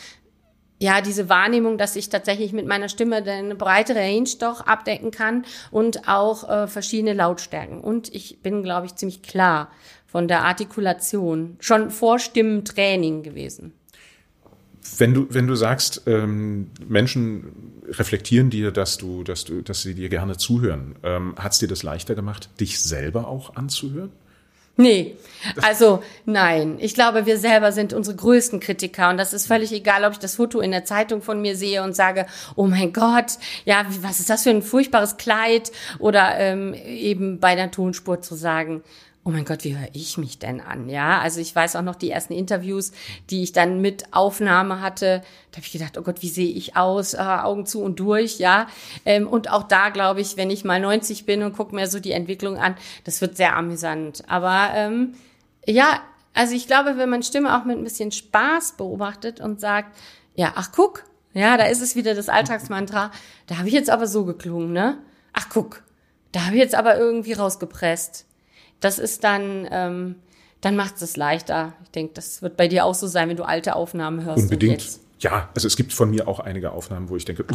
ja, 0.79 0.99
diese 0.99 1.29
Wahrnehmung, 1.29 1.77
dass 1.77 1.95
ich 1.95 2.09
tatsächlich 2.09 2.51
mit 2.51 2.67
meiner 2.67 2.89
Stimme 2.89 3.23
eine 3.23 3.55
breitere 3.55 3.99
Range 3.99 4.29
doch 4.37 4.61
abdecken 4.67 5.11
kann 5.11 5.45
und 5.71 6.09
auch 6.09 6.49
äh, 6.49 6.67
verschiedene 6.67 7.13
Lautstärken. 7.13 7.79
Und 7.79 8.13
ich 8.13 8.41
bin, 8.41 8.63
glaube 8.63 8.87
ich, 8.87 8.95
ziemlich 8.95 9.21
klar 9.21 9.71
von 10.13 10.27
der 10.27 10.45
Artikulation, 10.45 11.57
schon 11.59 11.89
vor 11.89 12.19
Stimmentraining 12.19 13.23
gewesen. 13.23 13.73
Wenn 14.99 15.15
du, 15.15 15.25
wenn 15.31 15.47
du 15.47 15.55
sagst, 15.55 16.03
ähm, 16.05 16.69
Menschen 16.87 17.81
reflektieren 17.87 18.51
dir, 18.51 18.69
dass 18.71 18.99
du, 18.99 19.23
dass 19.23 19.43
du, 19.43 19.63
dass 19.63 19.81
sie 19.81 19.95
dir 19.95 20.09
gerne 20.09 20.37
zuhören, 20.37 20.95
ähm, 21.01 21.33
hat 21.35 21.53
es 21.53 21.57
dir 21.57 21.67
das 21.67 21.81
leichter 21.81 22.13
gemacht, 22.13 22.49
dich 22.59 22.79
selber 22.79 23.27
auch 23.27 23.55
anzuhören? 23.55 24.11
Nee, 24.75 25.17
also 25.61 26.03
nein. 26.25 26.77
Ich 26.79 26.93
glaube, 26.93 27.25
wir 27.25 27.39
selber 27.39 27.71
sind 27.71 27.91
unsere 27.93 28.15
größten 28.15 28.59
Kritiker 28.59 29.09
und 29.09 29.17
das 29.17 29.33
ist 29.33 29.47
völlig 29.47 29.71
egal, 29.71 30.03
ob 30.03 30.13
ich 30.13 30.19
das 30.19 30.35
Foto 30.35 30.61
in 30.61 30.71
der 30.71 30.85
Zeitung 30.85 31.23
von 31.23 31.41
mir 31.41 31.55
sehe 31.55 31.83
und 31.83 31.95
sage, 31.95 32.27
oh 32.55 32.67
mein 32.67 32.93
Gott, 32.93 33.33
ja, 33.65 33.85
was 34.01 34.19
ist 34.19 34.29
das 34.29 34.43
für 34.43 34.51
ein 34.51 34.61
furchtbares 34.61 35.17
Kleid 35.17 35.71
oder 35.97 36.37
ähm, 36.37 36.75
eben 36.75 37.39
bei 37.39 37.55
der 37.55 37.71
Tonspur 37.71 38.21
zu 38.21 38.35
sagen, 38.35 38.83
oh 39.25 39.29
mein 39.29 39.45
Gott, 39.45 39.63
wie 39.63 39.77
höre 39.77 39.87
ich 39.93 40.17
mich 40.17 40.39
denn 40.39 40.59
an? 40.59 40.89
Ja, 40.89 41.19
also 41.19 41.39
ich 41.39 41.55
weiß 41.55 41.77
auch 41.77 41.81
noch 41.81 41.95
die 41.95 42.11
ersten 42.11 42.33
Interviews, 42.33 42.91
die 43.29 43.43
ich 43.43 43.53
dann 43.53 43.79
mit 43.79 44.13
Aufnahme 44.13 44.81
hatte. 44.81 45.21
Da 45.51 45.57
habe 45.57 45.65
ich 45.65 45.71
gedacht, 45.71 45.97
oh 45.97 46.01
Gott, 46.01 46.21
wie 46.21 46.29
sehe 46.29 46.49
ich 46.49 46.75
aus? 46.75 47.13
Äh, 47.13 47.19
Augen 47.19 47.65
zu 47.65 47.81
und 47.81 47.99
durch, 47.99 48.39
ja. 48.39 48.67
Ähm, 49.05 49.27
und 49.27 49.49
auch 49.49 49.63
da 49.63 49.89
glaube 49.89 50.19
ich, 50.19 50.35
wenn 50.35 50.49
ich 50.49 50.65
mal 50.65 50.79
90 50.79 51.25
bin 51.25 51.41
und 51.43 51.55
gucke 51.55 51.73
mir 51.73 51.87
so 51.87 51.99
die 51.99 52.11
Entwicklung 52.11 52.57
an, 52.57 52.75
das 53.05 53.21
wird 53.21 53.37
sehr 53.37 53.55
amüsant. 53.55 54.23
Aber 54.27 54.71
ähm, 54.75 55.13
ja, 55.65 56.01
also 56.33 56.53
ich 56.53 56.67
glaube, 56.67 56.97
wenn 56.97 57.09
man 57.09 57.23
Stimme 57.23 57.57
auch 57.57 57.63
mit 57.63 57.77
ein 57.77 57.83
bisschen 57.83 58.11
Spaß 58.11 58.73
beobachtet 58.73 59.39
und 59.39 59.61
sagt, 59.61 59.95
ja, 60.35 60.51
ach 60.55 60.71
guck, 60.75 61.05
ja, 61.33 61.55
da 61.55 61.65
ist 61.65 61.81
es 61.81 61.95
wieder 61.95 62.13
das 62.13 62.27
Alltagsmantra, 62.27 63.11
da 63.47 63.57
habe 63.57 63.67
ich 63.69 63.73
jetzt 63.73 63.89
aber 63.89 64.07
so 64.07 64.25
geklungen, 64.25 64.73
ne? 64.73 64.97
Ach 65.31 65.47
guck, 65.49 65.83
da 66.31 66.45
habe 66.45 66.55
ich 66.55 66.61
jetzt 66.61 66.75
aber 66.75 66.97
irgendwie 66.97 67.33
rausgepresst 67.33 68.25
das 68.83 68.99
ist 68.99 69.23
dann, 69.23 69.67
ähm, 69.71 70.15
dann 70.61 70.75
macht 70.75 71.01
es 71.01 71.17
leichter. 71.17 71.73
Ich 71.83 71.91
denke, 71.91 72.13
das 72.13 72.41
wird 72.41 72.57
bei 72.57 72.67
dir 72.67 72.85
auch 72.85 72.95
so 72.95 73.07
sein, 73.07 73.29
wenn 73.29 73.37
du 73.37 73.43
alte 73.43 73.75
Aufnahmen 73.75 74.23
hörst. 74.25 74.43
Unbedingt. 74.43 74.99
Ja, 75.19 75.49
also 75.55 75.67
es 75.67 75.77
gibt 75.77 75.93
von 75.93 76.09
mir 76.09 76.27
auch 76.27 76.41
einige 76.41 76.71
Aufnahmen, 76.71 77.07
wo 77.07 77.15
ich 77.15 77.23
denke, 77.23 77.45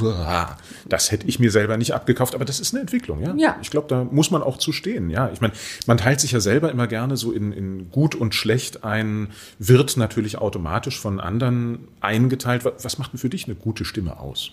das 0.88 1.12
hätte 1.12 1.26
ich 1.26 1.38
mir 1.38 1.50
selber 1.50 1.76
nicht 1.76 1.92
abgekauft, 1.92 2.34
aber 2.34 2.46
das 2.46 2.60
ist 2.60 2.72
eine 2.72 2.80
Entwicklung, 2.80 3.20
ja. 3.20 3.34
ja. 3.36 3.58
Ich 3.60 3.70
glaube, 3.70 3.88
da 3.88 4.04
muss 4.04 4.30
man 4.30 4.42
auch 4.42 4.56
zu 4.56 4.72
stehen, 4.72 5.10
ja. 5.10 5.30
Ich 5.34 5.42
meine, 5.42 5.52
man 5.86 5.98
teilt 5.98 6.18
sich 6.18 6.32
ja 6.32 6.40
selber 6.40 6.70
immer 6.70 6.86
gerne 6.86 7.18
so 7.18 7.30
in, 7.30 7.52
in 7.52 7.90
gut 7.90 8.14
und 8.14 8.34
schlecht 8.34 8.84
ein, 8.84 9.28
wird 9.58 9.98
natürlich 9.98 10.38
automatisch 10.38 10.98
von 10.98 11.20
anderen 11.20 11.88
eingeteilt. 12.00 12.64
Was 12.64 12.96
macht 12.96 13.12
denn 13.12 13.18
für 13.18 13.28
dich 13.28 13.44
eine 13.44 13.54
gute 13.54 13.84
Stimme 13.84 14.18
aus? 14.18 14.52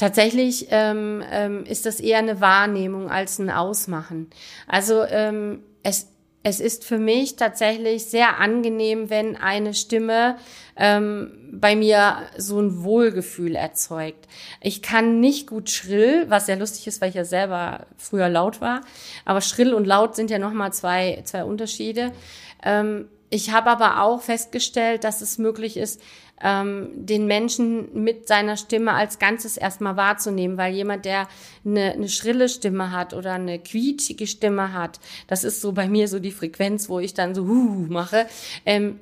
Tatsächlich 0.00 0.68
ähm, 0.70 1.22
ähm, 1.30 1.64
ist 1.66 1.84
das 1.84 2.00
eher 2.00 2.20
eine 2.20 2.40
Wahrnehmung 2.40 3.10
als 3.10 3.38
ein 3.38 3.50
Ausmachen. 3.50 4.30
Also 4.66 5.04
ähm, 5.04 5.62
es, 5.82 6.08
es 6.42 6.58
ist 6.58 6.86
für 6.86 6.96
mich 6.96 7.36
tatsächlich 7.36 8.06
sehr 8.06 8.38
angenehm, 8.38 9.10
wenn 9.10 9.36
eine 9.36 9.74
Stimme 9.74 10.38
ähm, 10.76 11.50
bei 11.52 11.76
mir 11.76 12.16
so 12.38 12.58
ein 12.58 12.82
Wohlgefühl 12.82 13.54
erzeugt. 13.54 14.26
Ich 14.62 14.80
kann 14.80 15.20
nicht 15.20 15.46
gut 15.46 15.68
schrill, 15.68 16.24
was 16.30 16.46
sehr 16.46 16.56
lustig 16.56 16.86
ist, 16.86 17.02
weil 17.02 17.10
ich 17.10 17.16
ja 17.16 17.26
selber 17.26 17.84
früher 17.98 18.30
laut 18.30 18.62
war. 18.62 18.80
Aber 19.26 19.42
schrill 19.42 19.74
und 19.74 19.86
laut 19.86 20.16
sind 20.16 20.30
ja 20.30 20.38
nochmal 20.38 20.72
zwei, 20.72 21.20
zwei 21.26 21.44
Unterschiede. 21.44 22.12
Ähm, 22.64 23.10
ich 23.30 23.52
habe 23.52 23.70
aber 23.70 24.02
auch 24.02 24.20
festgestellt, 24.20 25.04
dass 25.04 25.20
es 25.20 25.38
möglich 25.38 25.76
ist, 25.76 26.00
ähm, 26.42 26.90
den 26.94 27.26
Menschen 27.26 28.02
mit 28.02 28.26
seiner 28.26 28.56
Stimme 28.56 28.92
als 28.92 29.18
Ganzes 29.18 29.56
erstmal 29.56 29.96
wahrzunehmen, 29.96 30.56
weil 30.56 30.74
jemand, 30.74 31.04
der 31.04 31.28
eine, 31.64 31.92
eine 31.92 32.08
schrille 32.08 32.48
Stimme 32.48 32.92
hat 32.92 33.14
oder 33.14 33.34
eine 33.34 33.58
quietschige 33.58 34.26
Stimme 34.26 34.72
hat, 34.72 35.00
das 35.28 35.44
ist 35.44 35.60
so 35.60 35.72
bei 35.72 35.88
mir 35.88 36.08
so 36.08 36.18
die 36.18 36.32
Frequenz, 36.32 36.88
wo 36.88 36.98
ich 36.98 37.14
dann 37.14 37.34
so 37.34 37.46
huh 37.46 37.86
mache. 37.88 38.26
Ähm, 38.66 38.98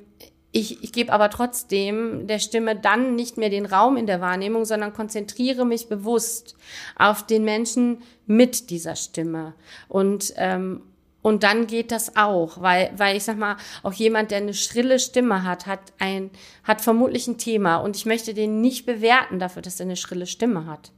ich, 0.51 0.83
ich 0.83 0.91
gebe 0.91 1.13
aber 1.13 1.29
trotzdem 1.29 2.25
der 2.25 2.39
Stimme 2.39 2.75
dann 2.75 3.15
nicht 3.15 3.37
mehr 3.37 3.49
den 3.49 3.67
Raum 3.67 3.97
in 3.97 4.07
der 4.07 4.19
Wahrnehmung, 4.19 4.65
sondern 4.65 4.93
konzentriere 4.93 5.65
mich 5.65 5.87
bewusst 5.87 6.55
auf 6.95 7.25
den 7.25 7.43
Menschen 7.43 8.01
mit 8.25 8.71
dieser 8.71 8.95
Stimme. 8.95 9.53
Und 9.87 10.33
ähm, 10.37 10.81
und 11.21 11.43
dann 11.43 11.67
geht 11.67 11.91
das 11.91 12.15
auch, 12.15 12.61
weil, 12.61 12.91
weil 12.95 13.17
ich 13.17 13.23
sag 13.23 13.37
mal, 13.37 13.57
auch 13.83 13.93
jemand, 13.93 14.31
der 14.31 14.37
eine 14.37 14.53
schrille 14.53 14.99
Stimme 14.99 15.43
hat, 15.43 15.67
hat 15.67 15.93
ein, 15.99 16.29
hat 16.63 16.81
vermutlich 16.81 17.27
ein 17.27 17.37
Thema 17.37 17.77
und 17.77 17.97
ich 17.97 18.05
möchte 18.05 18.33
den 18.33 18.61
nicht 18.61 18.85
bewerten 18.85 19.39
dafür, 19.39 19.61
dass 19.61 19.79
er 19.79 19.85
eine 19.85 19.97
schrille 19.97 20.27
Stimme 20.27 20.65
hat. 20.65 20.91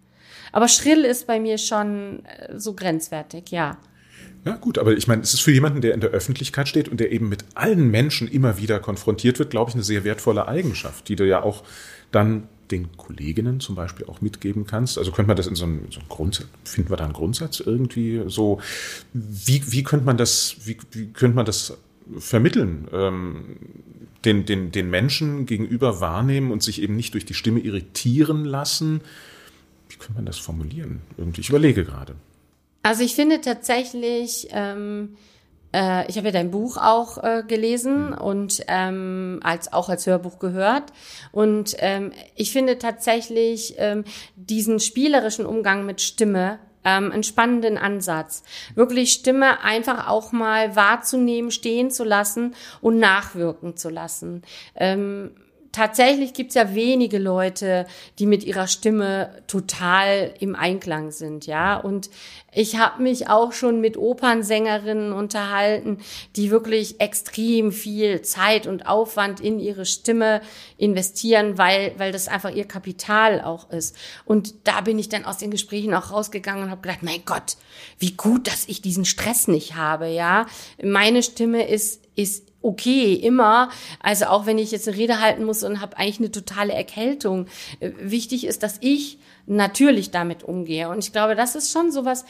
Aber 0.52 0.68
schrill 0.68 1.06
ist 1.06 1.28
bei 1.28 1.40
mir 1.40 1.58
schon 1.58 2.26
äh, 2.26 2.60
so 2.60 2.74
grenzwertig, 2.74 3.50
ja. 3.52 3.78
Ja, 4.46 4.56
gut, 4.56 4.78
aber 4.78 4.94
ich 4.94 5.08
meine, 5.08 5.22
es 5.22 5.34
ist 5.34 5.42
für 5.42 5.52
jemanden, 5.52 5.82
der 5.82 5.94
in 5.94 6.02
der 6.02 6.10
Öffentlichkeit 6.12 6.68
steht 6.68 6.90
und 6.90 7.00
der 7.00 7.12
eben 7.12 7.30
mit 7.30 7.46
allen 7.54 7.90
Menschen 7.90 8.28
immer 8.28 8.58
wieder 8.58 8.80
konfrontiert 8.80 9.40
wird, 9.40 9.52
glaube 9.52 9.70
ich, 9.70 9.76
eine 9.76 9.84
sehr 9.84 10.04
wertvolle 10.04 10.48
Eigenschaft, 10.48 11.10
die 11.10 11.16
du 11.16 11.28
ja 11.28 11.44
auch 11.44 11.64
dann 12.12 12.48
den 12.72 12.96
Kolleginnen 12.98 13.60
zum 13.60 13.76
Beispiel 13.76 14.06
auch 14.08 14.22
mitgeben 14.22 14.66
kannst? 14.66 14.98
Also 14.98 15.12
könnte 15.12 15.28
man 15.28 15.38
das 15.38 15.48
in 15.48 15.56
so 15.56 15.66
einem, 15.66 15.92
so 15.92 16.00
einem 16.00 16.10
Grundsatz, 16.10 16.48
finden 16.64 16.90
wir 16.90 16.98
da 16.98 17.06
einen 17.06 17.14
Grundsatz 17.14 17.60
irgendwie 17.60 18.24
so? 18.28 18.60
Wie, 19.14 19.64
wie 19.72 19.84
könnte 19.84 20.06
man 20.06 20.18
das, 20.18 20.56
wie, 20.66 20.78
wie 20.92 21.08
könnte 21.08 21.36
man 21.36 21.46
das 21.46 21.78
vermitteln? 22.18 22.88
Ähm, 22.92 23.58
den, 24.26 24.46
den, 24.46 24.72
den 24.72 24.90
Menschen 24.90 25.46
gegenüber 25.46 26.00
wahrnehmen 26.00 26.52
und 26.52 26.62
sich 26.62 26.82
eben 26.82 26.96
nicht 26.96 27.14
durch 27.14 27.26
die 27.26 27.34
Stimme 27.34 27.60
irritieren 27.60 28.46
lassen. 28.46 29.02
Wie 29.90 29.96
könnte 29.98 30.14
man 30.14 30.26
das 30.26 30.38
formulieren? 30.38 31.02
Irgendwie, 31.18 31.42
ich 31.42 31.50
überlege 31.50 31.84
gerade. 31.86 32.16
Also 32.84 33.04
ich 33.04 33.16
finde 33.16 33.42
tatsächlich, 33.42 34.48
ähm, 34.52 35.16
äh, 35.74 36.10
ich 36.10 36.18
habe 36.18 36.28
ja 36.28 36.32
dein 36.32 36.52
Buch 36.52 36.78
auch 36.78 37.24
äh, 37.24 37.44
gelesen 37.48 38.12
mhm. 38.12 38.18
und 38.18 38.64
ähm, 38.68 39.40
als 39.44 39.74
auch 39.74 39.90
als 39.90 40.06
Hörbuch 40.08 40.40
gehört. 40.40 40.92
Und 41.32 41.76
ähm, 41.80 42.12
ich 42.36 42.52
finde 42.52 42.78
tatsächlich 42.78 43.76
ähm, 43.78 44.04
diesen 44.36 44.80
spielerischen 44.80 45.46
Umgang 45.46 45.86
mit 45.86 46.02
Stimme 46.02 46.60
ähm, 46.84 47.12
einen 47.12 47.24
spannenden 47.24 47.78
Ansatz. 47.78 48.44
Wirklich 48.76 49.12
Stimme 49.14 49.64
einfach 49.64 50.08
auch 50.08 50.32
mal 50.32 50.76
wahrzunehmen, 50.76 51.52
stehen 51.52 51.92
zu 51.92 52.04
lassen 52.04 52.56
und 52.82 53.00
nachwirken 53.00 53.78
zu 53.78 53.90
lassen. 53.90 54.42
Ähm, 54.76 55.32
tatsächlich 55.72 56.34
gibt's 56.34 56.56
ja 56.56 56.76
wenige 56.76 57.18
Leute, 57.18 57.86
die 58.20 58.26
mit 58.26 58.44
ihrer 58.44 58.68
Stimme 58.68 59.42
total 59.48 60.34
im 60.40 60.56
Einklang 60.56 61.12
sind, 61.12 61.46
ja. 61.48 61.78
Und 61.78 62.10
ich 62.54 62.78
habe 62.78 63.02
mich 63.02 63.30
auch 63.30 63.54
schon 63.54 63.80
mit 63.80 63.96
Opernsängerinnen 63.96 65.14
unterhalten, 65.14 66.00
die 66.36 66.52
wirklich 66.52 67.00
extrem 67.00 67.72
viel 67.72 68.22
Zeit 68.24 68.68
und 68.68 68.88
Aufwand 68.88 69.40
in 69.40 69.60
ihre 69.60 69.86
Stimme 69.86 70.42
investieren, 70.78 71.58
weil, 71.58 71.94
weil 71.98 72.12
das 72.12 72.28
einfach 72.28 72.52
ihr 72.52 72.66
Kapital 72.66 73.42
auch 73.42 73.70
ist. 73.70 73.96
Und 74.26 74.68
da 74.68 74.82
bin 74.82 75.00
ich 75.00 75.08
dann 75.08 75.26
aus 75.26 75.38
den 75.38 75.52
Gesprächen 75.52 75.94
auch 75.94 76.12
rausgegangen 76.12 76.64
und 76.64 76.72
habe 76.72 76.82
gedacht, 76.82 77.04
mein 77.04 77.24
Gott, 77.26 77.56
wie 78.00 78.12
gut, 78.12 78.48
dass 78.48 78.68
ich 78.68 78.82
diesen 78.82 79.06
Stress 79.06 79.48
nicht 79.48 79.76
habe, 79.76 80.08
ja. 80.08 80.46
Meine 80.84 81.24
Stimme 81.24 81.68
ist, 81.68 82.02
ist 82.16 82.51
okay, 82.62 83.14
immer. 83.14 83.70
Also 84.00 84.26
auch 84.26 84.46
wenn 84.46 84.58
ich 84.58 84.72
jetzt 84.72 84.88
eine 84.88 84.98
Rede 84.98 85.20
halten 85.20 85.44
muss 85.44 85.64
und 85.64 85.82
habe 85.82 85.98
eigentlich 85.98 86.20
eine 86.20 86.32
totale 86.32 86.74
Erkältung. 86.74 87.48
Äh, 87.80 87.92
wichtig 88.00 88.46
ist, 88.46 88.64
dass 88.64 88.78
ich 88.82 89.20
natürlich 89.48 90.12
damit 90.12 90.44
umgehe. 90.44 90.90
Und 90.90 91.00
ich 91.00 91.12
glaube, 91.12 91.36
das 91.36 91.56
ist 91.56 91.72
schon 91.72 91.92
sowas, 91.92 92.26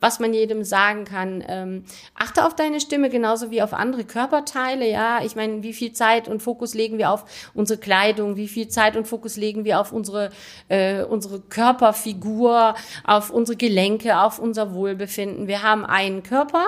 was 0.00 0.18
man 0.18 0.32
jedem 0.32 0.64
sagen 0.64 1.04
kann. 1.04 1.44
Ähm, 1.46 1.84
achte 2.14 2.44
auf 2.44 2.54
deine 2.54 2.80
Stimme 2.80 3.10
genauso 3.10 3.50
wie 3.50 3.62
auf 3.62 3.72
andere 3.74 4.04
Körperteile. 4.04 4.88
Ja, 4.88 5.22
ich 5.24 5.36
meine, 5.36 5.62
wie 5.62 5.72
viel 5.72 5.92
Zeit 5.92 6.26
und 6.28 6.42
Fokus 6.42 6.74
legen 6.74 6.98
wir 6.98 7.10
auf 7.10 7.24
unsere 7.54 7.78
Kleidung? 7.78 8.36
Wie 8.36 8.48
viel 8.48 8.68
Zeit 8.68 8.96
und 8.96 9.06
Fokus 9.06 9.36
legen 9.36 9.64
wir 9.64 9.80
auf 9.80 9.92
unsere 9.92 10.30
äh, 10.68 11.02
unsere 11.04 11.40
Körperfigur, 11.40 12.74
auf 13.04 13.30
unsere 13.30 13.56
Gelenke, 13.56 14.20
auf 14.20 14.38
unser 14.38 14.74
Wohlbefinden? 14.74 15.46
Wir 15.46 15.62
haben 15.62 15.84
einen 15.84 16.22
Körper 16.22 16.64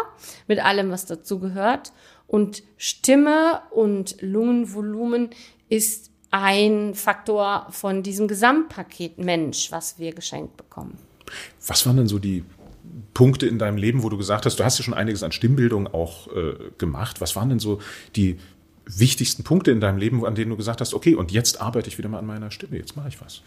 mit 0.47 0.65
allem, 0.65 0.91
was 0.91 1.07
dazu 1.07 1.39
gehört. 1.39 1.93
Und 2.27 2.63
Stimme 2.77 3.63
und 3.71 4.17
Lungenvolumen 4.21 5.31
ist 5.69 6.11
ein 6.31 6.95
Faktor 6.95 7.67
von 7.71 8.03
diesem 8.03 8.29
Gesamtpaket 8.29 9.19
Mensch, 9.19 9.71
was 9.71 9.99
wir 9.99 10.13
geschenkt 10.13 10.57
bekommen. 10.57 10.99
Was 11.67 11.87
waren 11.87 11.97
denn 11.97 12.09
so 12.09 12.19
die 12.19 12.45
Punkte 13.15 13.47
in 13.47 13.59
deinem 13.59 13.79
Leben, 13.79 14.03
wo 14.03 14.09
du 14.09 14.17
gesagt 14.17 14.47
hast, 14.47 14.59
du 14.59 14.65
hast 14.65 14.79
ja 14.79 14.85
schon 14.85 14.95
einiges 14.95 15.23
an 15.23 15.33
Stimmbildung 15.33 15.87
auch 15.87 16.29
äh, 16.35 16.55
gemacht. 16.79 17.21
Was 17.21 17.35
waren 17.35 17.49
denn 17.49 17.59
so 17.59 17.81
die 18.15 18.39
wichtigsten 18.85 19.43
Punkte 19.43 19.71
in 19.71 19.81
deinem 19.81 19.99
Leben, 19.99 20.25
an 20.25 20.35
denen 20.35 20.51
du 20.51 20.57
gesagt 20.57 20.81
hast, 20.81 20.95
okay, 20.95 21.15
und 21.15 21.33
jetzt 21.33 21.61
arbeite 21.61 21.89
ich 21.89 21.99
wieder 21.99 22.09
mal 22.09 22.19
an 22.19 22.27
meiner 22.27 22.51
Stimme, 22.51 22.77
jetzt 22.77 22.97
mache 22.97 23.09
ich 23.09 23.21
was? 23.21 23.43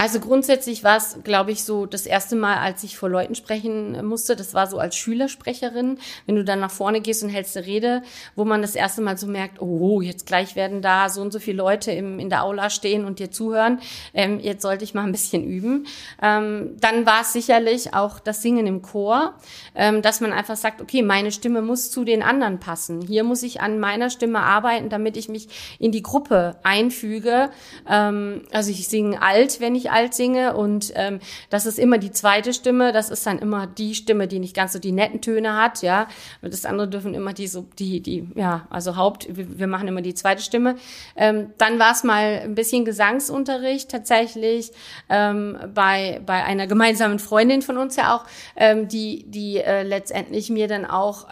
Also 0.00 0.20
grundsätzlich 0.20 0.84
war 0.84 0.96
es, 0.96 1.18
glaube 1.24 1.50
ich, 1.50 1.64
so 1.64 1.84
das 1.84 2.06
erste 2.06 2.36
Mal, 2.36 2.58
als 2.58 2.84
ich 2.84 2.96
vor 2.96 3.08
Leuten 3.08 3.34
sprechen 3.34 4.06
musste. 4.06 4.36
Das 4.36 4.54
war 4.54 4.68
so 4.68 4.78
als 4.78 4.94
Schülersprecherin, 4.96 5.98
wenn 6.24 6.36
du 6.36 6.44
dann 6.44 6.60
nach 6.60 6.70
vorne 6.70 7.00
gehst 7.00 7.24
und 7.24 7.30
hältst 7.30 7.56
eine 7.56 7.66
Rede, 7.66 8.02
wo 8.36 8.44
man 8.44 8.62
das 8.62 8.76
erste 8.76 9.02
Mal 9.02 9.18
so 9.18 9.26
merkt, 9.26 9.60
oh, 9.60 10.00
jetzt 10.00 10.24
gleich 10.24 10.54
werden 10.54 10.82
da 10.82 11.08
so 11.08 11.20
und 11.20 11.32
so 11.32 11.40
viele 11.40 11.56
Leute 11.56 11.90
im, 11.90 12.20
in 12.20 12.30
der 12.30 12.44
Aula 12.44 12.70
stehen 12.70 13.04
und 13.04 13.18
dir 13.18 13.32
zuhören. 13.32 13.80
Ähm, 14.14 14.38
jetzt 14.38 14.62
sollte 14.62 14.84
ich 14.84 14.94
mal 14.94 15.02
ein 15.02 15.10
bisschen 15.10 15.42
üben. 15.42 15.88
Ähm, 16.22 16.76
dann 16.78 17.04
war 17.04 17.22
es 17.22 17.32
sicherlich 17.32 17.92
auch 17.92 18.20
das 18.20 18.40
Singen 18.40 18.68
im 18.68 18.82
Chor, 18.82 19.34
ähm, 19.74 20.00
dass 20.00 20.20
man 20.20 20.32
einfach 20.32 20.56
sagt, 20.56 20.80
okay, 20.80 21.02
meine 21.02 21.32
Stimme 21.32 21.60
muss 21.60 21.90
zu 21.90 22.04
den 22.04 22.22
anderen 22.22 22.60
passen. 22.60 23.00
Hier 23.00 23.24
muss 23.24 23.42
ich 23.42 23.60
an 23.60 23.80
meiner 23.80 24.10
Stimme 24.10 24.38
arbeiten, 24.38 24.90
damit 24.90 25.16
ich 25.16 25.28
mich 25.28 25.48
in 25.80 25.90
die 25.90 26.02
Gruppe 26.02 26.54
einfüge. 26.62 27.50
Ähm, 27.90 28.42
also 28.52 28.70
ich 28.70 28.86
singe 28.86 29.20
alt, 29.20 29.58
wenn 29.58 29.74
ich 29.74 29.87
alt 29.88 30.14
singe 30.14 30.56
und 30.56 30.92
ähm, 30.94 31.20
das 31.50 31.66
ist 31.66 31.78
immer 31.78 31.98
die 31.98 32.10
zweite 32.10 32.52
Stimme, 32.52 32.92
das 32.92 33.10
ist 33.10 33.26
dann 33.26 33.38
immer 33.38 33.66
die 33.66 33.94
Stimme, 33.94 34.28
die 34.28 34.38
nicht 34.38 34.54
ganz 34.54 34.72
so 34.72 34.78
die 34.78 34.92
netten 34.92 35.20
Töne 35.20 35.56
hat, 35.56 35.82
ja. 35.82 36.08
Und 36.42 36.52
das 36.52 36.64
andere 36.64 36.88
dürfen 36.88 37.14
immer 37.14 37.32
die 37.32 37.46
so 37.46 37.66
die 37.78 38.00
die 38.00 38.28
ja 38.34 38.66
also 38.70 38.96
Haupt 38.96 39.26
wir, 39.36 39.58
wir 39.58 39.66
machen 39.66 39.88
immer 39.88 40.02
die 40.02 40.14
zweite 40.14 40.42
Stimme. 40.42 40.76
Ähm, 41.16 41.52
dann 41.58 41.78
war 41.78 41.92
es 41.92 42.04
mal 42.04 42.40
ein 42.42 42.54
bisschen 42.54 42.84
Gesangsunterricht 42.84 43.90
tatsächlich 43.90 44.72
ähm, 45.08 45.58
bei 45.74 46.20
bei 46.24 46.44
einer 46.44 46.66
gemeinsamen 46.66 47.18
Freundin 47.18 47.62
von 47.62 47.76
uns 47.78 47.96
ja 47.96 48.16
auch, 48.16 48.24
ähm, 48.56 48.88
die 48.88 49.24
die 49.28 49.58
äh, 49.58 49.82
letztendlich 49.82 50.50
mir 50.50 50.68
dann 50.68 50.84
auch 50.84 51.26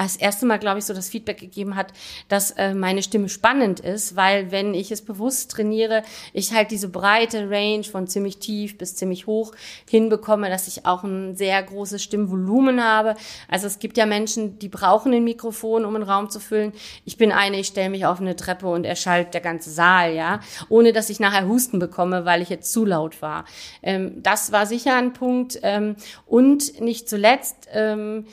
als 0.00 0.16
erste 0.16 0.46
Mal, 0.46 0.58
glaube 0.58 0.78
ich, 0.78 0.86
so 0.86 0.94
das 0.94 1.10
Feedback 1.10 1.38
gegeben 1.38 1.76
hat, 1.76 1.92
dass 2.28 2.52
äh, 2.52 2.72
meine 2.72 3.02
Stimme 3.02 3.28
spannend 3.28 3.80
ist, 3.80 4.16
weil 4.16 4.50
wenn 4.50 4.72
ich 4.72 4.90
es 4.90 5.02
bewusst 5.02 5.50
trainiere, 5.50 6.02
ich 6.32 6.54
halt 6.54 6.70
diese 6.70 6.88
breite 6.88 7.50
Range 7.50 7.84
von 7.84 8.06
ziemlich 8.06 8.38
tief 8.38 8.78
bis 8.78 8.96
ziemlich 8.96 9.26
hoch 9.26 9.52
hinbekomme, 9.86 10.48
dass 10.48 10.68
ich 10.68 10.86
auch 10.86 11.04
ein 11.04 11.36
sehr 11.36 11.62
großes 11.62 12.02
Stimmvolumen 12.02 12.82
habe. 12.82 13.14
Also 13.46 13.66
es 13.66 13.78
gibt 13.78 13.98
ja 13.98 14.06
Menschen, 14.06 14.58
die 14.58 14.70
brauchen 14.70 15.12
ein 15.12 15.22
Mikrofon, 15.22 15.84
um 15.84 15.94
einen 15.94 16.04
Raum 16.04 16.30
zu 16.30 16.40
füllen. 16.40 16.72
Ich 17.04 17.18
bin 17.18 17.30
eine, 17.30 17.60
ich 17.60 17.66
stelle 17.66 17.90
mich 17.90 18.06
auf 18.06 18.22
eine 18.22 18.36
Treppe 18.36 18.68
und 18.68 18.84
erschallt 18.84 19.34
der 19.34 19.42
ganze 19.42 19.68
Saal, 19.68 20.14
ja, 20.14 20.40
ohne 20.70 20.94
dass 20.94 21.10
ich 21.10 21.20
nachher 21.20 21.46
Husten 21.46 21.78
bekomme, 21.78 22.24
weil 22.24 22.40
ich 22.40 22.48
jetzt 22.48 22.72
zu 22.72 22.86
laut 22.86 23.20
war. 23.20 23.44
Ähm, 23.82 24.22
das 24.22 24.50
war 24.50 24.64
sicher 24.64 24.96
ein 24.96 25.12
Punkt. 25.12 25.60
Ähm, 25.62 25.96
und 26.26 26.80
nicht 26.80 27.06
zuletzt, 27.06 27.68
ähm, 27.74 28.24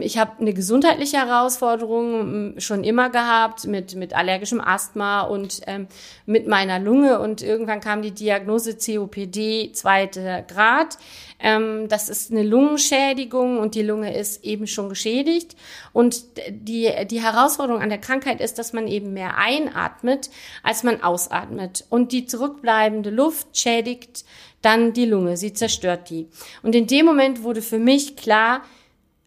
ich 0.00 0.18
habe 0.18 0.40
eine 0.40 0.54
gesundheitliche 0.54 1.18
Herausforderung 1.18 2.20
ähm, 2.20 2.54
schon 2.58 2.84
immer 2.84 3.10
gehabt 3.10 3.66
mit, 3.66 3.94
mit 3.94 4.14
allergischem 4.14 4.60
Asthma 4.60 5.22
und 5.22 5.60
ähm, 5.66 5.86
mit 6.26 6.46
meiner 6.46 6.78
Lunge. 6.78 7.20
Und 7.20 7.42
irgendwann 7.42 7.80
kam 7.80 8.02
die 8.02 8.12
Diagnose 8.12 8.76
COPD 8.76 9.72
zweiter 9.72 10.42
Grad. 10.42 10.98
Ähm, 11.40 11.88
das 11.88 12.08
ist 12.08 12.30
eine 12.30 12.42
Lungenschädigung 12.42 13.58
und 13.58 13.74
die 13.74 13.82
Lunge 13.82 14.16
ist 14.16 14.44
eben 14.44 14.66
schon 14.66 14.88
geschädigt. 14.88 15.56
Und 15.92 16.24
die, 16.48 16.90
die 17.10 17.22
Herausforderung 17.22 17.82
an 17.82 17.90
der 17.90 17.98
Krankheit 17.98 18.40
ist, 18.40 18.58
dass 18.58 18.72
man 18.72 18.88
eben 18.88 19.12
mehr 19.12 19.36
einatmet, 19.36 20.30
als 20.62 20.82
man 20.82 21.02
ausatmet. 21.02 21.84
Und 21.90 22.12
die 22.12 22.26
zurückbleibende 22.26 23.10
Luft 23.10 23.56
schädigt 23.56 24.24
dann 24.62 24.92
die 24.92 25.04
Lunge, 25.04 25.36
sie 25.36 25.52
zerstört 25.52 26.10
die. 26.10 26.28
Und 26.62 26.74
in 26.74 26.86
dem 26.86 27.06
Moment 27.06 27.42
wurde 27.44 27.62
für 27.62 27.78
mich 27.78 28.16
klar, 28.16 28.62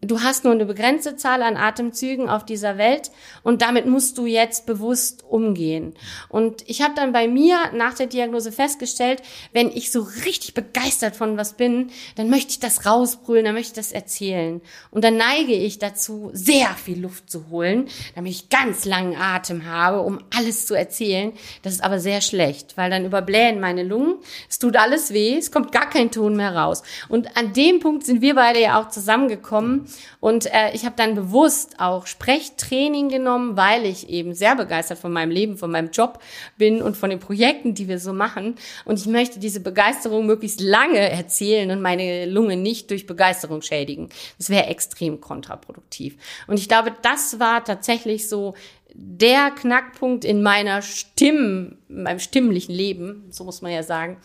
du 0.04 0.20
hast 0.20 0.42
nur 0.42 0.52
eine 0.52 0.66
begrenzte 0.66 1.14
Zahl 1.16 1.42
an 1.42 1.56
Atemzügen 1.56 2.28
auf 2.28 2.44
dieser 2.44 2.76
Welt 2.76 3.12
und 3.44 3.62
damit 3.62 3.86
musst 3.86 4.18
du 4.18 4.26
jetzt 4.26 4.66
bewusst 4.66 5.22
umgehen. 5.28 5.94
Und 6.28 6.68
ich 6.68 6.82
habe 6.82 6.94
dann 6.96 7.12
bei 7.12 7.28
mir 7.28 7.70
nach 7.72 7.94
der 7.94 8.08
Diagnose 8.08 8.50
festgestellt, 8.50 9.22
wenn 9.52 9.68
ich 9.68 9.92
so 9.92 10.06
richtig 10.24 10.54
begeistert 10.54 11.14
von 11.14 11.36
was 11.36 11.52
bin, 11.52 11.90
dann 12.16 12.30
möchte 12.30 12.50
ich 12.50 12.58
das 12.58 12.84
rausbrüllen, 12.84 13.44
dann 13.44 13.54
möchte 13.54 13.70
ich 13.70 13.76
das 13.76 13.92
erzählen. 13.92 14.60
Und 14.90 15.04
dann 15.04 15.16
neige 15.16 15.54
ich 15.54 15.78
dazu, 15.78 16.30
sehr 16.32 16.70
viel 16.70 17.00
Luft 17.00 17.30
zu 17.30 17.48
holen, 17.50 17.88
damit 18.16 18.32
ich 18.32 18.48
ganz 18.48 18.84
langen 18.84 19.16
Atem 19.16 19.66
habe, 19.66 20.00
um 20.00 20.18
alles 20.36 20.66
zu 20.66 20.74
erzählen. 20.74 21.32
Das 21.62 21.74
ist 21.74 21.84
aber 21.84 22.00
sehr 22.00 22.20
schlecht, 22.22 22.76
weil 22.76 22.90
dann 22.90 23.06
überblähen 23.06 23.60
meine 23.60 23.84
Lungen. 23.84 24.16
Es 24.50 24.58
tut 24.58 24.76
alles 24.76 25.12
weh, 25.12 25.36
es 25.38 25.52
kommt 25.52 25.70
gar 25.70 25.88
kein 25.88 26.10
Ton 26.10 26.34
mehr 26.34 26.56
raus. 26.56 26.82
Und 27.08 27.36
an 27.36 27.52
dem 27.52 27.78
Punkt 27.78 28.04
sind 28.04 28.20
wir 28.20 28.34
beide 28.34 28.60
ja 28.60 28.80
auch 28.80 28.88
zusammengekommen 28.88 29.91
und 30.20 30.46
äh, 30.46 30.72
ich 30.74 30.84
habe 30.84 30.94
dann 30.96 31.14
bewusst 31.14 31.78
auch 31.78 32.06
Sprechtraining 32.06 33.08
genommen, 33.08 33.56
weil 33.56 33.86
ich 33.86 34.08
eben 34.08 34.34
sehr 34.34 34.56
begeistert 34.56 34.98
von 34.98 35.12
meinem 35.12 35.30
Leben, 35.30 35.56
von 35.56 35.70
meinem 35.70 35.90
Job 35.90 36.20
bin 36.56 36.82
und 36.82 36.96
von 36.96 37.10
den 37.10 37.18
Projekten, 37.18 37.74
die 37.74 37.88
wir 37.88 37.98
so 37.98 38.12
machen. 38.12 38.56
Und 38.84 38.98
ich 38.98 39.06
möchte 39.06 39.38
diese 39.38 39.60
Begeisterung 39.60 40.26
möglichst 40.26 40.60
lange 40.60 40.98
erzählen 40.98 41.70
und 41.70 41.80
meine 41.80 42.26
Lunge 42.26 42.56
nicht 42.56 42.90
durch 42.90 43.06
Begeisterung 43.06 43.62
schädigen. 43.62 44.08
Das 44.38 44.50
wäre 44.50 44.66
extrem 44.66 45.20
kontraproduktiv. 45.20 46.16
Und 46.46 46.58
ich 46.58 46.68
glaube, 46.68 46.92
das 47.02 47.38
war 47.40 47.64
tatsächlich 47.64 48.28
so 48.28 48.54
der 48.94 49.50
Knackpunkt 49.50 50.24
in 50.24 50.42
meiner 50.42 50.82
Stimme, 50.82 51.76
in 51.88 52.02
meinem 52.02 52.18
stimmlichen 52.18 52.74
Leben, 52.74 53.24
so 53.30 53.44
muss 53.44 53.62
man 53.62 53.72
ja 53.72 53.82
sagen, 53.82 54.18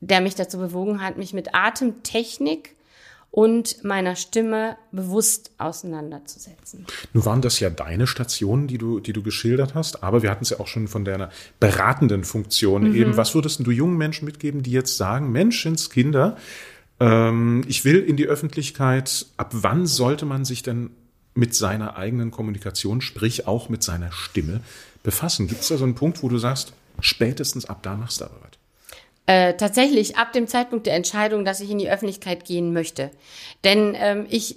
der 0.00 0.20
mich 0.20 0.34
dazu 0.34 0.58
bewogen 0.58 1.02
hat, 1.02 1.16
mich 1.16 1.32
mit 1.32 1.54
Atemtechnik 1.54 2.73
und 3.34 3.82
meiner 3.82 4.14
Stimme 4.14 4.76
bewusst 4.92 5.50
auseinanderzusetzen. 5.58 6.86
Nun 7.14 7.24
waren 7.24 7.42
das 7.42 7.58
ja 7.58 7.68
deine 7.68 8.06
Stationen, 8.06 8.68
die 8.68 8.78
du, 8.78 9.00
die 9.00 9.12
du 9.12 9.24
geschildert 9.24 9.74
hast, 9.74 10.04
aber 10.04 10.22
wir 10.22 10.30
hatten 10.30 10.44
es 10.44 10.50
ja 10.50 10.60
auch 10.60 10.68
schon 10.68 10.86
von 10.86 11.04
deiner 11.04 11.30
beratenden 11.58 12.22
Funktion 12.22 12.90
mhm. 12.90 12.94
eben. 12.94 13.16
Was 13.16 13.34
würdest 13.34 13.58
du 13.66 13.72
jungen 13.72 13.96
Menschen 13.96 14.24
mitgeben, 14.24 14.62
die 14.62 14.70
jetzt 14.70 14.96
sagen, 14.96 15.32
Menschenskinder, 15.32 16.36
ähm, 17.00 17.64
ich 17.66 17.84
will 17.84 17.98
in 17.98 18.16
die 18.16 18.26
Öffentlichkeit, 18.26 19.26
ab 19.36 19.50
wann 19.50 19.88
sollte 19.88 20.26
man 20.26 20.44
sich 20.44 20.62
denn 20.62 20.90
mit 21.34 21.56
seiner 21.56 21.96
eigenen 21.96 22.30
Kommunikation, 22.30 23.00
sprich 23.00 23.48
auch 23.48 23.68
mit 23.68 23.82
seiner 23.82 24.12
Stimme, 24.12 24.60
befassen? 25.02 25.48
Gibt 25.48 25.62
es 25.62 25.68
da 25.68 25.76
so 25.76 25.82
einen 25.82 25.96
Punkt, 25.96 26.22
wo 26.22 26.28
du 26.28 26.38
sagst, 26.38 26.72
spätestens 27.00 27.64
ab 27.64 27.82
da 27.82 27.96
machst 27.96 28.20
du 28.20 28.26
aber 28.26 28.36
was? 28.42 28.63
Äh, 29.26 29.54
tatsächlich 29.54 30.16
ab 30.16 30.32
dem 30.32 30.46
Zeitpunkt 30.46 30.86
der 30.86 30.94
Entscheidung, 30.94 31.44
dass 31.44 31.60
ich 31.60 31.70
in 31.70 31.78
die 31.78 31.90
Öffentlichkeit 31.90 32.44
gehen 32.44 32.72
möchte. 32.74 33.10
Denn 33.64 33.96
ähm, 33.98 34.26
ich 34.28 34.56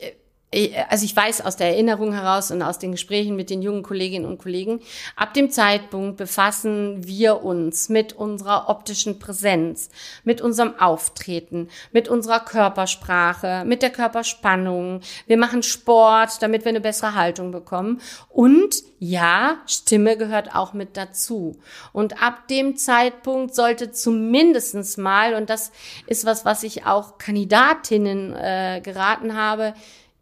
also 0.89 1.03
ich 1.03 1.13
weiß 1.13 1.41
aus 1.41 1.57
der 1.57 1.67
Erinnerung 1.67 2.13
heraus 2.13 2.51
und 2.51 2.61
aus 2.61 2.79
den 2.79 2.93
Gesprächen 2.93 3.35
mit 3.35 3.49
den 3.49 3.61
jungen 3.61 3.83
Kolleginnen 3.83 4.25
und 4.25 4.37
Kollegen, 4.37 4.79
ab 5.17 5.33
dem 5.33 5.51
Zeitpunkt 5.51 6.15
befassen 6.15 7.05
wir 7.05 7.43
uns 7.43 7.89
mit 7.89 8.13
unserer 8.13 8.69
optischen 8.69 9.19
Präsenz, 9.19 9.89
mit 10.23 10.39
unserem 10.39 10.79
Auftreten, 10.79 11.67
mit 11.91 12.07
unserer 12.07 12.39
Körpersprache, 12.39 13.65
mit 13.65 13.81
der 13.81 13.89
Körperspannung. 13.89 15.01
Wir 15.25 15.37
machen 15.37 15.63
Sport, 15.63 16.41
damit 16.41 16.63
wir 16.63 16.69
eine 16.69 16.81
bessere 16.81 17.13
Haltung 17.13 17.51
bekommen. 17.51 17.99
Und 18.29 18.75
ja, 18.99 19.57
Stimme 19.67 20.15
gehört 20.15 20.55
auch 20.55 20.71
mit 20.71 20.95
dazu. 20.95 21.57
Und 21.91 22.23
ab 22.23 22.47
dem 22.47 22.77
Zeitpunkt 22.77 23.53
sollte 23.53 23.91
zumindestens 23.91 24.95
mal, 24.95 25.35
und 25.35 25.49
das 25.49 25.73
ist 26.07 26.25
was, 26.25 26.45
was 26.45 26.63
ich 26.63 26.85
auch 26.85 27.17
Kandidatinnen 27.17 28.33
äh, 28.33 28.81
geraten 28.81 29.35
habe, 29.35 29.73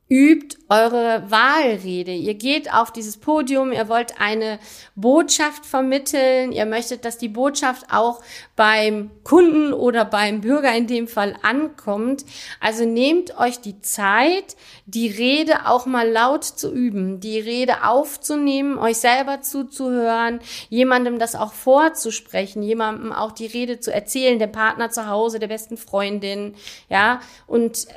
übt 0.07 0.57
eure 0.69 1.23
Wahlrede. 1.31 2.11
Ihr 2.11 2.35
geht 2.35 2.71
auf 2.71 2.91
dieses 2.91 3.17
Podium, 3.17 3.71
ihr 3.71 3.89
wollt 3.89 4.19
eine 4.21 4.59
Botschaft 4.95 5.65
vermitteln, 5.65 6.51
ihr 6.51 6.67
möchtet, 6.67 7.05
dass 7.05 7.17
die 7.17 7.29
Botschaft 7.29 7.87
auch 7.91 8.21
beim 8.55 9.09
Kunden 9.23 9.73
oder 9.73 10.05
beim 10.05 10.41
Bürger 10.41 10.75
in 10.75 10.85
dem 10.85 11.07
Fall 11.07 11.35
ankommt. 11.41 12.23
Also 12.59 12.85
nehmt 12.85 13.37
euch 13.39 13.61
die 13.61 13.81
Zeit, 13.81 14.55
die 14.85 15.07
Rede 15.07 15.65
auch 15.65 15.87
mal 15.87 16.07
laut 16.07 16.43
zu 16.43 16.71
üben, 16.71 17.19
die 17.19 17.39
Rede 17.39 17.83
aufzunehmen, 17.83 18.77
euch 18.77 18.97
selber 18.97 19.41
zuzuhören, 19.41 20.39
jemandem 20.69 21.17
das 21.17 21.35
auch 21.35 21.53
vorzusprechen, 21.53 22.61
jemandem 22.61 23.11
auch 23.11 23.31
die 23.31 23.47
Rede 23.47 23.79
zu 23.79 23.91
erzählen, 23.91 24.37
dem 24.37 24.51
Partner 24.51 24.91
zu 24.91 25.07
Hause, 25.07 25.39
der 25.39 25.47
besten 25.47 25.77
Freundin, 25.77 26.53
ja, 26.89 27.21
und 27.47 27.87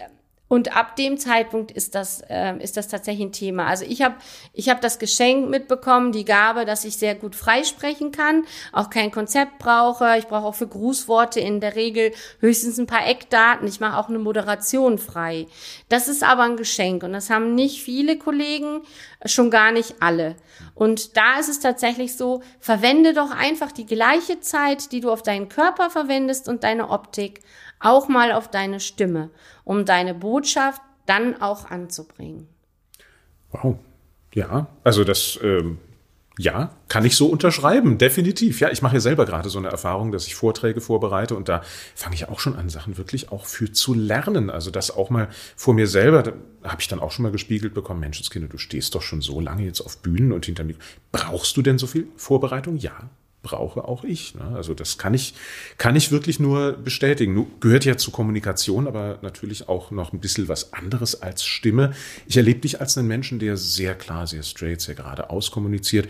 und 0.49 0.75
ab 0.75 0.97
dem 0.97 1.19
Zeitpunkt 1.19 1.71
ist 1.71 1.95
das, 1.95 2.23
äh, 2.29 2.57
ist 2.59 2.77
das 2.77 2.89
tatsächlich 2.89 3.27
ein 3.27 3.33
Thema. 3.33 3.67
Also 3.67 3.85
ich 3.85 4.03
habe 4.03 4.17
ich 4.55 4.69
hab 4.69 4.81
das 4.81 4.99
Geschenk 4.99 5.51
mitbekommen, 5.51 6.13
die 6.13 6.25
Gabe, 6.25 6.65
dass 6.65 6.85
ich 6.85 6.97
sehr 6.97 7.15
gut 7.15 7.37
freisprechen 7.37 8.13
kann, 8.13 8.45
auch 8.73 8.89
kein 8.89 9.11
Konzept 9.11 9.59
brauche. 9.59 10.17
Ich 10.19 10.27
brauche 10.27 10.47
auch 10.47 10.55
für 10.55 10.67
Grußworte 10.67 11.39
in 11.41 11.61
der 11.61 11.77
Regel 11.77 12.13
höchstens 12.41 12.79
ein 12.79 12.87
paar 12.87 13.07
Eckdaten. 13.07 13.69
Ich 13.69 13.81
mache 13.81 13.99
auch 13.99 14.09
eine 14.09 14.19
Moderation 14.19 14.99
frei. 14.99 15.47
Das 15.91 16.09
ist 16.09 16.23
aber 16.25 16.45
ein 16.45 16.57
Geschenk 16.57 17.03
und 17.03 17.13
das 17.13 17.29
haben 17.29 17.55
nicht 17.55 17.83
viele 17.83 18.17
Kollegen, 18.17 18.81
schon 19.25 19.51
gar 19.51 19.73
nicht 19.73 19.97
alle. 20.01 20.37
Und 20.75 21.17
da 21.17 21.39
ist 21.39 21.49
es 21.49 21.61
tatsächlich 21.61 22.17
so, 22.17 22.43
verwende 22.61 23.15
doch 23.15 23.31
einfach 23.31 23.73
die 23.73 23.87
gleiche 23.87 24.41
Zeit, 24.41 24.93
die 24.93 25.01
du 25.01 25.11
auf 25.11 25.23
deinen 25.23 25.49
Körper 25.49 25.91
verwendest 25.91 26.49
und 26.49 26.65
deine 26.65 26.91
Optik 26.91 27.41
auch 27.81 28.09
mal 28.09 28.33
auf 28.33 28.49
deine 28.49 28.81
Stimme, 28.81 29.31
um 29.65 29.85
deine 29.85 30.15
Botschaft 30.15 30.83
dann 31.07 31.41
auch 31.41 31.71
anzubringen. 31.71 32.49
Wow. 33.51 33.77
Ja, 34.35 34.67
also 34.85 35.05
das, 35.05 35.39
ähm, 35.43 35.79
ja, 36.39 36.71
kann 36.89 37.05
ich 37.05 37.17
so 37.17 37.27
unterschreiben, 37.27 37.99
definitiv. 37.99 38.61
Ja, 38.61 38.71
ich 38.71 38.81
mache 38.81 38.95
ja 38.95 39.01
selber 39.01 39.27
gerade 39.27 39.51
so 39.51 39.59
eine 39.59 39.69
Erfahrung, 39.69 40.13
dass 40.13 40.29
ich 40.29 40.37
Vorträge 40.37 40.81
vorbereite 40.81 41.35
und 41.35 41.49
da 41.49 41.63
fange 41.97 42.15
ich 42.15 42.29
auch 42.29 42.39
schon 42.39 42.55
an, 42.55 42.69
Sachen 42.69 42.97
wirklich 42.97 43.33
auch 43.33 43.45
für 43.45 43.73
zu 43.73 43.93
lernen. 43.93 44.49
Also 44.49 44.71
das 44.71 44.97
auch 44.97 45.11
mal 45.11 45.29
vor 45.57 45.75
mir 45.75 45.89
selber, 45.89 46.23
da 46.23 46.33
habe 46.63 46.81
ich 46.81 46.87
dann 46.87 47.01
auch 47.01 47.11
schon 47.11 47.25
mal 47.25 47.33
gespiegelt 47.33 47.75
bekommen, 47.75 47.99
Menschenskinder, 47.99 48.49
du 48.49 48.57
stehst 48.57 48.95
doch 48.95 49.03
schon 49.03 49.21
so 49.21 49.41
lange 49.41 49.65
jetzt 49.65 49.81
auf 49.81 49.99
Bühnen 49.99 50.31
und 50.31 50.47
hinter 50.47 50.63
mir. 50.63 50.77
Brauchst 51.11 51.57
du 51.57 51.63
denn 51.63 51.77
so 51.77 51.89
viel 51.89 52.07
Vorbereitung? 52.17 52.77
Ja, 52.77 53.11
brauche 53.43 53.85
auch 53.85 54.05
ich. 54.05 54.35
Ne? 54.35 54.53
Also 54.55 54.75
das 54.75 54.99
kann 54.99 55.15
ich, 55.15 55.35
kann 55.79 55.97
ich 55.97 56.11
wirklich 56.11 56.41
nur 56.41 56.73
bestätigen. 56.73 57.47
Gehört 57.61 57.85
ja 57.85 57.97
zur 57.97 58.13
Kommunikation, 58.13 58.87
aber 58.87 59.19
natürlich 59.23 59.69
auch 59.69 59.91
noch 59.91 60.13
ein 60.13 60.21
bisschen 60.21 60.49
was 60.49 60.73
anderes 60.73 61.23
als 61.23 61.45
Stimme. 61.45 61.93
Ich 62.27 62.37
erlebe 62.37 62.61
dich 62.61 62.81
als 62.81 62.99
einen 62.99 63.09
Menschen, 63.09 63.39
der 63.39 63.57
sehr 63.57 63.95
klar, 63.95 64.27
sehr 64.27 64.43
straight, 64.43 64.81
sehr 64.81 64.95
geradeaus 64.95 65.51
kommuniziert. 65.51 66.09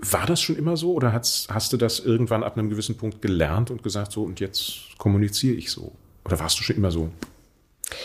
War 0.00 0.26
das 0.26 0.40
schon 0.40 0.56
immer 0.56 0.76
so 0.76 0.92
oder 0.92 1.12
hast, 1.12 1.48
hast 1.48 1.72
du 1.72 1.76
das 1.76 2.00
irgendwann 2.00 2.44
ab 2.44 2.56
einem 2.56 2.70
gewissen 2.70 2.96
Punkt 2.96 3.20
gelernt 3.22 3.70
und 3.70 3.82
gesagt, 3.82 4.12
so 4.12 4.22
und 4.22 4.40
jetzt 4.40 4.96
kommuniziere 4.98 5.56
ich 5.56 5.70
so? 5.70 5.92
Oder 6.24 6.38
warst 6.38 6.58
du 6.58 6.62
schon 6.62 6.76
immer 6.76 6.90
so 6.90 7.10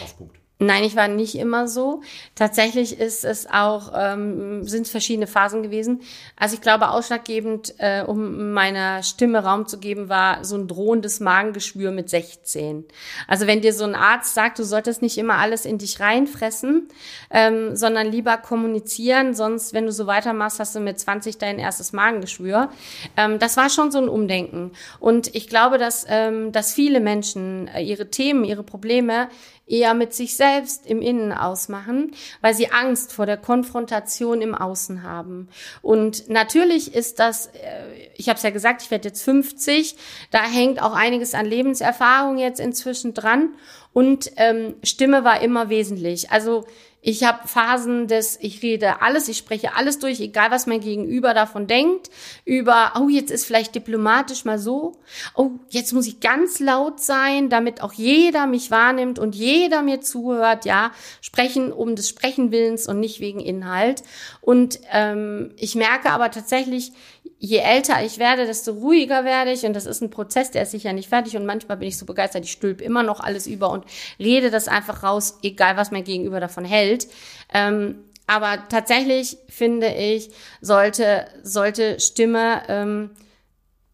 auf 0.02 0.18
Punkt? 0.18 0.43
Nein, 0.64 0.86
ich 0.86 0.96
war 0.96 1.10
nicht 1.10 1.36
immer 1.36 1.68
so. 1.68 2.02
Tatsächlich 2.36 2.98
ist 2.98 3.26
es 3.26 3.48
auch, 3.52 3.92
ähm, 3.96 4.66
sind 4.66 4.88
verschiedene 4.88 5.28
Phasen 5.28 5.62
gewesen. 5.62 6.02
Also 6.38 6.56
ich 6.56 6.62
glaube, 6.62 6.90
ausschlaggebend, 6.90 7.76
äh, 7.80 8.04
um 8.04 8.54
meiner 8.54 9.04
Stimme 9.04 9.44
Raum 9.44 9.68
zu 9.68 9.78
geben, 9.78 10.08
war 10.08 10.46
so 10.46 10.56
ein 10.56 10.70
drohendes 10.70 11.20
Magengeschwür 11.20 11.92
mit 11.92 12.10
16. 12.10 12.86
Also 13.28 13.46
wenn 13.46 13.60
dir 13.60 13.74
so 13.74 13.84
ein 13.84 13.94
Arzt 13.94 14.36
sagt, 14.36 14.58
du 14.58 14.64
solltest 14.64 15.02
nicht 15.02 15.18
immer 15.18 15.36
alles 15.36 15.66
in 15.66 15.80
dich 15.80 16.00
reinfressen, 16.00 16.88
ähm, 17.30 17.76
sondern 17.76 18.08
lieber 18.10 18.38
kommunizieren, 18.38 19.34
sonst, 19.34 19.74
wenn 19.74 19.86
du 19.86 19.92
so 19.92 20.08
weitermachst, 20.08 20.62
hast 20.62 20.76
du 20.76 20.80
mit 20.80 20.98
20 20.98 21.40
dein 21.40 21.60
erstes 21.60 21.92
Magengeschwür. 21.92 22.70
Ähm, 23.18 23.38
das 23.38 23.58
war 23.58 23.70
schon 23.70 23.92
so 23.92 23.98
ein 23.98 24.08
Umdenken. 24.08 24.72
Und 25.02 25.36
ich 25.36 25.50
glaube, 25.50 25.78
dass, 25.78 26.06
ähm, 26.08 26.54
dass 26.54 26.74
viele 26.74 27.02
Menschen 27.02 27.68
äh, 27.68 27.82
ihre 27.82 28.10
Themen, 28.10 28.46
ihre 28.46 28.64
Probleme 28.64 29.28
eher 29.66 29.94
mit 29.94 30.14
sich 30.14 30.36
selbst 30.36 30.86
im 30.86 31.02
Innen 31.02 31.32
ausmachen, 31.32 32.12
weil 32.42 32.54
sie 32.54 32.72
Angst 32.72 33.14
vor 33.14 33.26
der 33.26 33.38
Konfrontation 33.38 34.42
im 34.42 34.56
Außen 34.56 35.04
haben. 35.04 35.48
Und 35.82 36.30
natürlich 36.30 36.94
ist 36.94 37.20
das, 37.20 37.48
äh, 37.48 38.10
ich 38.16 38.28
habe 38.28 38.38
es 38.38 38.44
ja 38.44 38.50
gesagt, 38.50 38.82
ich 38.82 38.92
werde 38.92 39.08
jetzt 39.08 39.24
50, 39.24 39.96
da 40.32 40.44
hängt 40.44 40.82
auch 40.82 40.94
einiges 40.94 41.34
an 41.34 41.46
Lebenserfahrung 41.46 42.38
jetzt 42.38 42.60
inzwischen 42.60 43.14
dran. 43.14 43.54
Und 43.94 44.32
ähm, 44.38 44.76
Stimme 44.84 45.24
war 45.24 45.42
immer 45.42 45.70
wesentlich. 45.70 46.32
Also 46.32 46.66
ich 47.06 47.26
habe 47.26 47.50
Phasen 47.50 48.08
des, 48.08 48.38
ich 48.40 48.64
rede 48.64 49.02
alles, 49.02 49.28
ich 49.28 49.38
spreche 49.38 49.76
alles 49.76 50.00
durch, 50.00 50.22
egal 50.22 50.52
was 50.52 50.68
mein 50.68 50.80
Gegenüber 50.80 51.34
davon 51.34 51.68
denkt, 51.68 52.10
über, 52.46 52.94
oh, 52.98 53.10
jetzt 53.10 53.30
ist 53.30 53.46
vielleicht 53.46 53.76
diplomatisch 53.76 54.46
mal 54.46 54.58
so, 54.58 54.94
oh, 55.36 55.52
jetzt 55.70 55.92
muss 55.92 56.08
ich 56.08 56.22
ganz 56.22 56.62
laut 56.62 57.02
sein, 57.02 57.50
damit 57.50 57.82
auch 57.82 57.92
jeder 57.92 58.48
mich 58.48 58.72
wahrnimmt 58.72 59.20
und 59.20 59.36
jeder 59.36 59.82
mir 59.82 60.00
zuhört, 60.00 60.64
ja, 60.64 60.94
sprechen 61.20 61.74
um 61.74 61.98
des 61.98 62.08
Sprechenwillens 62.08 62.88
und 62.88 63.02
nicht 63.02 63.20
wegen 63.20 63.42
Inhalt. 63.42 64.04
Und 64.40 64.80
ähm, 64.90 65.52
ich 65.58 65.76
merke 65.76 66.10
aber 66.10 66.32
tatsächlich, 66.32 66.94
je 67.40 67.58
älter 67.60 68.04
ich 68.06 68.20
werde, 68.20 68.46
desto 68.46 68.72
ruhiger 68.72 69.26
werde 69.26 69.52
ich. 69.52 69.66
Und 69.66 69.74
das 69.74 69.86
ist 69.86 70.02
ein 70.02 70.10
Prozess, 70.10 70.52
der 70.52 70.64
ist 70.64 70.72
sicher 70.72 70.94
nicht 70.94 71.10
fertig. 71.10 71.36
Und 71.36 71.46
manchmal 71.46 71.78
bin 71.78 71.90
ich 71.90 71.98
so 71.98 72.06
begeistert, 72.06 72.46
ich 72.46 72.52
stülp 72.52 72.82
immer 72.82 73.04
noch 73.04 73.20
alles 73.20 73.48
über 73.48 73.70
und 73.70 73.86
rede 74.20 74.50
das 74.50 74.68
einfach 74.68 75.04
raus, 75.04 75.40
egal 75.44 75.76
was 75.78 75.92
mein 75.92 76.04
Gegenüber 76.04 76.40
davon 76.40 76.66
hält. 76.66 77.08
Ähm, 77.54 77.96
aber 78.28 78.64
tatsächlich 78.70 79.38
finde 79.50 79.94
ich, 79.94 80.30
sollte, 80.62 81.26
sollte 81.44 82.00
Stimme 82.00 82.62
ähm, 82.70 83.10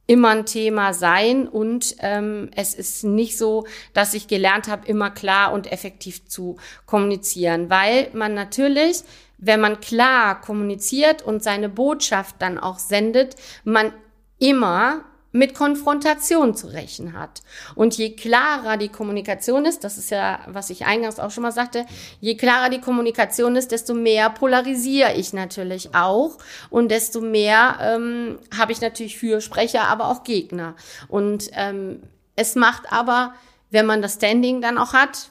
immer 0.10 0.30
ein 0.30 0.48
Thema 0.48 0.92
sein 0.96 1.48
und 1.48 1.96
ähm, 2.00 2.50
es 2.56 2.74
ist 2.74 3.04
nicht 3.04 3.38
so, 3.38 3.68
dass 3.94 4.16
ich 4.16 4.28
gelernt 4.28 4.68
habe, 4.68 4.88
immer 4.88 5.12
klar 5.12 5.54
und 5.54 5.72
effektiv 5.72 6.26
zu 6.26 6.58
kommunizieren, 6.88 7.70
weil 7.70 8.10
man 8.14 8.34
natürlich, 8.34 9.04
wenn 9.38 9.62
man 9.62 9.82
klar 9.82 10.42
kommuniziert 10.42 11.22
und 11.22 11.44
seine 11.44 11.70
Botschaft 11.70 12.38
dann 12.40 12.58
auch 12.58 12.80
sendet, 12.80 13.36
man 13.64 13.94
immer 14.40 15.06
mit 15.32 15.54
Konfrontation 15.54 16.56
zu 16.56 16.68
rechnen 16.68 17.14
hat. 17.14 17.42
Und 17.76 17.98
je 17.98 18.16
klarer 18.16 18.78
die 18.78 18.90
Kommunikation 18.90 19.66
ist, 19.66 19.84
das 19.84 19.98
ist 19.98 20.10
ja, 20.10 20.40
was 20.48 20.70
ich 20.70 20.86
eingangs 20.86 21.20
auch 21.20 21.32
schon 21.32 21.44
mal 21.44 21.52
sagte, 21.52 21.86
je 22.20 22.36
klarer 22.36 22.70
die 22.70 22.82
Kommunikation 22.82 23.56
ist, 23.56 23.72
desto 23.72 23.94
mehr 23.94 24.30
polarisiere 24.30 25.14
ich 25.14 25.34
natürlich 25.34 25.94
auch 25.94 26.38
und 26.70 26.90
desto 26.90 27.22
mehr 27.22 27.78
ähm, 27.82 28.40
habe 28.58 28.72
ich 28.72 28.82
natürlich 28.82 29.18
Fürsprecher, 29.18 29.84
aber 29.84 30.08
auch 30.10 30.24
Gegner. 30.24 30.76
Und 31.08 31.50
ähm, 31.54 32.02
es 32.36 32.56
macht 32.56 32.92
aber, 32.92 33.34
wenn 33.70 33.86
man 33.86 34.02
das 34.02 34.16
Standing 34.16 34.62
dann 34.62 34.78
auch 34.78 34.94
hat, 34.94 35.30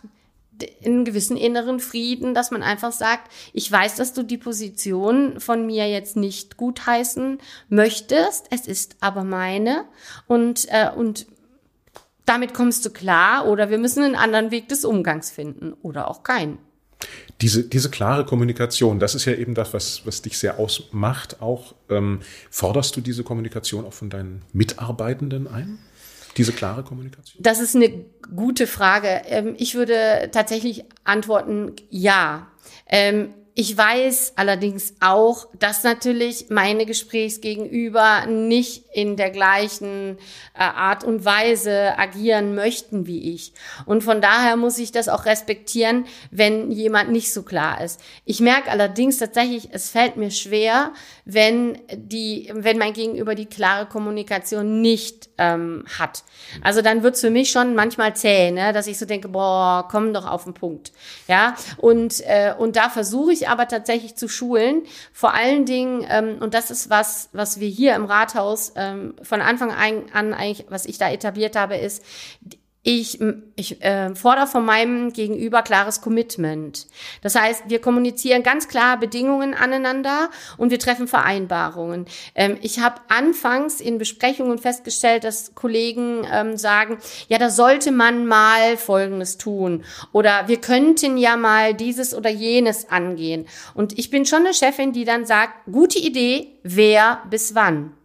einen 0.84 1.04
gewissen 1.04 1.36
inneren 1.36 1.80
Frieden, 1.80 2.34
dass 2.34 2.50
man 2.50 2.62
einfach 2.62 2.92
sagt, 2.92 3.30
ich 3.52 3.70
weiß, 3.70 3.96
dass 3.96 4.12
du 4.12 4.22
die 4.22 4.38
Position 4.38 5.40
von 5.40 5.66
mir 5.66 5.88
jetzt 5.88 6.16
nicht 6.16 6.56
gutheißen 6.56 7.38
möchtest, 7.68 8.46
es 8.50 8.66
ist 8.66 8.96
aber 9.00 9.24
meine 9.24 9.84
und, 10.26 10.66
äh, 10.70 10.90
und 10.94 11.26
damit 12.24 12.52
kommst 12.52 12.84
du 12.84 12.90
klar 12.90 13.46
oder 13.46 13.70
wir 13.70 13.78
müssen 13.78 14.02
einen 14.02 14.14
anderen 14.14 14.50
Weg 14.50 14.68
des 14.68 14.84
Umgangs 14.84 15.30
finden 15.30 15.72
oder 15.82 16.10
auch 16.10 16.22
keinen. 16.22 16.58
Diese, 17.40 17.62
diese 17.64 17.90
klare 17.90 18.24
Kommunikation, 18.24 18.98
das 18.98 19.14
ist 19.14 19.24
ja 19.24 19.34
eben 19.34 19.54
das, 19.54 19.72
was, 19.72 20.02
was 20.04 20.22
dich 20.22 20.38
sehr 20.38 20.58
ausmacht. 20.58 21.40
Auch 21.40 21.74
ähm, 21.88 22.20
forderst 22.50 22.96
du 22.96 23.00
diese 23.00 23.22
Kommunikation 23.22 23.84
auch 23.84 23.92
von 23.92 24.10
deinen 24.10 24.42
Mitarbeitenden 24.52 25.46
ein? 25.46 25.78
Diese 26.38 26.52
klare 26.52 26.84
Kommunikation? 26.84 27.42
Das 27.42 27.60
ist 27.60 27.76
eine 27.76 28.06
gute 28.34 28.66
Frage. 28.66 29.22
Ähm, 29.26 29.54
ich 29.58 29.74
würde 29.74 30.30
tatsächlich 30.32 30.84
antworten, 31.04 31.72
ja. 31.90 32.46
Ähm, 32.86 33.34
ich 33.54 33.76
weiß 33.76 34.34
allerdings 34.36 34.94
auch, 35.00 35.48
dass 35.58 35.82
natürlich 35.82 36.46
meine 36.48 36.86
Gesprächsgegenüber 36.86 38.26
nicht 38.26 38.84
in 38.98 39.14
der 39.14 39.30
gleichen 39.30 40.18
äh, 40.54 40.62
Art 40.62 41.04
und 41.04 41.24
Weise 41.24 41.96
agieren 41.96 42.56
möchten 42.56 43.06
wie 43.06 43.32
ich. 43.32 43.52
Und 43.86 44.02
von 44.02 44.20
daher 44.20 44.56
muss 44.56 44.76
ich 44.78 44.90
das 44.90 45.08
auch 45.08 45.24
respektieren, 45.24 46.04
wenn 46.32 46.72
jemand 46.72 47.12
nicht 47.12 47.32
so 47.32 47.44
klar 47.44 47.80
ist. 47.80 48.00
Ich 48.24 48.40
merke 48.40 48.72
allerdings 48.72 49.18
tatsächlich, 49.18 49.68
es 49.70 49.88
fällt 49.88 50.16
mir 50.16 50.32
schwer, 50.32 50.92
wenn 51.24 51.78
die, 51.94 52.50
wenn 52.52 52.76
mein 52.76 52.92
Gegenüber 52.92 53.36
die 53.36 53.46
klare 53.46 53.86
Kommunikation 53.86 54.80
nicht 54.80 55.30
ähm, 55.38 55.84
hat. 55.96 56.24
Also 56.62 56.82
dann 56.82 57.04
wird's 57.04 57.20
für 57.20 57.30
mich 57.30 57.52
schon 57.52 57.76
manchmal 57.76 58.16
zäh, 58.16 58.50
ne? 58.50 58.72
dass 58.72 58.88
ich 58.88 58.98
so 58.98 59.06
denke, 59.06 59.28
boah, 59.28 59.86
komm 59.88 60.12
doch 60.12 60.26
auf 60.26 60.42
den 60.42 60.54
Punkt. 60.54 60.90
Ja, 61.28 61.54
und, 61.76 62.20
äh, 62.26 62.52
und 62.58 62.74
da 62.74 62.88
versuche 62.88 63.32
ich 63.32 63.48
aber 63.48 63.68
tatsächlich 63.68 64.16
zu 64.16 64.26
schulen. 64.26 64.82
Vor 65.12 65.34
allen 65.34 65.66
Dingen, 65.66 66.04
ähm, 66.10 66.38
und 66.40 66.54
das 66.54 66.72
ist 66.72 66.90
was, 66.90 67.28
was 67.32 67.60
wir 67.60 67.68
hier 67.68 67.94
im 67.94 68.06
Rathaus 68.06 68.72
ähm, 68.92 69.14
von 69.22 69.40
Anfang 69.40 69.70
an 69.70 70.34
eigentlich, 70.34 70.66
was 70.68 70.86
ich 70.86 70.98
da 70.98 71.10
etabliert 71.10 71.56
habe, 71.56 71.76
ist, 71.76 72.04
ich, 72.90 73.18
ich 73.56 73.82
äh, 73.82 74.14
fordere 74.14 74.46
von 74.46 74.64
meinem 74.64 75.12
Gegenüber 75.12 75.60
klares 75.60 76.00
Commitment. 76.00 76.86
Das 77.20 77.34
heißt, 77.34 77.64
wir 77.66 77.80
kommunizieren 77.80 78.42
ganz 78.42 78.66
klar 78.66 78.98
Bedingungen 78.98 79.52
aneinander 79.52 80.30
und 80.56 80.70
wir 80.70 80.78
treffen 80.78 81.06
Vereinbarungen. 81.06 82.06
Ähm, 82.34 82.56
ich 82.62 82.80
habe 82.80 83.02
anfangs 83.08 83.82
in 83.82 83.98
Besprechungen 83.98 84.56
festgestellt, 84.56 85.24
dass 85.24 85.54
Kollegen 85.54 86.26
ähm, 86.32 86.56
sagen, 86.56 86.96
ja, 87.28 87.36
da 87.36 87.50
sollte 87.50 87.92
man 87.92 88.26
mal 88.26 88.78
Folgendes 88.78 89.36
tun 89.36 89.84
oder 90.12 90.46
wir 90.46 90.60
könnten 90.60 91.18
ja 91.18 91.36
mal 91.36 91.74
dieses 91.74 92.14
oder 92.14 92.30
jenes 92.30 92.88
angehen. 92.88 93.46
Und 93.74 93.98
ich 93.98 94.08
bin 94.08 94.24
schon 94.24 94.46
eine 94.46 94.54
Chefin, 94.54 94.94
die 94.94 95.04
dann 95.04 95.26
sagt, 95.26 95.52
gute 95.70 95.98
Idee, 95.98 96.58
wer 96.62 97.22
bis 97.28 97.54
wann. 97.54 97.97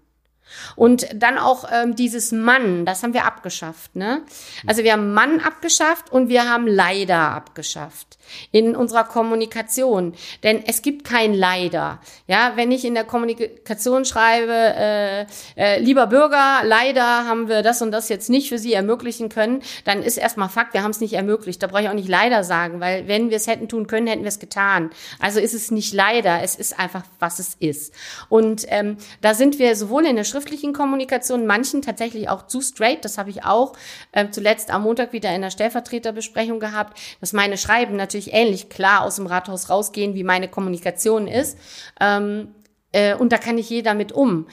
Und 0.75 1.07
dann 1.13 1.37
auch 1.37 1.65
ähm, 1.71 1.95
dieses 1.95 2.31
Mann, 2.31 2.85
das 2.85 3.03
haben 3.03 3.13
wir 3.13 3.25
abgeschafft. 3.25 3.95
Ne? 3.95 4.21
Also 4.67 4.83
wir 4.83 4.93
haben 4.93 5.13
Mann 5.13 5.39
abgeschafft 5.39 6.11
und 6.11 6.29
wir 6.29 6.49
haben 6.49 6.67
leider 6.67 7.31
abgeschafft 7.31 8.17
in 8.51 8.75
unserer 8.75 9.03
Kommunikation. 9.03 10.13
Denn 10.43 10.63
es 10.65 10.81
gibt 10.81 11.03
kein 11.03 11.33
leider. 11.33 11.99
Ja, 12.27 12.53
wenn 12.55 12.71
ich 12.71 12.85
in 12.85 12.93
der 12.93 13.03
Kommunikation 13.03 14.05
schreibe, 14.05 14.53
äh, 14.53 15.25
äh, 15.57 15.79
lieber 15.79 16.07
Bürger, 16.07 16.61
leider 16.63 17.25
haben 17.25 17.47
wir 17.47 17.61
das 17.61 17.81
und 17.81 17.91
das 17.91 18.09
jetzt 18.09 18.29
nicht 18.29 18.49
für 18.49 18.57
Sie 18.57 18.73
ermöglichen 18.73 19.29
können, 19.29 19.61
dann 19.85 20.01
ist 20.01 20.17
erstmal 20.17 20.49
Fakt, 20.49 20.73
wir 20.73 20.83
haben 20.83 20.91
es 20.91 21.01
nicht 21.01 21.13
ermöglicht. 21.13 21.61
Da 21.61 21.67
brauche 21.67 21.83
ich 21.83 21.89
auch 21.89 21.93
nicht 21.93 22.09
leider 22.09 22.43
sagen, 22.43 22.79
weil 22.79 23.07
wenn 23.07 23.29
wir 23.29 23.37
es 23.37 23.47
hätten 23.47 23.67
tun 23.67 23.87
können, 23.87 24.07
hätten 24.07 24.23
wir 24.23 24.29
es 24.29 24.39
getan. 24.39 24.91
Also 25.19 25.39
ist 25.39 25.53
es 25.53 25.71
nicht 25.71 25.93
leider, 25.93 26.41
es 26.41 26.55
ist 26.55 26.79
einfach, 26.79 27.03
was 27.19 27.39
es 27.39 27.55
ist. 27.59 27.93
Und 28.29 28.65
ähm, 28.69 28.97
da 29.21 29.33
sind 29.33 29.59
wir 29.59 29.75
sowohl 29.75 30.05
in 30.05 30.15
der 30.15 30.23
schriftlichen 30.23 30.73
Kommunikation, 30.73 31.45
manchen 31.45 31.81
tatsächlich 31.81 32.29
auch 32.29 32.47
zu 32.47 32.61
straight, 32.61 33.03
das 33.05 33.17
habe 33.17 33.29
ich 33.29 33.43
auch 33.43 33.73
äh, 34.11 34.29
zuletzt 34.29 34.71
am 34.71 34.83
Montag 34.83 35.13
wieder 35.13 35.33
in 35.33 35.41
der 35.41 35.49
Stellvertreterbesprechung 35.49 36.59
gehabt, 36.59 36.99
dass 37.19 37.33
meine 37.33 37.57
Schreiben 37.57 37.95
natürlich 37.95 38.12
ähnlich 38.13 38.69
klar 38.69 39.03
aus 39.03 39.15
dem 39.17 39.27
Rathaus 39.27 39.69
rausgehen, 39.69 40.15
wie 40.15 40.23
meine 40.23 40.47
Kommunikation 40.47 41.27
ist. 41.27 41.57
Ähm, 41.99 42.49
äh, 42.91 43.15
und 43.15 43.31
da 43.31 43.37
kann 43.37 43.55
nicht 43.55 43.69
jeder 43.69 43.93
mit 43.93 44.11
um 44.11 44.47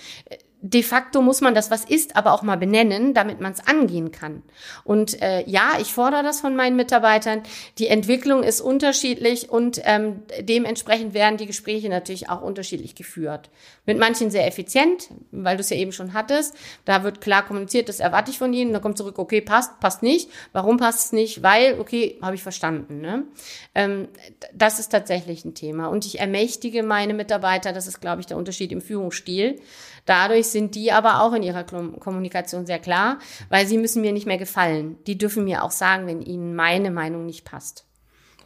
de 0.63 0.83
facto 0.83 1.23
muss 1.23 1.41
man 1.41 1.55
das, 1.55 1.71
was 1.71 1.85
ist, 1.85 2.17
aber 2.17 2.33
auch 2.33 2.43
mal 2.43 2.57
benennen, 2.57 3.15
damit 3.15 3.41
man 3.41 3.53
es 3.53 3.67
angehen 3.67 4.13
kann. 4.13 4.43
Und 4.85 5.21
äh, 5.23 5.43
ja, 5.47 5.73
ich 5.81 5.93
fordere 5.93 6.23
das 6.23 6.41
von 6.41 6.55
meinen 6.55 6.77
Mitarbeitern. 6.77 7.43
Die 7.79 7.89
Entwicklung 7.89 8.43
ist 8.43 8.61
unterschiedlich 8.61 9.49
und 9.49 9.81
ähm, 9.85 10.23
dementsprechend 10.41 11.15
werden 11.15 11.39
die 11.39 11.47
Gespräche 11.47 11.89
natürlich 11.89 12.29
auch 12.29 12.43
unterschiedlich 12.43 12.95
geführt. 12.95 13.49
Mit 13.91 13.99
manchen 13.99 14.30
sehr 14.30 14.47
effizient, 14.47 15.09
weil 15.32 15.57
du 15.57 15.62
es 15.62 15.70
ja 15.70 15.76
eben 15.76 15.93
schon 15.93 16.14
hattest. 16.14 16.55
Da 16.84 17.03
wird 17.03 17.20
klar 17.20 17.45
kommuniziert, 17.45 17.88
das 17.88 18.01
erwarte 18.01 18.30
ich 18.30 18.38
von 18.38 18.53
ihnen. 18.53 18.72
Dann 18.72 18.82
kommt 18.82 18.97
zurück, 18.97 19.18
okay, 19.18 19.41
passt, 19.41 19.80
passt 19.80 20.03
nicht. 20.03 20.30
Warum 20.53 20.76
passt 20.76 21.07
es 21.07 21.12
nicht? 21.12 21.43
Weil, 21.43 21.80
okay, 21.80 22.18
habe 22.22 22.36
ich 22.36 22.43
verstanden. 22.43 23.01
Ne? 23.01 23.24
Ähm, 23.74 24.09
das 24.55 24.78
ist 24.78 24.88
tatsächlich 24.91 25.45
ein 25.45 25.55
Thema. 25.55 25.88
Und 25.88 26.07
ich 26.07 26.20
ermächtige 26.20 26.82
meine 26.82 27.14
Mitarbeiter, 27.14 27.72
das 27.72 27.86
ist, 27.86 28.01
glaube 28.01 28.20
ich, 28.20 28.26
der 28.26 28.36
Unterschied 28.36 28.72
im 28.72 28.80
Führungsstil 28.80 29.61
Dadurch 30.07 30.49
sind 30.49 30.74
die 30.74 30.93
aber 30.93 31.22
auch 31.22 31.32
in 31.34 31.43
ihrer 31.43 31.64
Kommunikation 31.64 32.66
sehr 32.66 32.78
klar, 32.78 33.18
weil 33.49 33.66
sie 33.66 33.78
müssen 33.78 34.01
mir 34.01 34.12
nicht 34.12 34.26
mehr 34.26 34.38
gefallen. 34.38 34.97
Die 35.07 35.18
dürfen 35.18 35.45
mir 35.45 35.62
auch 35.62 35.70
sagen, 35.70 36.07
wenn 36.07 36.22
ihnen 36.22 36.55
meine 36.55 36.91
Meinung 36.91 37.26
nicht 37.26 37.45
passt. 37.45 37.84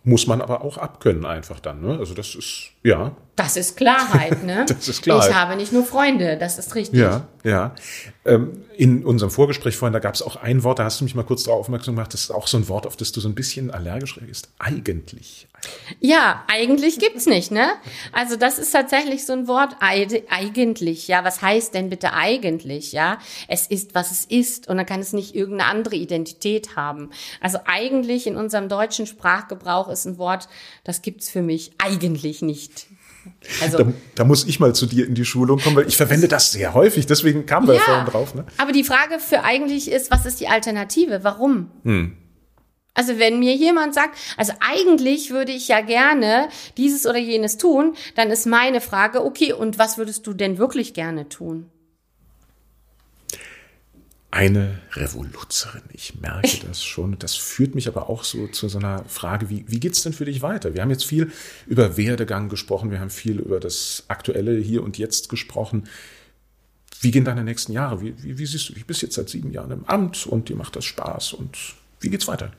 Muss 0.03 0.27
man 0.27 0.43
aber 0.43 0.63
auch 0.63 0.77
abkönnen 0.77 1.25
einfach 1.25 1.61
dann, 1.61 1.81
ne? 1.81 1.99
Also 1.99 2.13
das 2.13 2.35
ist, 2.35 2.73
ja. 2.85 3.17
Das 3.37 3.57
ist 3.57 3.77
Klarheit, 3.77 4.45
ne? 4.45 4.65
das 4.69 4.89
ist 4.89 5.03
Klarheit. 5.03 5.31
Ich 5.31 5.35
habe 5.35 5.57
nicht 5.57 5.73
nur 5.73 5.85
Freunde, 5.85 6.37
das 6.37 6.57
ist 6.57 6.77
richtig. 6.77 7.01
Ja, 7.01 7.27
ja. 7.43 7.75
Ähm, 8.25 8.63
in 8.77 9.05
unserem 9.05 9.31
Vorgespräch 9.31 9.77
vorhin, 9.77 9.93
da 9.93 9.99
gab 9.99 10.15
es 10.15 10.23
auch 10.23 10.37
ein 10.37 10.63
Wort, 10.63 10.79
da 10.79 10.85
hast 10.85 11.01
du 11.01 11.05
mich 11.05 11.15
mal 11.15 11.25
kurz 11.25 11.45
darauf 11.45 11.61
aufmerksam 11.61 11.97
gemacht, 11.97 12.15
das 12.15 12.23
ist 12.23 12.31
auch 12.31 12.47
so 12.47 12.57
ein 12.57 12.69
Wort, 12.69 12.87
auf 12.87 12.97
das 12.97 13.13
du 13.13 13.21
so 13.21 13.29
ein 13.29 13.35
bisschen 13.35 13.71
allergisch 13.71 14.17
reagierst. 14.17 14.49
Eigentlich. 14.59 15.49
Ja, 16.01 16.45
eigentlich 16.49 16.99
gibt's 16.99 17.27
nicht, 17.27 17.51
ne? 17.51 17.73
Also 18.13 18.37
das 18.37 18.59
ist 18.59 18.71
tatsächlich 18.71 19.27
so 19.27 19.33
ein 19.33 19.49
Wort, 19.49 19.77
eigentlich, 19.81 21.09
ja. 21.09 21.25
Was 21.25 21.43
heißt 21.43 21.75
denn 21.75 21.91
bitte 21.91 22.13
eigentlich, 22.13 22.93
ja? 22.93 23.19
Es 23.49 23.67
ist, 23.67 23.95
was 23.95 24.11
es 24.11 24.25
ist 24.25 24.69
und 24.69 24.77
dann 24.77 24.87
kann 24.87 25.01
es 25.01 25.13
nicht 25.13 25.35
irgendeine 25.35 25.71
andere 25.71 25.97
Identität 25.97 26.77
haben. 26.77 27.11
Also 27.41 27.59
eigentlich 27.67 28.27
in 28.27 28.37
unserem 28.37 28.69
deutschen 28.69 29.07
Sprachgebrauch 29.07 29.89
ist 29.89 30.07
ein 30.07 30.19
Wort, 30.19 30.49
das 30.85 31.03
gibt's 31.03 31.29
für 31.31 31.43
mich 31.43 31.73
eigentlich 31.79 32.43
nicht. 32.43 32.74
Also, 33.61 33.79
da, 33.79 33.93
da, 34.15 34.25
muss 34.25 34.45
ich 34.47 34.61
mal 34.61 34.75
zu 34.75 34.87
dir 34.87 35.07
in 35.07 35.15
die 35.15 35.25
Schulung 35.25 35.59
kommen, 35.59 35.77
weil 35.77 35.89
ich 35.89 35.97
verwende 35.97 36.29
das 36.29 36.53
sehr 36.53 36.75
häufig, 36.75 37.07
deswegen 37.07 37.47
kam 37.47 37.67
wir 37.67 37.75
ja, 37.75 37.81
vorhin 37.81 38.07
drauf. 38.07 38.35
Ne? 38.35 38.45
Aber 38.59 38.73
die 38.73 38.85
Frage 38.85 39.19
für 39.19 39.43
eigentlich 39.43 39.91
ist, 39.91 40.11
was 40.11 40.27
ist 40.27 40.41
die 40.41 40.49
Alternative? 40.49 41.25
Warum? 41.25 41.71
Hm. 41.85 42.17
Also 42.95 43.19
wenn 43.19 43.41
mir 43.41 43.55
jemand 43.55 43.93
sagt, 43.93 44.17
also 44.37 44.53
eigentlich 44.61 45.31
würde 45.31 45.53
ich 45.53 45.67
ja 45.69 45.81
gerne 45.81 46.49
dieses 46.77 47.07
oder 47.07 47.19
jenes 47.19 47.59
tun, 47.59 47.95
dann 48.15 48.31
ist 48.31 48.47
meine 48.47 48.81
Frage, 48.81 49.25
okay, 49.25 49.53
und 49.53 49.79
was 49.79 49.99
würdest 49.99 50.27
du 50.27 50.33
denn 50.33 50.59
wirklich 50.59 50.95
gerne 50.95 51.29
tun? 51.29 51.71
Eine 54.35 54.81
Revoluzerin. 54.95 55.83
Ich 55.93 56.21
merke 56.21 56.59
das 56.67 56.83
schon. 56.83 57.17
Das 57.19 57.37
führt 57.37 57.75
mich 57.75 57.87
aber 57.87 58.11
auch 58.11 58.25
so 58.25 58.49
zu 58.49 58.69
so 58.69 58.79
einer 58.79 59.05
Frage, 59.07 59.49
wie, 59.49 59.65
wie 59.69 59.79
geht's 59.79 60.03
denn 60.03 60.13
für 60.13 60.25
dich 60.25 60.43
weiter? 60.43 60.75
Wir 60.75 60.83
haben 60.83 60.91
jetzt 60.91 61.05
viel 61.05 61.31
über 61.67 61.97
Werdegang 61.97 62.49
gesprochen, 62.49 62.91
wir 62.91 63.01
haben 63.01 63.11
viel 63.11 63.39
über 63.39 63.61
das 63.61 64.05
aktuelle 64.09 64.59
Hier 64.59 64.83
und 64.83 64.99
Jetzt 64.99 65.29
gesprochen. 65.29 65.85
Wie 67.01 67.13
gehen 67.13 67.25
deine 67.25 67.45
nächsten 67.45 67.73
Jahre? 67.73 68.01
Wie, 68.01 68.15
wie, 68.23 68.39
wie 68.39 68.47
siehst 68.47 68.69
du 68.69 68.73
dich? 68.73 68.83
Du 68.83 68.89
bist 68.89 69.03
jetzt 69.03 69.15
seit 69.15 69.29
sieben 69.29 69.53
Jahren 69.53 69.71
im 69.71 69.85
Amt 69.85 70.27
und 70.27 70.49
dir 70.49 70.57
macht 70.57 70.75
das 70.75 70.85
Spaß 70.85 71.35
und 71.35 71.57
wie 72.01 72.11
geht's 72.11 72.27
weiter? 72.27 72.51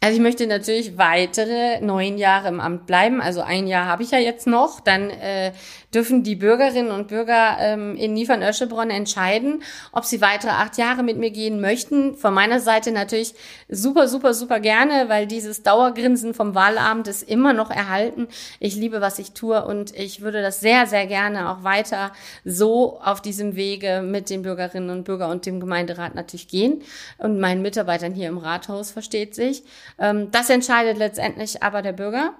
Also 0.00 0.16
ich 0.16 0.22
möchte 0.22 0.46
natürlich 0.46 0.96
weitere 0.96 1.80
neun 1.80 2.18
Jahre 2.18 2.48
im 2.48 2.60
Amt 2.60 2.86
bleiben. 2.86 3.20
Also 3.20 3.40
ein 3.40 3.66
Jahr 3.66 3.86
habe 3.86 4.04
ich 4.04 4.12
ja 4.12 4.18
jetzt 4.18 4.46
noch. 4.46 4.78
Dann 4.78 5.10
äh, 5.10 5.52
dürfen 5.94 6.22
die 6.22 6.36
Bürgerinnen 6.36 6.90
und 6.90 7.08
Bürger 7.08 7.56
ähm, 7.60 7.96
in 7.96 8.12
Niefern-Öschelbronn 8.12 8.90
entscheiden, 8.90 9.62
ob 9.92 10.04
sie 10.04 10.20
weitere 10.20 10.50
acht 10.50 10.76
Jahre 10.76 11.02
mit 11.02 11.16
mir 11.16 11.30
gehen 11.30 11.60
möchten. 11.60 12.14
Von 12.14 12.34
meiner 12.34 12.60
Seite 12.60 12.92
natürlich 12.92 13.34
super, 13.68 14.06
super, 14.06 14.34
super 14.34 14.60
gerne, 14.60 15.08
weil 15.08 15.26
dieses 15.26 15.62
Dauergrinsen 15.62 16.34
vom 16.34 16.54
Wahlabend 16.54 17.08
ist 17.08 17.22
immer 17.22 17.54
noch 17.54 17.70
erhalten. 17.70 18.28
Ich 18.60 18.76
liebe, 18.76 19.00
was 19.00 19.18
ich 19.18 19.32
tue 19.32 19.64
und 19.64 19.94
ich 19.96 20.20
würde 20.20 20.42
das 20.42 20.60
sehr, 20.60 20.86
sehr 20.86 21.06
gerne 21.06 21.50
auch 21.50 21.64
weiter 21.64 22.12
so 22.44 23.00
auf 23.00 23.22
diesem 23.22 23.56
Wege 23.56 24.02
mit 24.02 24.28
den 24.28 24.42
Bürgerinnen 24.42 24.90
und 24.90 25.04
Bürgern 25.04 25.30
und 25.30 25.46
dem 25.46 25.58
Gemeinderat 25.58 26.14
natürlich 26.14 26.48
gehen 26.48 26.82
und 27.16 27.40
meinen 27.40 27.62
Mitarbeitern 27.62 28.12
hier 28.12 28.28
im 28.28 28.38
Rathaus 28.38 28.90
versteht 28.90 29.34
sich. 29.34 29.62
Ähm, 29.98 30.30
das 30.30 30.50
entscheidet 30.50 30.98
letztendlich 30.98 31.62
aber 31.62 31.80
der 31.80 31.92
Bürger. 31.92 32.34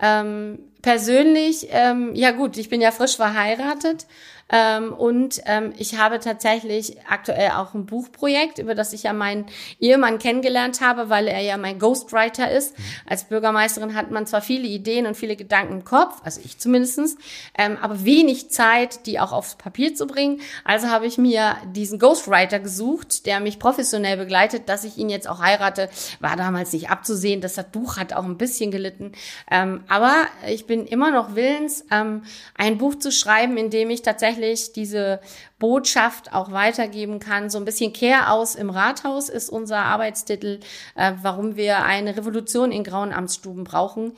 Ähm, 0.00 0.58
persönlich, 0.84 1.68
ähm, 1.70 2.14
ja 2.14 2.30
gut, 2.32 2.58
ich 2.58 2.68
bin 2.68 2.82
ja 2.82 2.90
frisch 2.90 3.16
verheiratet 3.16 4.04
ähm, 4.50 4.92
und 4.92 5.40
ähm, 5.46 5.72
ich 5.78 5.98
habe 5.98 6.20
tatsächlich 6.20 6.96
aktuell 7.08 7.50
auch 7.50 7.74
ein 7.74 7.86
Buchprojekt, 7.86 8.58
über 8.58 8.74
das 8.74 8.92
ich 8.92 9.04
ja 9.04 9.12
meinen 9.12 9.46
Ehemann 9.80 10.18
kennengelernt 10.18 10.80
habe, 10.80 11.08
weil 11.08 11.28
er 11.28 11.40
ja 11.40 11.56
mein 11.56 11.78
Ghostwriter 11.78 12.50
ist. 12.50 12.78
Mhm. 12.78 12.82
Als 13.08 13.24
Bürgermeisterin 13.24 13.94
hat 13.94 14.10
man 14.10 14.26
zwar 14.26 14.42
viele 14.42 14.66
Ideen 14.66 15.06
und 15.06 15.16
viele 15.16 15.36
Gedanken 15.36 15.74
im 15.74 15.84
Kopf, 15.84 16.20
also 16.24 16.40
ich 16.44 16.58
zumindestens, 16.58 17.16
ähm, 17.56 17.78
aber 17.80 18.04
wenig 18.04 18.50
Zeit, 18.50 19.06
die 19.06 19.18
auch 19.18 19.32
aufs 19.32 19.56
Papier 19.56 19.94
zu 19.94 20.06
bringen. 20.06 20.40
Also 20.64 20.88
habe 20.88 21.06
ich 21.06 21.18
mir 21.18 21.56
diesen 21.74 21.98
Ghostwriter 21.98 22.60
gesucht, 22.60 23.26
der 23.26 23.40
mich 23.40 23.58
professionell 23.58 24.16
begleitet, 24.16 24.68
dass 24.68 24.84
ich 24.84 24.98
ihn 24.98 25.08
jetzt 25.08 25.28
auch 25.28 25.40
heirate, 25.40 25.88
war 26.20 26.36
damals 26.36 26.72
nicht 26.72 26.90
abzusehen. 26.90 27.40
Das 27.40 27.54
Buch 27.72 27.96
hat 27.96 28.12
auch 28.12 28.24
ein 28.24 28.36
bisschen 28.36 28.70
gelitten. 28.70 29.12
Ähm, 29.50 29.84
aber 29.88 30.14
ich 30.46 30.66
bin 30.66 30.86
immer 30.86 31.10
noch 31.10 31.34
willens, 31.34 31.84
ähm, 31.90 32.22
ein 32.56 32.78
Buch 32.78 32.96
zu 32.96 33.10
schreiben, 33.10 33.56
in 33.56 33.70
dem 33.70 33.90
ich 33.90 34.02
tatsächlich 34.02 34.33
tatsächlich 34.34 34.72
diese 34.72 35.20
Botschaft 35.58 36.32
auch 36.32 36.50
weitergeben 36.50 37.20
kann. 37.20 37.50
So 37.50 37.58
ein 37.58 37.64
bisschen 37.64 37.92
Kehr 37.92 38.32
aus 38.32 38.54
im 38.54 38.70
Rathaus 38.70 39.28
ist 39.28 39.48
unser 39.48 39.78
Arbeitstitel, 39.78 40.60
äh, 40.94 41.12
warum 41.22 41.56
wir 41.56 41.84
eine 41.84 42.16
Revolution 42.16 42.72
in 42.72 42.84
grauen 42.84 43.12
Amtsstuben 43.12 43.64
brauchen. 43.64 44.12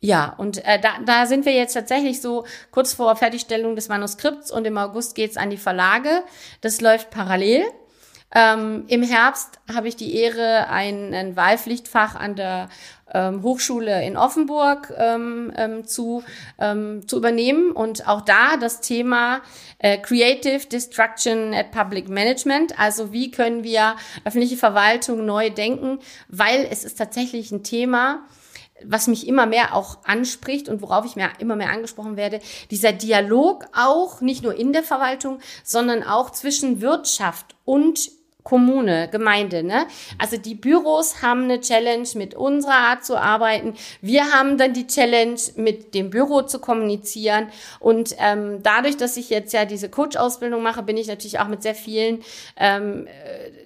Ja, 0.00 0.34
und 0.36 0.64
äh, 0.64 0.80
da, 0.80 0.90
da 1.04 1.26
sind 1.26 1.46
wir 1.46 1.54
jetzt 1.54 1.74
tatsächlich 1.74 2.20
so 2.20 2.44
kurz 2.70 2.94
vor 2.94 3.16
Fertigstellung 3.16 3.76
des 3.76 3.88
Manuskripts 3.88 4.50
und 4.50 4.66
im 4.66 4.78
August 4.78 5.14
geht's 5.14 5.36
an 5.36 5.50
die 5.50 5.56
Verlage. 5.56 6.22
Das 6.60 6.80
läuft 6.80 7.10
parallel. 7.10 7.64
Ähm, 8.34 8.84
Im 8.88 9.02
Herbst 9.02 9.60
habe 9.72 9.88
ich 9.88 9.96
die 9.96 10.14
Ehre, 10.16 10.68
ein, 10.68 11.14
ein 11.14 11.36
Wahlpflichtfach 11.36 12.16
an 12.16 12.34
der 12.34 12.68
ähm, 13.12 13.42
Hochschule 13.42 14.04
in 14.04 14.16
Offenburg 14.16 14.92
ähm, 14.96 15.52
ähm, 15.56 15.86
zu, 15.86 16.22
ähm, 16.58 17.06
zu 17.06 17.16
übernehmen. 17.16 17.72
Und 17.72 18.08
auch 18.08 18.20
da 18.20 18.56
das 18.56 18.80
Thema 18.80 19.42
äh, 19.78 19.98
Creative 19.98 20.66
Destruction 20.66 21.54
at 21.54 21.70
Public 21.70 22.08
Management, 22.08 22.78
also 22.78 23.12
wie 23.12 23.30
können 23.30 23.64
wir 23.64 23.96
öffentliche 24.24 24.56
Verwaltung 24.56 25.24
neu 25.24 25.50
denken, 25.50 25.98
weil 26.28 26.66
es 26.70 26.84
ist 26.84 26.98
tatsächlich 26.98 27.50
ein 27.52 27.62
Thema, 27.62 28.26
was 28.84 29.06
mich 29.06 29.26
immer 29.26 29.46
mehr 29.46 29.74
auch 29.74 30.04
anspricht 30.04 30.68
und 30.68 30.82
worauf 30.82 31.06
ich 31.06 31.16
mir 31.16 31.30
immer 31.38 31.56
mehr 31.56 31.70
angesprochen 31.70 32.16
werde, 32.16 32.40
dieser 32.70 32.92
Dialog 32.92 33.64
auch 33.74 34.20
nicht 34.20 34.42
nur 34.42 34.54
in 34.54 34.72
der 34.72 34.82
Verwaltung, 34.82 35.38
sondern 35.64 36.02
auch 36.02 36.30
zwischen 36.30 36.80
Wirtschaft 36.80 37.56
und 37.64 38.10
Kommune, 38.46 39.08
Gemeinde. 39.10 39.64
Ne? 39.64 39.88
Also 40.18 40.36
die 40.36 40.54
Büros 40.54 41.20
haben 41.20 41.42
eine 41.42 41.60
Challenge, 41.60 42.06
mit 42.14 42.36
unserer 42.36 42.76
Art 42.76 43.04
zu 43.04 43.16
arbeiten. 43.16 43.74
Wir 44.00 44.30
haben 44.32 44.56
dann 44.56 44.72
die 44.72 44.86
Challenge, 44.86 45.40
mit 45.56 45.94
dem 45.94 46.10
Büro 46.10 46.42
zu 46.42 46.60
kommunizieren. 46.60 47.48
Und 47.80 48.14
ähm, 48.20 48.62
dadurch, 48.62 48.96
dass 48.96 49.16
ich 49.16 49.30
jetzt 49.30 49.52
ja 49.52 49.64
diese 49.64 49.88
Coach-Ausbildung 49.88 50.62
mache, 50.62 50.84
bin 50.84 50.96
ich 50.96 51.08
natürlich 51.08 51.40
auch 51.40 51.48
mit 51.48 51.64
sehr 51.64 51.74
vielen 51.74 52.22
ähm, 52.56 53.08
äh, 53.08 53.65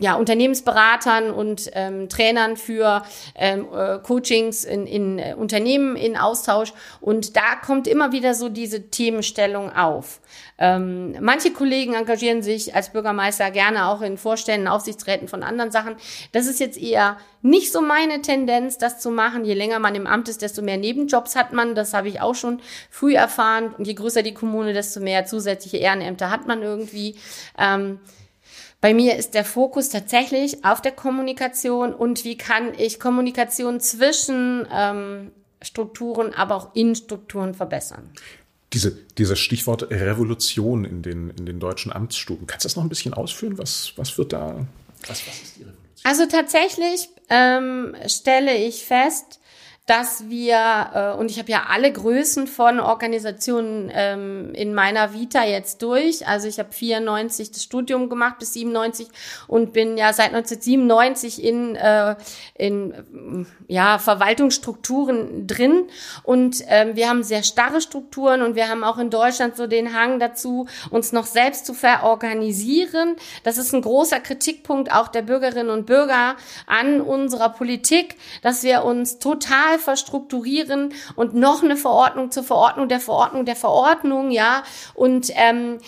ja, 0.00 0.16
Unternehmensberatern 0.16 1.30
und 1.30 1.70
ähm, 1.72 2.08
Trainern 2.08 2.56
für 2.56 3.04
ähm, 3.36 3.68
äh, 3.72 3.98
Coachings 3.98 4.64
in, 4.64 4.88
in 4.88 5.18
äh, 5.20 5.34
Unternehmen 5.38 5.94
in 5.94 6.16
Austausch. 6.16 6.72
Und 7.00 7.36
da 7.36 7.54
kommt 7.64 7.86
immer 7.86 8.10
wieder 8.10 8.34
so 8.34 8.48
diese 8.48 8.90
Themenstellung 8.90 9.72
auf. 9.72 10.20
Ähm, 10.58 11.16
manche 11.20 11.52
Kollegen 11.52 11.94
engagieren 11.94 12.42
sich 12.42 12.74
als 12.74 12.90
Bürgermeister 12.90 13.52
gerne 13.52 13.86
auch 13.86 14.02
in 14.02 14.18
Vorständen, 14.18 14.66
Aufsichtsräten 14.66 15.28
von 15.28 15.44
anderen 15.44 15.70
Sachen. 15.70 15.94
Das 16.32 16.46
ist 16.46 16.58
jetzt 16.58 16.76
eher 16.78 17.16
nicht 17.42 17.70
so 17.70 17.80
meine 17.80 18.20
Tendenz, 18.20 18.78
das 18.78 18.98
zu 18.98 19.10
machen. 19.10 19.44
Je 19.44 19.54
länger 19.54 19.78
man 19.78 19.94
im 19.94 20.08
Amt 20.08 20.28
ist, 20.28 20.42
desto 20.42 20.60
mehr 20.60 20.76
Nebenjobs 20.76 21.36
hat 21.36 21.52
man. 21.52 21.76
Das 21.76 21.94
habe 21.94 22.08
ich 22.08 22.20
auch 22.20 22.34
schon 22.34 22.60
früh 22.90 23.14
erfahren. 23.14 23.72
Und 23.78 23.86
je 23.86 23.94
größer 23.94 24.24
die 24.24 24.34
Kommune, 24.34 24.72
desto 24.72 24.98
mehr 24.98 25.24
zusätzliche 25.24 25.76
Ehrenämter 25.76 26.30
hat 26.30 26.48
man 26.48 26.62
irgendwie. 26.62 27.14
Ähm, 27.56 28.00
bei 28.84 28.92
mir 28.92 29.16
ist 29.16 29.32
der 29.32 29.46
Fokus 29.46 29.88
tatsächlich 29.88 30.62
auf 30.62 30.82
der 30.82 30.92
Kommunikation 30.92 31.94
und 31.94 32.22
wie 32.26 32.36
kann 32.36 32.78
ich 32.78 33.00
Kommunikation 33.00 33.80
zwischen 33.80 34.68
ähm, 34.70 35.30
Strukturen, 35.62 36.34
aber 36.34 36.54
auch 36.54 36.74
in 36.74 36.94
Strukturen 36.94 37.54
verbessern. 37.54 38.10
Diese, 38.74 38.90
dieses 39.16 39.38
Stichwort 39.38 39.90
Revolution 39.90 40.84
in 40.84 41.00
den, 41.00 41.30
in 41.30 41.46
den 41.46 41.60
deutschen 41.60 41.94
Amtsstuben, 41.94 42.46
kannst 42.46 42.66
du 42.66 42.68
das 42.68 42.76
noch 42.76 42.82
ein 42.82 42.90
bisschen 42.90 43.14
ausführen? 43.14 43.56
Was, 43.56 43.94
was 43.96 44.18
wird 44.18 44.34
da, 44.34 44.66
was, 45.06 45.26
was 45.26 45.42
ist 45.42 45.56
die 45.56 45.62
Revolution? 45.62 46.02
Also 46.02 46.26
tatsächlich 46.26 47.08
ähm, 47.30 47.96
stelle 48.06 48.54
ich 48.54 48.84
fest, 48.84 49.40
dass 49.86 50.30
wir, 50.30 50.90
äh, 50.94 51.18
und 51.18 51.30
ich 51.30 51.38
habe 51.38 51.52
ja 51.52 51.64
alle 51.68 51.92
Größen 51.92 52.46
von 52.46 52.80
Organisationen 52.80 53.90
ähm, 53.92 54.54
in 54.54 54.72
meiner 54.72 55.12
Vita 55.12 55.44
jetzt 55.44 55.82
durch. 55.82 56.26
Also 56.26 56.48
ich 56.48 56.58
habe 56.58 56.72
94 56.72 57.50
das 57.50 57.62
Studium 57.62 58.08
gemacht 58.08 58.38
bis 58.38 58.54
97 58.54 59.08
und 59.46 59.74
bin 59.74 59.98
ja 59.98 60.14
seit 60.14 60.34
1997 60.34 61.44
in, 61.44 61.76
äh, 61.76 62.16
in 62.54 63.46
ja, 63.68 63.98
Verwaltungsstrukturen 63.98 65.46
drin. 65.46 65.88
Und 66.22 66.64
ähm, 66.68 66.96
wir 66.96 67.10
haben 67.10 67.22
sehr 67.22 67.42
starre 67.42 67.82
Strukturen 67.82 68.40
und 68.40 68.54
wir 68.54 68.70
haben 68.70 68.84
auch 68.84 68.96
in 68.96 69.10
Deutschland 69.10 69.54
so 69.54 69.66
den 69.66 69.94
Hang 69.94 70.18
dazu, 70.18 70.66
uns 70.90 71.12
noch 71.12 71.26
selbst 71.26 71.66
zu 71.66 71.74
verorganisieren. 71.74 73.16
Das 73.42 73.58
ist 73.58 73.74
ein 73.74 73.82
großer 73.82 74.20
Kritikpunkt 74.20 74.90
auch 74.90 75.08
der 75.08 75.22
Bürgerinnen 75.22 75.68
und 75.68 75.84
Bürger 75.84 76.36
an 76.66 77.02
unserer 77.02 77.50
Politik, 77.50 78.16
dass 78.40 78.62
wir 78.62 78.84
uns 78.84 79.18
total 79.18 79.73
total 79.74 79.78
verstrukturieren 79.78 80.92
und 81.16 81.34
noch 81.34 81.62
eine 81.62 81.76
Verordnung 81.76 82.30
zur 82.30 82.44
Verordnung 82.44 82.88
der 82.88 83.00
Verordnung 83.00 83.44
der 83.44 83.56
Verordnung, 83.56 84.30
ja. 84.30 84.62
Und 84.94 85.30
ähm, 85.34 85.78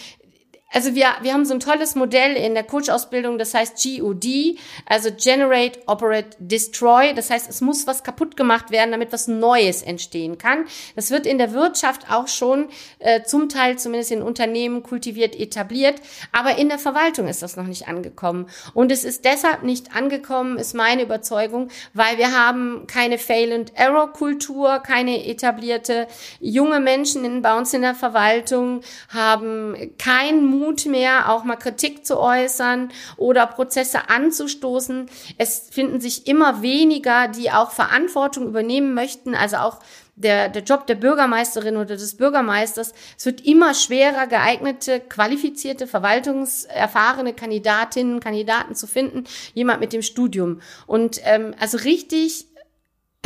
also 0.77 0.95
wir, 0.95 1.07
wir 1.22 1.33
haben 1.33 1.47
so 1.47 1.55
ein 1.55 1.61
tolles 1.61 1.95
Modell 1.95 2.37
in 2.37 2.53
der 2.53 2.62
Coach-Ausbildung, 2.62 3.39
das 3.39 3.55
heißt 3.55 3.83
GOD, 3.83 4.59
also 4.85 5.09
Generate, 5.11 5.81
Operate, 5.87 6.37
Destroy. 6.39 7.14
Das 7.14 7.31
heißt, 7.31 7.49
es 7.49 7.62
muss 7.62 7.87
was 7.87 8.05
kaputt 8.05 8.37
gemacht 8.37 8.70
werden, 8.70 8.91
damit 8.91 9.11
was 9.11 9.27
Neues 9.27 9.81
entstehen 9.81 10.37
kann. 10.37 10.66
Das 10.95 11.11
wird 11.11 11.24
in 11.24 11.39
der 11.39 11.55
Wirtschaft 11.55 12.11
auch 12.11 12.29
schon 12.29 12.68
äh, 12.99 13.22
zum 13.22 13.49
Teil 13.49 13.79
zumindest 13.79 14.12
in 14.12 14.20
Unternehmen 14.20 14.83
kultiviert, 14.83 15.35
etabliert. 15.35 15.95
Aber 16.31 16.59
in 16.59 16.68
der 16.68 16.79
Verwaltung 16.79 17.27
ist 17.27 17.43
das 17.43 17.57
noch 17.57 17.66
nicht 17.66 17.89
angekommen. 17.89 18.47
Und 18.74 18.93
es 18.93 19.05
ist 19.05 19.24
deshalb 19.24 19.62
nicht 19.62 19.97
angekommen, 19.97 20.59
ist 20.59 20.74
meine 20.74 21.05
Überzeugung, 21.05 21.70
weil 21.95 22.18
wir 22.18 22.39
haben 22.39 22.87
keine 22.87 23.16
Fail-and-Error-Kultur, 23.16 24.81
keine 24.81 25.27
etablierte 25.27 26.07
junge 26.39 26.81
Menschen 26.81 27.24
in, 27.24 27.41
bei 27.41 27.57
uns 27.57 27.72
in 27.72 27.81
der 27.81 27.95
Verwaltung 27.95 28.83
haben 29.09 29.95
keinen 29.97 30.45
Mut 30.45 30.66
mehr, 30.87 31.31
auch 31.31 31.45
mal 31.45 31.57
Kritik 31.57 32.05
zu 32.05 32.19
äußern 32.19 32.91
oder 33.17 33.47
Prozesse 33.47 34.09
anzustoßen. 34.09 35.09
Es 35.39 35.69
finden 35.71 36.01
sich 36.01 36.27
immer 36.27 36.62
weniger, 36.62 37.29
die 37.29 37.51
auch 37.51 37.71
Verantwortung 37.71 38.47
übernehmen 38.47 38.95
möchten, 38.95 39.35
also 39.35 39.57
auch 39.57 39.79
der, 40.17 40.49
der 40.49 40.62
Job 40.62 40.87
der 40.87 40.95
Bürgermeisterin 40.95 41.77
oder 41.77 41.97
des 41.97 42.17
Bürgermeisters. 42.17 42.95
Es 43.17 43.27
wird 43.27 43.47
immer 43.47 43.75
schwerer, 43.75 44.27
geeignete, 44.27 45.01
qualifizierte, 45.01 45.87
verwaltungserfahrene 45.87 47.35
Kandidatinnen, 47.35 48.21
Kandidaten 48.21 48.75
zu 48.75 48.87
finden, 48.87 49.25
jemand 49.55 49.81
mit 49.81 49.93
dem 49.93 50.03
Studium. 50.03 50.61
Und 50.87 51.21
ähm, 51.25 51.55
also 51.61 51.79
richtig 51.79 52.47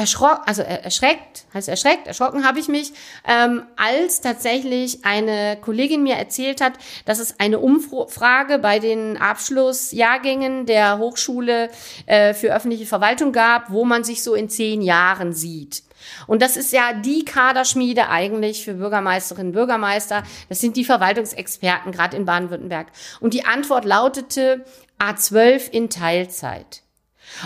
erschrocken, 0.00 0.42
also 0.46 0.62
erschreckt, 0.62 1.44
heißt 1.52 1.68
erschreckt, 1.68 2.06
erschrocken 2.06 2.46
habe 2.46 2.58
ich 2.58 2.68
mich, 2.68 2.92
ähm, 3.28 3.64
als 3.76 4.22
tatsächlich 4.22 5.04
eine 5.04 5.58
Kollegin 5.60 6.02
mir 6.02 6.16
erzählt 6.16 6.62
hat, 6.62 6.72
dass 7.04 7.18
es 7.18 7.38
eine 7.38 7.58
Umfrage 7.58 8.58
bei 8.58 8.78
den 8.78 9.18
Abschlussjahrgängen 9.18 10.64
der 10.64 10.98
Hochschule 10.98 11.68
äh, 12.06 12.32
für 12.32 12.54
öffentliche 12.54 12.86
Verwaltung 12.86 13.32
gab, 13.32 13.70
wo 13.70 13.84
man 13.84 14.02
sich 14.02 14.22
so 14.22 14.34
in 14.34 14.48
zehn 14.48 14.80
Jahren 14.80 15.34
sieht. 15.34 15.82
Und 16.26 16.40
das 16.40 16.56
ist 16.56 16.72
ja 16.72 16.94
die 16.94 17.26
Kaderschmiede 17.26 18.08
eigentlich 18.08 18.64
für 18.64 18.74
Bürgermeisterinnen 18.74 19.48
und 19.48 19.54
Bürgermeister. 19.54 20.22
Das 20.48 20.60
sind 20.60 20.78
die 20.78 20.84
Verwaltungsexperten, 20.84 21.92
gerade 21.92 22.16
in 22.16 22.24
Baden-Württemberg. 22.24 22.86
Und 23.20 23.34
die 23.34 23.44
Antwort 23.44 23.84
lautete 23.84 24.64
A12 24.98 25.70
in 25.70 25.90
Teilzeit. 25.90 26.82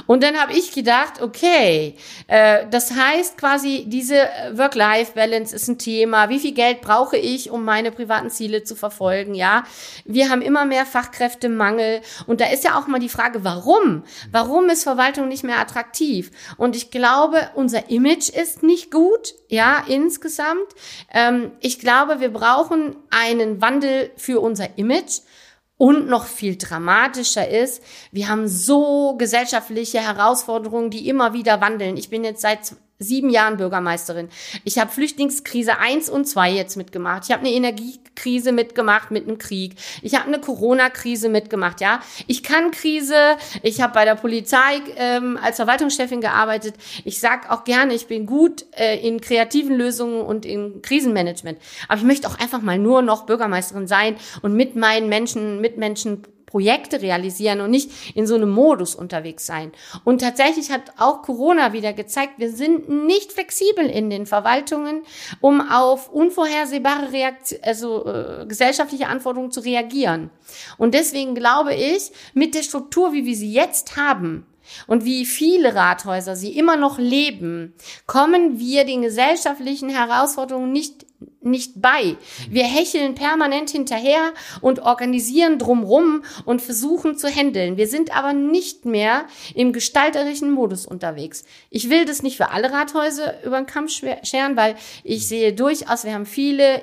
Und 0.07 0.23
dann 0.23 0.37
habe 0.37 0.53
ich 0.53 0.73
gedacht, 0.73 1.21
okay, 1.21 1.97
äh, 2.27 2.67
das 2.71 2.93
heißt 2.93 3.39
quasi, 3.39 3.85
diese 3.87 4.29
Work-Life-Balance 4.53 5.55
ist 5.55 5.69
ein 5.69 5.79
Thema. 5.79 6.29
Wie 6.29 6.41
viel 6.41 6.53
Geld 6.53 6.81
brauche 6.81 7.17
ich, 7.17 7.51
um 7.51 7.65
meine 7.65 7.91
privaten 7.91 8.31
Ziele 8.31 8.65
zu 8.65 8.77
verfolgen? 8.77 9.35
Ja, 9.35 9.65
wir 10.05 10.31
haben 10.31 10.43
immer 10.43 10.65
mehr 10.65 10.87
Fachkräftemangel. 10.87 12.01
Und 12.27 12.41
da 12.41 12.47
ist 12.47 12.65
ja 12.65 12.79
auch 12.79 12.87
mal 12.87 13.01
die 13.01 13.09
Frage, 13.09 13.45
warum? 13.45 14.05
Warum 14.31 14.69
ist 14.69 14.83
Verwaltung 14.83 15.29
nicht 15.29 15.45
mehr 15.45 15.59
attraktiv? 15.59 16.31
Und 16.57 16.77
ich 16.77 16.91
glaube, 16.91 17.51
unser 17.55 17.91
Image 17.91 18.29
ist 18.29 18.63
nicht 18.63 18.91
gut, 18.91 19.35
ja, 19.49 19.85
insgesamt. 19.87 20.69
Ähm, 21.13 21.53
ich 21.61 21.79
glaube, 21.79 22.21
wir 22.21 22.33
brauchen 22.33 22.97
einen 23.11 23.61
Wandel 23.61 24.11
für 24.17 24.41
unser 24.41 24.79
Image. 24.79 25.21
Und 25.77 26.07
noch 26.07 26.27
viel 26.27 26.57
dramatischer 26.57 27.49
ist, 27.49 27.83
wir 28.13 28.29
haben 28.29 28.47
so 28.47 29.17
gesellschaftliche 29.17 29.99
Herausforderungen, 30.01 30.91
die 30.91 31.09
immer 31.09 31.33
wieder 31.33 31.61
wandeln. 31.61 31.97
Ich 31.97 32.11
bin 32.11 32.23
jetzt 32.23 32.43
seit 32.43 32.77
sieben 32.99 33.29
Jahren 33.29 33.57
Bürgermeisterin. 33.57 34.29
Ich 34.65 34.79
habe 34.79 34.91
Flüchtlingskrise 34.91 35.79
eins 35.79 36.09
und 36.09 36.27
zwei 36.27 36.51
jetzt 36.51 36.77
mitgemacht. 36.77 37.25
Ich 37.25 37.33
habe 37.33 37.41
eine 37.41 37.53
Energiekrise 37.53 38.53
mitgemacht 38.53 39.11
mit 39.11 39.27
einem 39.27 39.39
Krieg. 39.39 39.75
Ich 40.03 40.15
habe 40.15 40.27
eine 40.27 40.41
Corona-Krise 40.41 41.29
mitgemacht. 41.29 41.81
Ja, 41.81 42.01
ich 42.27 42.43
kann 42.43 42.71
Krise. 42.71 43.37
Ich 43.63 43.81
habe 43.81 43.95
bei 43.95 44.05
der 44.05 44.15
Polizei 44.15 44.81
ähm, 44.97 45.39
als 45.43 45.57
Verwaltungschefin 45.57 46.21
gearbeitet. 46.21 46.75
Ich 47.05 47.19
sag 47.19 47.51
auch 47.51 47.65
gerne, 47.65 47.95
ich 47.95 48.07
bin 48.07 48.27
gut 48.27 48.65
äh, 48.77 48.97
in 49.07 49.21
kreativen 49.21 49.77
Lösungen 49.77 50.21
und 50.21 50.47
in 50.47 50.81
Krisenmanagement. 50.83 51.59
Aber 51.89 51.99
ich 51.99 52.07
möchte 52.07 52.29
auch 52.29 52.39
einfach 52.39 52.63
mal 52.63 52.79
nur 52.79 53.03
noch 53.03 53.27
Bürgermeisterin 53.27 53.89
sein 53.89 54.17
und 54.43 54.55
mit 54.55 54.77
meinen 54.77 55.09
Menschen, 55.09 55.61
Mitmenschen 55.61 56.23
Projekte 56.55 57.03
realisieren 57.03 57.61
und 57.61 57.73
nicht 57.73 57.91
in 58.15 58.29
so 58.29 58.37
einem 58.37 58.51
Modus 58.51 58.95
unterwegs 58.95 59.45
sein. 59.45 59.73
Und 60.05 60.21
tatsächlich 60.21 60.71
hat 60.71 60.83
auch 60.99 61.23
Corona 61.23 61.73
wieder 61.73 61.93
gezeigt, 61.93 62.35
wir 62.37 62.53
sind 62.53 62.89
nicht 62.89 63.33
flexibel 63.33 63.85
in 63.85 64.09
den 64.09 64.25
Verwaltungen, 64.25 65.03
um 65.41 65.61
auf 65.61 66.13
unvorhersehbare 66.13 67.11
Reaktion, 67.11 67.59
also 67.65 68.07
äh, 68.07 68.47
gesellschaftliche 68.47 69.09
Anforderungen 69.09 69.51
zu 69.51 69.65
reagieren. 69.65 70.31
Und 70.79 70.95
deswegen 70.95 71.35
glaube 71.35 71.75
ich, 71.75 72.13
mit 72.35 72.55
der 72.55 72.63
Struktur, 72.63 73.13
wie 73.13 73.25
wir 73.25 73.35
sie 73.35 73.53
jetzt 73.53 73.97
haben, 73.97 74.47
und 74.87 75.05
wie 75.05 75.27
viele 75.27 75.75
Rathäuser 75.75 76.37
sie 76.37 76.57
immer 76.57 76.77
noch 76.77 76.99
leben, 76.99 77.75
kommen 78.07 78.59
wir 78.59 78.85
den 78.85 79.03
gesellschaftlichen 79.03 79.91
Herausforderungen 79.91 80.73
nicht 80.73 81.05
nicht 81.45 81.81
bei. 81.81 82.17
Wir 82.49 82.65
hecheln 82.65 83.15
permanent 83.15 83.71
hinterher 83.71 84.33
und 84.61 84.81
organisieren 84.81 85.59
drumrum 85.59 86.25
und 86.45 86.63
versuchen 86.63 87.17
zu 87.17 87.29
handeln. 87.29 87.77
Wir 87.77 87.87
sind 87.87 88.17
aber 88.17 88.33
nicht 88.33 88.85
mehr 88.85 89.27
im 89.55 89.73
gestalterischen 89.73 90.51
Modus 90.51 90.87
unterwegs. 90.87 91.45
Ich 91.71 91.91
will 91.91 92.05
das 92.05 92.23
nicht 92.23 92.37
für 92.37 92.51
alle 92.51 92.73
Rathäuser 92.73 93.43
über 93.45 93.57
den 93.57 93.67
Kamm 93.67 93.89
scheren, 93.89 94.57
weil 94.57 94.77
ich 95.03 95.27
sehe 95.29 95.53
durchaus, 95.53 96.05
wir 96.05 96.15
haben 96.15 96.27
viele 96.27 96.83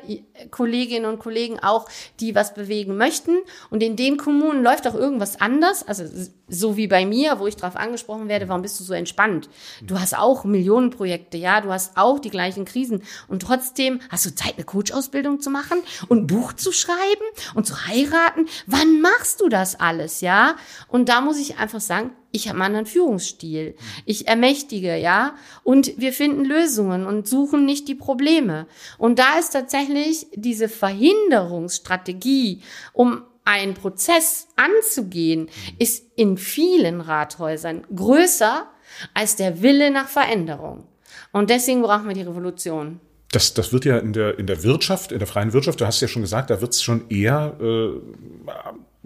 Kolleginnen 0.49 1.05
und 1.05 1.19
Kollegen 1.19 1.59
auch, 1.59 1.87
die 2.19 2.35
was 2.35 2.53
bewegen 2.53 2.97
möchten. 2.97 3.37
Und 3.69 3.83
in 3.83 3.95
den 3.95 4.17
Kommunen 4.17 4.63
läuft 4.63 4.87
auch 4.87 4.95
irgendwas 4.95 5.39
anders. 5.39 5.87
Also 5.87 6.03
so 6.47 6.77
wie 6.77 6.87
bei 6.87 7.05
mir, 7.05 7.39
wo 7.39 7.47
ich 7.47 7.55
darauf 7.55 7.75
angesprochen 7.75 8.27
werde, 8.27 8.49
warum 8.49 8.61
bist 8.61 8.79
du 8.79 8.83
so 8.83 8.93
entspannt? 8.93 9.49
Du 9.81 9.99
hast 9.99 10.17
auch 10.17 10.43
Millionenprojekte, 10.43 11.37
ja, 11.37 11.61
du 11.61 11.71
hast 11.71 11.97
auch 11.97 12.19
die 12.19 12.29
gleichen 12.29 12.65
Krisen 12.65 13.03
und 13.27 13.41
trotzdem 13.41 14.01
hast 14.09 14.25
du 14.25 14.35
Zeit, 14.35 14.55
eine 14.55 14.65
Coach-Ausbildung 14.65 15.39
zu 15.39 15.49
machen 15.49 15.79
und 16.09 16.23
ein 16.23 16.27
Buch 16.27 16.53
zu 16.53 16.71
schreiben 16.71 17.25
und 17.55 17.65
zu 17.65 17.87
heiraten. 17.87 18.47
Wann 18.67 19.01
machst 19.01 19.41
du 19.41 19.49
das 19.49 19.79
alles, 19.79 20.21
ja? 20.21 20.55
Und 20.87 21.09
da 21.09 21.21
muss 21.21 21.39
ich 21.39 21.57
einfach 21.57 21.81
sagen, 21.81 22.11
ich 22.31 22.47
habe 22.47 22.55
einen 22.57 22.65
anderen 22.67 22.85
Führungsstil. 22.85 23.75
Ich 24.05 24.27
ermächtige, 24.27 24.95
ja. 24.95 25.35
Und 25.63 25.97
wir 25.97 26.13
finden 26.13 26.45
Lösungen 26.45 27.05
und 27.05 27.27
suchen 27.27 27.65
nicht 27.65 27.87
die 27.87 27.95
Probleme. 27.95 28.67
Und 28.97 29.19
da 29.19 29.37
ist 29.39 29.51
tatsächlich 29.51 30.27
diese 30.35 30.69
Verhinderungsstrategie, 30.69 32.61
um 32.93 33.23
einen 33.43 33.73
Prozess 33.73 34.47
anzugehen, 34.55 35.49
ist 35.79 36.05
in 36.15 36.37
vielen 36.37 37.01
Rathäusern 37.01 37.83
größer 37.93 38.67
als 39.13 39.35
der 39.35 39.61
Wille 39.61 39.91
nach 39.91 40.07
Veränderung. 40.07 40.85
Und 41.31 41.49
deswegen 41.49 41.81
brauchen 41.81 42.07
wir 42.07 42.13
die 42.13 42.21
Revolution. 42.21 42.99
Das, 43.31 43.53
das 43.53 43.71
wird 43.71 43.85
ja 43.85 43.97
in 43.97 44.13
der, 44.13 44.37
in 44.37 44.47
der 44.47 44.63
Wirtschaft, 44.63 45.11
in 45.11 45.19
der 45.19 45.27
freien 45.27 45.53
Wirtschaft, 45.53 45.79
du 45.79 45.85
hast 45.85 46.01
ja 46.01 46.07
schon 46.07 46.21
gesagt, 46.21 46.49
da 46.49 46.59
wird 46.59 46.73
es 46.73 46.83
schon 46.83 47.09
eher 47.09 47.55
äh, 47.61 48.51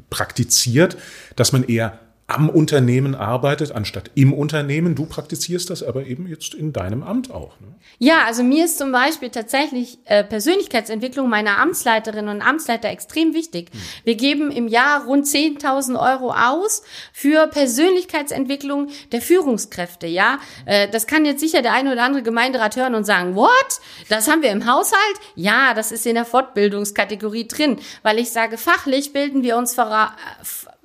praktiziert, 0.09 0.97
dass 1.35 1.51
man 1.51 1.63
eher 1.63 1.99
am 2.27 2.49
Unternehmen 2.49 3.13
arbeitet, 3.13 3.71
anstatt 3.71 4.09
im 4.15 4.33
Unternehmen. 4.33 4.95
Du 4.95 5.05
praktizierst 5.05 5.69
das 5.69 5.83
aber 5.83 6.07
eben 6.07 6.27
jetzt 6.27 6.55
in 6.55 6.73
deinem 6.73 7.03
Amt 7.03 7.29
auch. 7.29 7.59
Ne? 7.59 7.67
Ja, 7.99 8.23
also 8.25 8.41
mir 8.41 8.65
ist 8.65 8.79
zum 8.79 8.91
Beispiel 8.91 9.29
tatsächlich 9.29 9.99
äh, 10.05 10.23
Persönlichkeitsentwicklung 10.23 11.29
meiner 11.29 11.59
Amtsleiterinnen 11.59 12.35
und 12.35 12.41
Amtsleiter 12.41 12.89
extrem 12.89 13.35
wichtig. 13.35 13.69
Hm. 13.71 13.79
Wir 14.05 14.15
geben 14.15 14.49
im 14.49 14.67
Jahr 14.67 15.05
rund 15.05 15.27
10.000 15.27 15.99
Euro 15.99 16.31
aus 16.31 16.81
für 17.13 17.45
Persönlichkeitsentwicklung 17.45 18.89
der 19.11 19.21
Führungskräfte. 19.21 20.07
Ja, 20.07 20.39
äh, 20.65 20.89
das 20.89 21.05
kann 21.05 21.25
jetzt 21.25 21.41
sicher 21.41 21.61
der 21.61 21.73
eine 21.73 21.91
oder 21.91 22.03
andere 22.03 22.23
Gemeinderat 22.23 22.75
hören 22.75 22.95
und 22.95 23.03
sagen, 23.03 23.35
what? 23.35 23.79
Das 24.09 24.27
haben 24.27 24.41
wir 24.41 24.51
im 24.51 24.65
Haushalt? 24.65 24.99
Ja, 25.35 25.75
das 25.75 25.91
ist 25.91 26.07
in 26.07 26.15
der 26.15 26.25
Fortbildungskategorie 26.25 27.47
drin, 27.47 27.77
weil 28.01 28.17
ich 28.17 28.31
sage, 28.31 28.57
fachlich 28.57 29.13
bilden 29.13 29.43
wir 29.43 29.57
uns 29.57 29.75
vor 29.75 30.15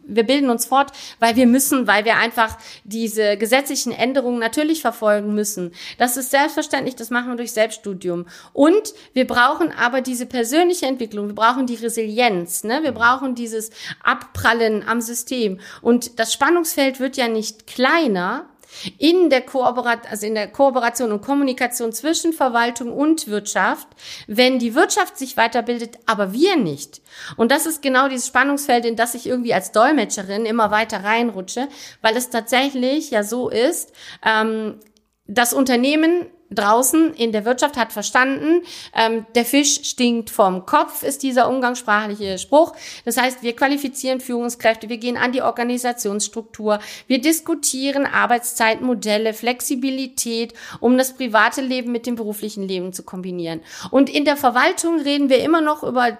wir 0.04 0.24
bilden 0.24 0.50
uns 0.50 0.66
fort, 0.66 0.92
weil 1.18 1.36
wir 1.36 1.46
müssen, 1.46 1.86
weil 1.86 2.04
wir 2.04 2.16
einfach 2.16 2.58
diese 2.84 3.36
gesetzlichen 3.36 3.92
Änderungen 3.92 4.38
natürlich 4.38 4.80
verfolgen 4.80 5.34
müssen. 5.34 5.72
Das 5.98 6.16
ist 6.16 6.30
selbstverständlich, 6.30 6.96
das 6.96 7.10
machen 7.10 7.28
wir 7.28 7.36
durch 7.36 7.52
Selbststudium. 7.52 8.26
Und 8.52 8.94
wir 9.12 9.26
brauchen 9.26 9.72
aber 9.72 10.00
diese 10.00 10.26
persönliche 10.26 10.86
Entwicklung, 10.86 11.28
wir 11.28 11.34
brauchen 11.34 11.66
die 11.66 11.76
Resilienz, 11.76 12.64
ne? 12.64 12.80
wir 12.82 12.92
brauchen 12.92 13.34
dieses 13.34 13.70
Abprallen 14.02 14.86
am 14.86 15.00
System. 15.00 15.60
Und 15.80 16.18
das 16.18 16.32
Spannungsfeld 16.32 17.00
wird 17.00 17.16
ja 17.16 17.28
nicht 17.28 17.66
kleiner, 17.66 18.49
in 18.98 19.30
der, 19.30 19.42
Kooperation, 19.42 20.10
also 20.10 20.26
in 20.26 20.34
der 20.34 20.48
Kooperation 20.48 21.12
und 21.12 21.22
Kommunikation 21.22 21.92
zwischen 21.92 22.32
Verwaltung 22.32 22.92
und 22.92 23.28
Wirtschaft, 23.28 23.88
wenn 24.26 24.58
die 24.58 24.74
Wirtschaft 24.74 25.18
sich 25.18 25.36
weiterbildet, 25.36 25.98
aber 26.06 26.32
wir 26.32 26.56
nicht. 26.56 27.02
Und 27.36 27.50
das 27.52 27.66
ist 27.66 27.82
genau 27.82 28.08
dieses 28.08 28.26
Spannungsfeld, 28.26 28.84
in 28.84 28.96
das 28.96 29.14
ich 29.14 29.26
irgendwie 29.26 29.54
als 29.54 29.72
Dolmetscherin 29.72 30.46
immer 30.46 30.70
weiter 30.70 31.04
reinrutsche, 31.04 31.68
weil 32.02 32.16
es 32.16 32.30
tatsächlich 32.30 33.10
ja 33.10 33.22
so 33.22 33.48
ist, 33.48 33.92
ähm, 34.24 34.80
das 35.26 35.52
Unternehmen 35.52 36.26
draußen 36.50 37.14
in 37.14 37.32
der 37.32 37.44
Wirtschaft 37.44 37.76
hat 37.76 37.92
verstanden, 37.92 38.62
ähm, 38.94 39.26
der 39.34 39.44
Fisch 39.44 39.80
stinkt 39.84 40.30
vom 40.30 40.66
Kopf, 40.66 41.02
ist 41.02 41.22
dieser 41.22 41.48
umgangssprachliche 41.48 42.38
Spruch. 42.38 42.74
Das 43.04 43.16
heißt, 43.16 43.42
wir 43.42 43.54
qualifizieren 43.54 44.20
Führungskräfte, 44.20 44.88
wir 44.88 44.98
gehen 44.98 45.16
an 45.16 45.32
die 45.32 45.42
Organisationsstruktur, 45.42 46.80
wir 47.06 47.20
diskutieren 47.20 48.06
Arbeitszeitmodelle, 48.06 49.32
Flexibilität, 49.32 50.54
um 50.80 50.98
das 50.98 51.14
private 51.14 51.60
Leben 51.60 51.92
mit 51.92 52.06
dem 52.06 52.16
beruflichen 52.16 52.66
Leben 52.66 52.92
zu 52.92 53.02
kombinieren. 53.02 53.60
Und 53.90 54.10
in 54.10 54.24
der 54.24 54.36
Verwaltung 54.36 55.00
reden 55.00 55.28
wir 55.28 55.42
immer 55.42 55.60
noch 55.60 55.82
über 55.82 56.18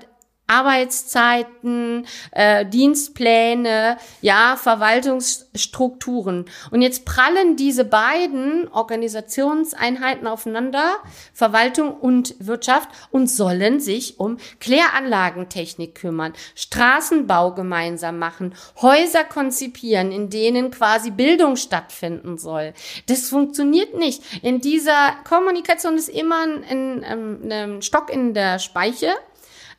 Arbeitszeiten, 0.51 2.07
äh, 2.33 2.67
Dienstpläne, 2.67 3.99
ja, 4.21 4.57
Verwaltungsstrukturen. 4.57 6.47
Und 6.73 6.83
jetzt 6.83 7.05
prallen 7.05 7.55
diese 7.57 7.85
beiden 7.85 8.67
Organisationseinheiten 8.69 10.27
aufeinander, 10.27 10.97
Verwaltung 11.33 11.95
und 11.95 12.35
Wirtschaft, 12.41 12.89
und 13.13 13.29
sollen 13.29 13.79
sich 13.79 14.19
um 14.19 14.39
Kläranlagentechnik 14.59 15.95
kümmern, 15.95 16.33
Straßenbau 16.57 17.55
gemeinsam 17.55 18.19
machen, 18.19 18.55
Häuser 18.83 19.23
konzipieren, 19.23 20.11
in 20.11 20.31
denen 20.31 20.73
quasi 20.73 21.13
Bildung 21.13 21.55
stattfinden 21.57 22.39
soll. 22.39 22.75
Das 23.07 23.29
funktioniert 23.29 23.97
nicht. 23.97 24.23
In 24.43 24.61
dieser 24.61 25.15
Kommunikation 25.29 25.97
ist 25.97 26.09
immer 26.09 26.43
ein, 26.43 26.65
ein, 26.65 27.05
ein, 27.05 27.53
ein 27.53 27.83
Stock 27.83 28.11
in 28.13 28.35
der 28.35 28.59
Speiche. 28.59 29.15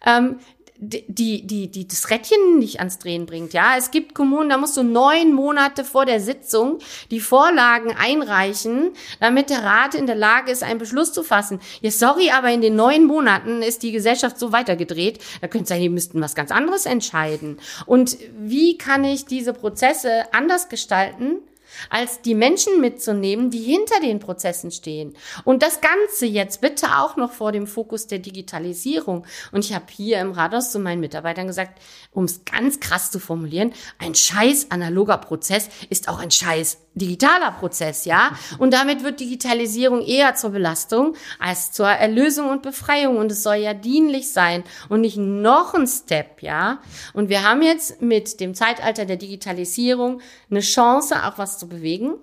Ähm, 0.06 0.40
die, 0.82 1.46
die, 1.46 1.70
die 1.70 1.88
das 1.88 2.10
Rädchen 2.10 2.58
nicht 2.58 2.80
ans 2.80 2.98
Drehen 2.98 3.28
bringt. 3.28 3.54
Ja, 3.54 3.76
es 3.78 3.92
gibt 3.92 4.16
Kommunen, 4.16 4.50
da 4.50 4.58
musst 4.58 4.76
du 4.76 4.84
neun 4.84 5.32
Monate 5.34 5.86
vor 5.86 6.06
der 6.06 6.20
Sitzung 6.20 6.80
die 7.12 7.20
Vorlagen 7.20 7.96
einreichen, 7.96 8.92
damit 9.20 9.52
der 9.52 9.64
Rat 9.64 9.94
in 9.94 10.08
der 10.08 10.16
Lage 10.16 10.52
ist, 10.52 10.64
einen 10.64 10.80
Beschluss 10.80 11.14
zu 11.14 11.22
fassen. 11.22 11.60
Ja, 11.82 11.92
sorry, 11.92 12.32
aber 12.32 12.52
in 12.52 12.62
den 12.62 12.76
neun 12.76 13.06
Monaten 13.06 13.62
ist 13.62 13.84
die 13.84 13.92
Gesellschaft 13.92 14.40
so 14.40 14.52
weitergedreht. 14.52 15.20
Da 15.40 15.48
könnte 15.48 15.70
sein, 15.70 15.82
die 15.82 15.90
müssten 15.90 16.20
was 16.20 16.34
ganz 16.34 16.50
anderes 16.52 16.88
entscheiden. 16.88 17.60
Und 17.86 18.18
wie 18.36 18.78
kann 18.78 19.04
ich 19.04 19.26
diese 19.26 19.54
Prozesse 19.54 20.34
anders 20.34 20.68
gestalten? 20.68 21.42
Als 21.90 22.22
die 22.22 22.36
Menschen 22.36 22.80
mitzunehmen, 22.80 23.50
die 23.50 23.62
hinter 23.62 24.00
den 24.00 24.20
Prozessen 24.20 24.72
stehen. 24.72 25.16
Und 25.44 25.64
das 25.64 25.82
Ganze 25.82 26.26
jetzt 26.26 26.62
bitte 26.62 26.88
auch 26.98 27.16
noch 27.16 27.32
vor 27.32 27.52
dem 27.52 27.68
Fokus 27.68 28.08
der 28.08 28.20
Digitalisierung. 28.20 29.26
Und 29.52 29.66
ich 29.66 29.74
habe 29.74 29.86
hier 29.92 30.20
im 30.20 30.32
Rathaus 30.32 30.72
zu 30.72 30.80
meinen 30.80 31.00
Mitarbeitern 31.00 31.48
gesagt, 31.48 31.82
um 32.12 32.26
es 32.26 32.46
ganz 32.46 32.80
krass 32.80 33.12
zu 33.12 33.20
formulieren, 33.20 33.74
ein 33.98 34.16
scheiß 34.16 34.72
analoger 34.72 35.18
Prozess 35.18 35.70
ist 35.90 36.08
auch 36.08 36.20
ein 36.20 36.32
scheiß 36.32 36.78
digitaler 36.94 37.52
Prozess, 37.52 38.06
ja. 38.06 38.32
Und 38.58 38.74
damit 38.74 39.04
wird 39.04 39.20
Digitalisierung 39.20 40.02
eher 40.02 40.36
zur 40.36 40.50
Belastung 40.52 41.16
als 41.40 41.72
zur 41.72 41.88
Erlösung 41.88 42.50
und 42.50 42.62
Befreiung. 42.64 43.18
Und 43.18 43.32
es 43.32 43.44
soll 43.44 43.56
ja 43.56 43.74
dienlich 43.74 44.32
sein 44.32 44.64
und 44.90 45.02
nicht 45.02 45.18
noch 45.18 45.74
ein 45.74 45.88
Step, 45.88 46.42
ja. 46.42 46.80
Und 47.14 47.30
wir 47.30 47.44
haben 47.44 47.62
jetzt 47.62 48.02
mit 48.02 48.40
dem 48.40 48.54
Zeitalter 48.54 49.06
der 49.06 49.18
Digitalisierung 49.18 50.22
eine 50.50 50.60
Chance, 50.60 51.24
auch 51.24 51.38
was 51.38 51.58
zu 51.58 51.68
bewegen, 51.68 52.16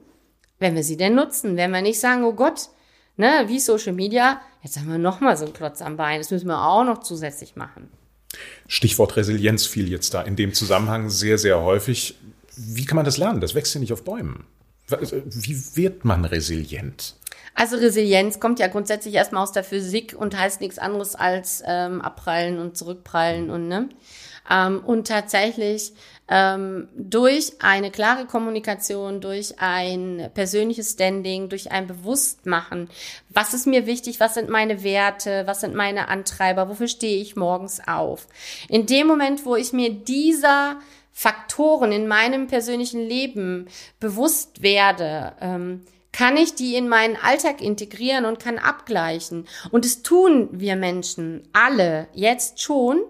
wenn 0.59 0.75
wir 0.75 0.83
sie 0.83 0.97
denn 0.97 1.15
nutzen. 1.15 1.57
Wenn 1.57 1.71
wir 1.71 1.83
nicht 1.83 2.01
sagen, 2.01 2.25
oh 2.25 2.35
Gott, 2.35 2.69
ne, 3.17 3.45
wie 3.47 3.61
Social 3.61 3.95
Media, 3.95 4.41
jetzt 4.63 4.79
haben 4.79 4.91
wir 4.91 4.99
noch 4.99 5.21
mal 5.21 5.37
so 5.37 5.45
einen 5.45 5.55
Klotz 5.55 5.81
am 5.81 5.97
Bein. 5.97 6.21
Das 6.21 6.31
müssen 6.31 6.49
wir 6.49 6.63
auch 6.63 6.85
noch 6.85 7.01
zusätzlich 7.01 7.57
machen. 7.57 7.89
Stichwort 8.67 9.17
Resilienz 9.17 9.65
fiel 9.65 9.89
jetzt 9.89 10.13
da 10.13 10.21
in 10.21 10.37
dem 10.37 10.53
Zusammenhang 10.53 11.09
sehr, 11.09 11.39
sehr 11.39 11.63
häufig. 11.63 12.17
Wie 12.57 12.85
kann 12.85 12.97
man 12.97 13.07
das 13.07 13.17
lernen? 13.17 13.41
Das 13.41 13.55
wächst 13.55 13.75
ja 13.75 13.81
nicht 13.81 13.95
auf 13.95 14.05
Bäumen. 14.05 14.45
Wie 14.89 15.77
wird 15.77 16.05
man 16.05 16.25
resilient? 16.25 17.15
Also 17.55 17.77
Resilienz 17.77 18.39
kommt 18.39 18.61
ja 18.61 18.69
grundsätzlich 18.69 19.15
erstmal 19.15 19.43
aus 19.43 19.53
der 19.53 19.65
Physik 19.65 20.15
und 20.17 20.39
heißt 20.39 20.61
nichts 20.61 20.79
anderes 20.79 21.17
als 21.17 21.63
ähm, 21.67 22.01
abprallen 22.01 22.59
und 22.59 22.77
zurückprallen 22.77 23.51
und 23.51 23.67
ne. 23.67 23.89
Ähm, 24.49 24.81
und 24.85 25.09
tatsächlich 25.09 25.93
ähm, 26.29 26.89
durch 26.97 27.55
eine 27.61 27.91
klare 27.91 28.27
Kommunikation, 28.27 29.21
durch 29.21 29.59
ein 29.59 30.31
persönliches 30.35 30.93
Standing, 30.93 31.49
durch 31.49 31.73
ein 31.73 31.87
Bewusstmachen, 31.87 32.89
was 33.31 33.55
ist 33.55 33.67
mir 33.67 33.87
wichtig, 33.87 34.21
was 34.21 34.35
sind 34.35 34.49
meine 34.49 34.85
Werte, 34.85 35.43
was 35.47 35.61
sind 35.61 35.75
meine 35.75 36.09
Antreiber, 36.09 36.69
wofür 36.69 36.89
stehe 36.89 37.21
ich 37.21 37.35
morgens 37.35 37.81
auf. 37.87 38.29
In 38.69 38.87
dem 38.87 39.07
Moment, 39.07 39.45
wo 39.45 39.57
ich 39.57 39.73
mir 39.73 39.93
dieser 39.93 40.77
Faktoren 41.21 41.91
in 41.91 42.07
meinem 42.07 42.47
persönlichen 42.47 43.01
Leben 43.01 43.67
bewusst 43.99 44.63
werde, 44.63 45.35
ähm, 45.41 45.85
kann 46.13 46.37
ich 46.37 46.55
die 46.55 46.77
in 46.77 46.89
meinen 46.89 47.17
Alltag 47.17 47.61
integrieren 47.61 48.25
und 48.25 48.39
kann 48.39 48.57
abgleichen. 48.57 49.49
Und 49.73 49.85
es 49.85 50.05
tun 50.05 50.49
wir 50.53 50.77
Menschen 50.77 51.49
alle 51.53 52.07
jetzt 52.13 52.63
schon, 52.63 53.01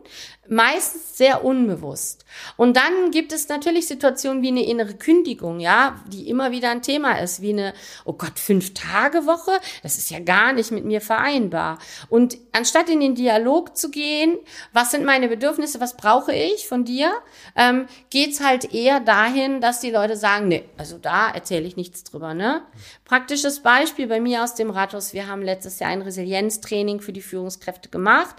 meistens 0.49 1.16
sehr 1.16 1.44
unbewusst. 1.44 2.24
Und 2.57 2.76
dann 2.76 3.11
gibt 3.11 3.32
es 3.32 3.49
natürlich 3.49 3.86
Situationen 3.86 4.42
wie 4.42 4.49
eine 4.49 4.64
innere 4.64 4.94
Kündigung, 4.94 5.61
ja, 5.61 6.01
die 6.07 6.28
immer 6.28 6.51
wieder 6.51 6.70
ein 6.70 6.82
Thema 6.82 7.20
ist, 7.20 7.40
wie 7.42 7.53
eine, 7.53 7.74
oh 8.05 8.12
Gott, 8.12 8.38
fünf 8.38 8.74
Tage 8.74 9.26
Woche, 9.26 9.53
das 9.82 9.99
ist 9.99 10.11
ja 10.11 10.20
gar 10.20 10.53
nicht 10.53 10.70
mit 10.70 10.84
mir 10.84 11.01
vereinbar. 11.01 11.78
Und 12.09 12.38
anstatt 12.53 12.88
in 12.88 13.01
den 13.01 13.14
Dialog 13.14 13.76
zu 13.76 13.90
gehen, 13.90 14.38
was 14.72 14.90
sind 14.90 15.05
meine 15.05 15.28
Bedürfnisse, 15.28 15.80
was 15.80 15.96
brauche 15.96 16.34
ich 16.34 16.68
von 16.68 16.84
dir, 16.84 17.12
ähm, 17.57 17.86
geht's 18.11 18.42
halt 18.42 18.72
eher 18.72 19.01
dahin, 19.01 19.61
dass 19.61 19.80
die 19.80 19.90
Leute 19.90 20.16
sagen, 20.16 20.49
nee, 20.49 20.64
also 20.76 20.99
da 20.99 21.30
erzähle 21.30 21.66
ich 21.66 21.76
nichts 21.76 22.05
drüber, 22.05 22.34
ne? 22.34 22.62
Praktisches 23.05 23.61
Beispiel 23.61 24.07
bei 24.07 24.20
mir 24.20 24.42
aus 24.42 24.55
dem 24.55 24.70
Rathaus, 24.70 25.12
wir 25.12 25.26
haben 25.28 25.42
letztes 25.42 25.78
Jahr 25.78 25.90
ein 25.90 26.03
Resilienztraining 26.03 27.01
für 27.01 27.12
die 27.12 27.22
Führungskräfte 27.22 27.88
gemacht 27.88 28.36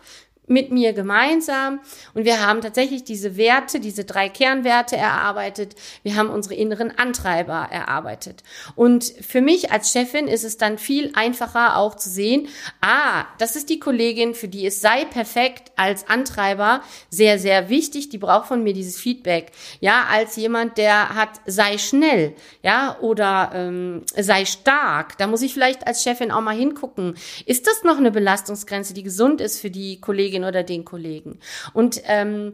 mit 0.50 0.72
mir 0.72 0.94
gemeinsam 0.94 1.80
und 2.14 2.26
wir 2.26 2.46
haben 2.46 2.62
tatsächlich 2.62 3.04
diese 3.04 3.38
Werte, 3.38 3.80
diese 3.80 4.04
drei 4.04 4.30
Kernwerte 4.30 4.98
erarbeitet. 4.98 5.76
Wir 6.04 6.16
haben 6.16 6.30
unsere 6.30 6.56
inneren 6.56 6.98
Antreiber 6.98 7.68
erarbeitet. 7.72 8.44
Und 8.76 9.04
für 9.06 9.42
mich 9.42 9.72
als 9.72 9.92
Chefin 9.92 10.28
ist 10.28 10.44
es 10.44 10.58
dann 10.58 10.78
viel 10.78 11.12
einfacher 11.14 11.78
auch 11.78 11.96
zu 11.96 12.10
sehen, 12.10 12.48
ah, 12.82 13.26
das 13.38 13.56
ist 13.56 13.70
die 13.70 13.80
Kollegin, 13.80 14.34
für 14.34 14.48
die 14.48 14.66
es 14.66 14.82
sei 14.82 15.06
perfekt 15.06 15.72
als 15.76 16.08
Antreiber 16.10 16.82
sehr, 17.10 17.38
sehr 17.38 17.70
wichtig. 17.70 18.10
Die 18.10 18.18
braucht 18.18 18.48
von 18.48 18.64
mir 18.64 18.74
dieses 18.74 18.98
Feedback. 18.98 19.52
Ja, 19.80 20.08
als 20.10 20.36
jemand, 20.36 20.78
der 20.78 21.16
hat, 21.16 21.30
sei 21.46 21.78
schnell, 21.78 22.36
ja, 22.64 22.98
oder 23.02 23.52
ähm, 23.54 24.04
sei 24.18 24.46
stark. 24.46 25.18
Da 25.18 25.28
muss 25.28 25.42
ich 25.42 25.54
vielleicht 25.54 25.86
als 25.86 26.04
Chefin 26.04 26.32
auch 26.32 26.42
mal 26.42 26.56
hingucken. 26.56 27.16
Ist 27.46 27.68
das 27.68 27.84
noch 27.84 27.98
eine 27.98 28.12
Belastungsgrenze, 28.12 28.94
die 28.94 29.04
gesund 29.04 29.42
ist 29.42 29.60
für 29.60 29.70
die 29.70 30.02
Kollegin? 30.02 30.39
Oder 30.44 30.64
den 30.64 30.86
Kollegen. 30.86 31.40
Und 31.74 32.02
ähm, 32.06 32.54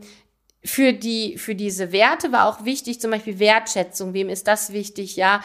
für 0.65 0.93
die, 0.93 1.37
für 1.37 1.53
diese 1.53 1.91
Werte 1.91 2.31
war 2.31 2.49
auch 2.49 2.65
wichtig, 2.65 2.99
zum 2.99 3.11
Beispiel 3.11 3.39
Wertschätzung. 3.39 4.13
Wem 4.13 4.29
ist 4.29 4.47
das 4.47 4.73
wichtig? 4.73 5.15
Ja, 5.15 5.41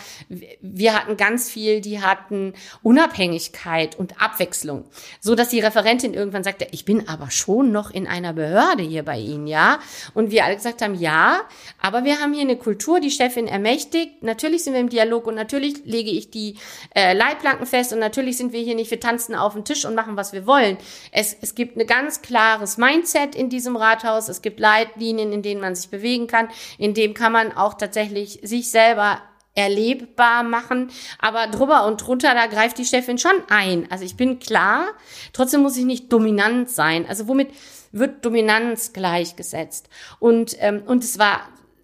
wir 0.60 0.94
hatten 0.94 1.16
ganz 1.16 1.50
viel, 1.50 1.82
die 1.82 2.00
hatten 2.00 2.54
Unabhängigkeit 2.82 3.98
und 3.98 4.20
Abwechslung. 4.20 4.86
So 5.20 5.34
dass 5.34 5.50
die 5.50 5.60
Referentin 5.60 6.14
irgendwann 6.14 6.42
sagte, 6.42 6.66
ich 6.70 6.86
bin 6.86 7.06
aber 7.06 7.30
schon 7.30 7.70
noch 7.70 7.90
in 7.90 8.06
einer 8.06 8.32
Behörde 8.32 8.82
hier 8.82 9.04
bei 9.04 9.18
Ihnen, 9.18 9.46
ja? 9.46 9.78
Und 10.14 10.30
wir 10.30 10.44
alle 10.44 10.56
gesagt 10.56 10.80
haben, 10.80 10.94
ja, 10.94 11.42
aber 11.80 12.04
wir 12.04 12.18
haben 12.20 12.32
hier 12.32 12.42
eine 12.42 12.56
Kultur, 12.56 12.98
die 12.98 13.10
Chefin 13.10 13.46
ermächtigt. 13.46 14.22
Natürlich 14.22 14.64
sind 14.64 14.72
wir 14.72 14.80
im 14.80 14.88
Dialog 14.88 15.26
und 15.26 15.34
natürlich 15.34 15.84
lege 15.84 16.10
ich 16.10 16.30
die 16.30 16.56
äh, 16.94 17.12
Leitplanken 17.12 17.66
fest 17.66 17.92
und 17.92 17.98
natürlich 17.98 18.38
sind 18.38 18.52
wir 18.54 18.60
hier 18.60 18.74
nicht, 18.74 18.90
wir 18.90 19.00
tanzen 19.00 19.34
auf 19.34 19.52
den 19.52 19.66
Tisch 19.66 19.84
und 19.84 19.94
machen, 19.94 20.16
was 20.16 20.32
wir 20.32 20.46
wollen. 20.46 20.78
Es, 21.12 21.36
es 21.40 21.54
gibt 21.54 21.76
ein 21.76 21.86
ganz 21.86 22.22
klares 22.22 22.78
Mindset 22.78 23.34
in 23.34 23.50
diesem 23.50 23.76
Rathaus. 23.76 24.28
Es 24.28 24.40
gibt 24.40 24.58
Leitlinien 24.60 25.09
Linien, 25.10 25.32
in 25.32 25.42
denen 25.42 25.60
man 25.60 25.74
sich 25.74 25.90
bewegen 25.90 26.26
kann. 26.26 26.48
In 26.78 26.94
dem 26.94 27.14
kann 27.14 27.32
man 27.32 27.52
auch 27.52 27.74
tatsächlich 27.74 28.40
sich 28.42 28.70
selber 28.70 29.20
erlebbar 29.54 30.42
machen. 30.42 30.90
Aber 31.18 31.48
drüber 31.48 31.86
und 31.86 32.04
drunter, 32.06 32.34
da 32.34 32.46
greift 32.46 32.78
die 32.78 32.84
Chefin 32.84 33.18
schon 33.18 33.42
ein. 33.48 33.90
Also 33.90 34.04
ich 34.04 34.16
bin 34.16 34.38
klar, 34.38 34.86
trotzdem 35.32 35.62
muss 35.62 35.76
ich 35.76 35.84
nicht 35.84 36.12
dominant 36.12 36.70
sein. 36.70 37.06
Also 37.06 37.28
womit 37.28 37.48
wird 37.92 38.24
Dominanz 38.24 38.92
gleichgesetzt? 38.92 39.88
Und, 40.20 40.56
ähm, 40.60 40.82
und 40.86 41.02
es 41.02 41.18
war 41.18 41.40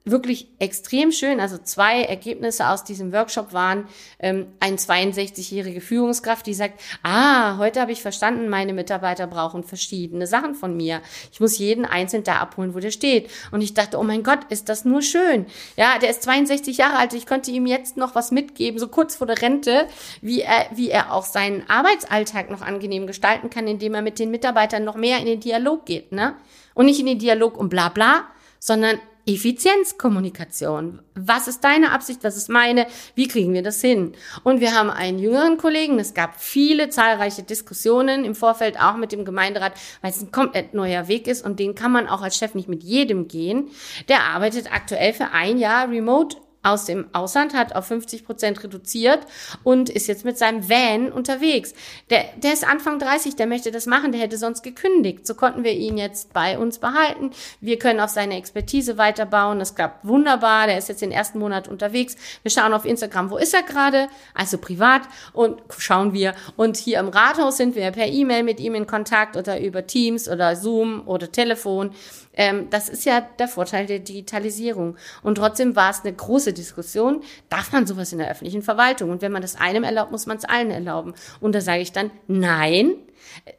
wirklich 0.06 0.48
extrem 0.60 1.10
schön. 1.10 1.40
Also 1.40 1.58
zwei 1.58 2.02
Ergebnisse 2.02 2.68
aus 2.68 2.84
diesem 2.84 3.12
Workshop 3.12 3.52
waren 3.52 3.88
ähm, 4.20 4.46
ein 4.60 4.76
62-jährige 4.76 5.80
Führungskraft, 5.80 6.46
die 6.46 6.54
sagt, 6.54 6.80
ah, 7.02 7.58
heute 7.58 7.80
habe 7.80 7.92
ich 7.92 8.00
verstanden, 8.02 8.48
meine 8.48 8.72
Mitarbeiter 8.72 9.26
brauchen 9.26 9.64
verschiedene 9.64 10.26
Sachen 10.28 10.54
von 10.54 10.76
mir. 10.76 11.02
Ich 11.32 11.40
muss 11.40 11.58
jeden 11.58 11.84
einzeln 11.84 12.22
da 12.22 12.36
abholen, 12.36 12.74
wo 12.74 12.78
der 12.78 12.92
steht. 12.92 13.30
Und 13.50 13.62
ich 13.62 13.74
dachte, 13.74 13.98
oh 13.98 14.04
mein 14.04 14.22
Gott, 14.22 14.44
ist 14.48 14.68
das 14.68 14.84
nur 14.84 15.02
schön. 15.02 15.46
Ja, 15.76 15.98
der 15.98 16.10
ist 16.10 16.22
62 16.22 16.76
Jahre 16.76 16.98
alt. 16.98 17.12
Ich 17.12 17.26
könnte 17.26 17.50
ihm 17.50 17.66
jetzt 17.66 17.96
noch 17.96 18.14
was 18.14 18.30
mitgeben, 18.30 18.78
so 18.78 18.86
kurz 18.86 19.16
vor 19.16 19.26
der 19.26 19.42
Rente, 19.42 19.88
wie 20.22 20.42
er, 20.42 20.66
wie 20.72 20.88
er 20.88 21.12
auch 21.12 21.24
seinen 21.24 21.68
Arbeitsalltag 21.68 22.48
noch 22.48 22.62
angenehm 22.62 23.08
gestalten 23.08 23.50
kann, 23.50 23.66
indem 23.66 23.94
er 23.94 24.02
mit 24.02 24.20
den 24.20 24.30
Mitarbeitern 24.30 24.84
noch 24.84 24.96
mehr 24.96 25.18
in 25.18 25.26
den 25.26 25.40
Dialog 25.40 25.84
geht, 25.84 26.12
ne? 26.12 26.36
Und 26.74 26.86
nicht 26.86 27.00
in 27.00 27.06
den 27.06 27.18
Dialog 27.18 27.58
um 27.58 27.68
bla 27.68 27.88
bla, 27.88 28.24
sondern 28.60 28.98
Effizienzkommunikation. 29.26 31.00
Was 31.16 31.48
ist 31.48 31.64
deine 31.64 31.90
Absicht? 31.90 32.22
Was 32.22 32.36
ist 32.36 32.48
meine? 32.48 32.86
Wie 33.16 33.26
kriegen 33.26 33.52
wir 33.54 33.62
das 33.62 33.80
hin? 33.80 34.12
Und 34.44 34.60
wir 34.60 34.72
haben 34.72 34.88
einen 34.88 35.18
jüngeren 35.18 35.56
Kollegen. 35.56 35.98
Es 35.98 36.14
gab 36.14 36.40
viele 36.40 36.90
zahlreiche 36.90 37.42
Diskussionen 37.42 38.24
im 38.24 38.36
Vorfeld 38.36 38.80
auch 38.80 38.96
mit 38.96 39.10
dem 39.10 39.24
Gemeinderat, 39.24 39.72
weil 40.00 40.12
es 40.12 40.22
ein 40.22 40.30
komplett 40.30 40.74
neuer 40.74 41.08
Weg 41.08 41.26
ist 41.26 41.44
und 41.44 41.58
den 41.58 41.74
kann 41.74 41.90
man 41.90 42.06
auch 42.06 42.22
als 42.22 42.36
Chef 42.36 42.54
nicht 42.54 42.68
mit 42.68 42.84
jedem 42.84 43.26
gehen. 43.26 43.68
Der 44.08 44.22
arbeitet 44.22 44.72
aktuell 44.72 45.12
für 45.12 45.32
ein 45.32 45.58
Jahr 45.58 45.90
remote 45.90 46.36
aus 46.66 46.84
dem 46.84 47.06
Ausland, 47.12 47.54
hat 47.54 47.74
auf 47.74 47.86
50 47.86 48.24
Prozent 48.24 48.62
reduziert 48.62 49.20
und 49.62 49.88
ist 49.88 50.08
jetzt 50.08 50.24
mit 50.24 50.36
seinem 50.36 50.68
Van 50.68 51.12
unterwegs. 51.12 51.74
Der, 52.10 52.24
der 52.36 52.52
ist 52.52 52.66
Anfang 52.66 52.98
30, 52.98 53.36
der 53.36 53.46
möchte 53.46 53.70
das 53.70 53.86
machen, 53.86 54.12
der 54.12 54.20
hätte 54.20 54.36
sonst 54.36 54.62
gekündigt. 54.62 55.26
So 55.26 55.34
konnten 55.34 55.64
wir 55.64 55.72
ihn 55.72 55.96
jetzt 55.96 56.32
bei 56.32 56.58
uns 56.58 56.78
behalten. 56.78 57.30
Wir 57.60 57.78
können 57.78 58.00
auf 58.00 58.10
seine 58.10 58.36
Expertise 58.36 58.98
weiterbauen. 58.98 59.58
Das 59.58 59.74
klappt 59.74 60.06
wunderbar. 60.06 60.66
Der 60.66 60.78
ist 60.78 60.88
jetzt 60.88 61.02
den 61.02 61.12
ersten 61.12 61.38
Monat 61.38 61.68
unterwegs. 61.68 62.16
Wir 62.42 62.50
schauen 62.50 62.72
auf 62.72 62.84
Instagram, 62.84 63.30
wo 63.30 63.38
ist 63.38 63.54
er 63.54 63.62
gerade? 63.62 64.08
Also 64.34 64.58
privat 64.58 65.02
und 65.32 65.62
schauen 65.78 66.12
wir. 66.12 66.34
Und 66.56 66.76
hier 66.76 66.98
im 66.98 67.08
Rathaus 67.08 67.56
sind 67.56 67.76
wir 67.76 67.90
per 67.92 68.06
E-Mail 68.06 68.42
mit 68.42 68.60
ihm 68.60 68.74
in 68.74 68.86
Kontakt 68.86 69.36
oder 69.36 69.60
über 69.60 69.86
Teams 69.86 70.28
oder 70.28 70.56
Zoom 70.56 71.06
oder 71.06 71.30
Telefon. 71.30 71.92
Ähm, 72.36 72.68
das 72.70 72.88
ist 72.88 73.04
ja 73.04 73.20
der 73.20 73.48
Vorteil 73.48 73.86
der 73.86 73.98
Digitalisierung. 73.98 74.96
Und 75.22 75.36
trotzdem 75.36 75.74
war 75.74 75.90
es 75.90 76.02
eine 76.02 76.14
große 76.14 76.52
Diskussion. 76.52 77.22
Darf 77.48 77.72
man 77.72 77.86
sowas 77.86 78.12
in 78.12 78.18
der 78.18 78.30
öffentlichen 78.30 78.62
Verwaltung? 78.62 79.10
Und 79.10 79.22
wenn 79.22 79.32
man 79.32 79.42
das 79.42 79.56
einem 79.56 79.84
erlaubt, 79.84 80.12
muss 80.12 80.26
man 80.26 80.36
es 80.36 80.44
allen 80.44 80.70
erlauben. 80.70 81.14
Und 81.40 81.54
da 81.54 81.60
sage 81.60 81.80
ich 81.80 81.92
dann, 81.92 82.10
nein, 82.28 82.94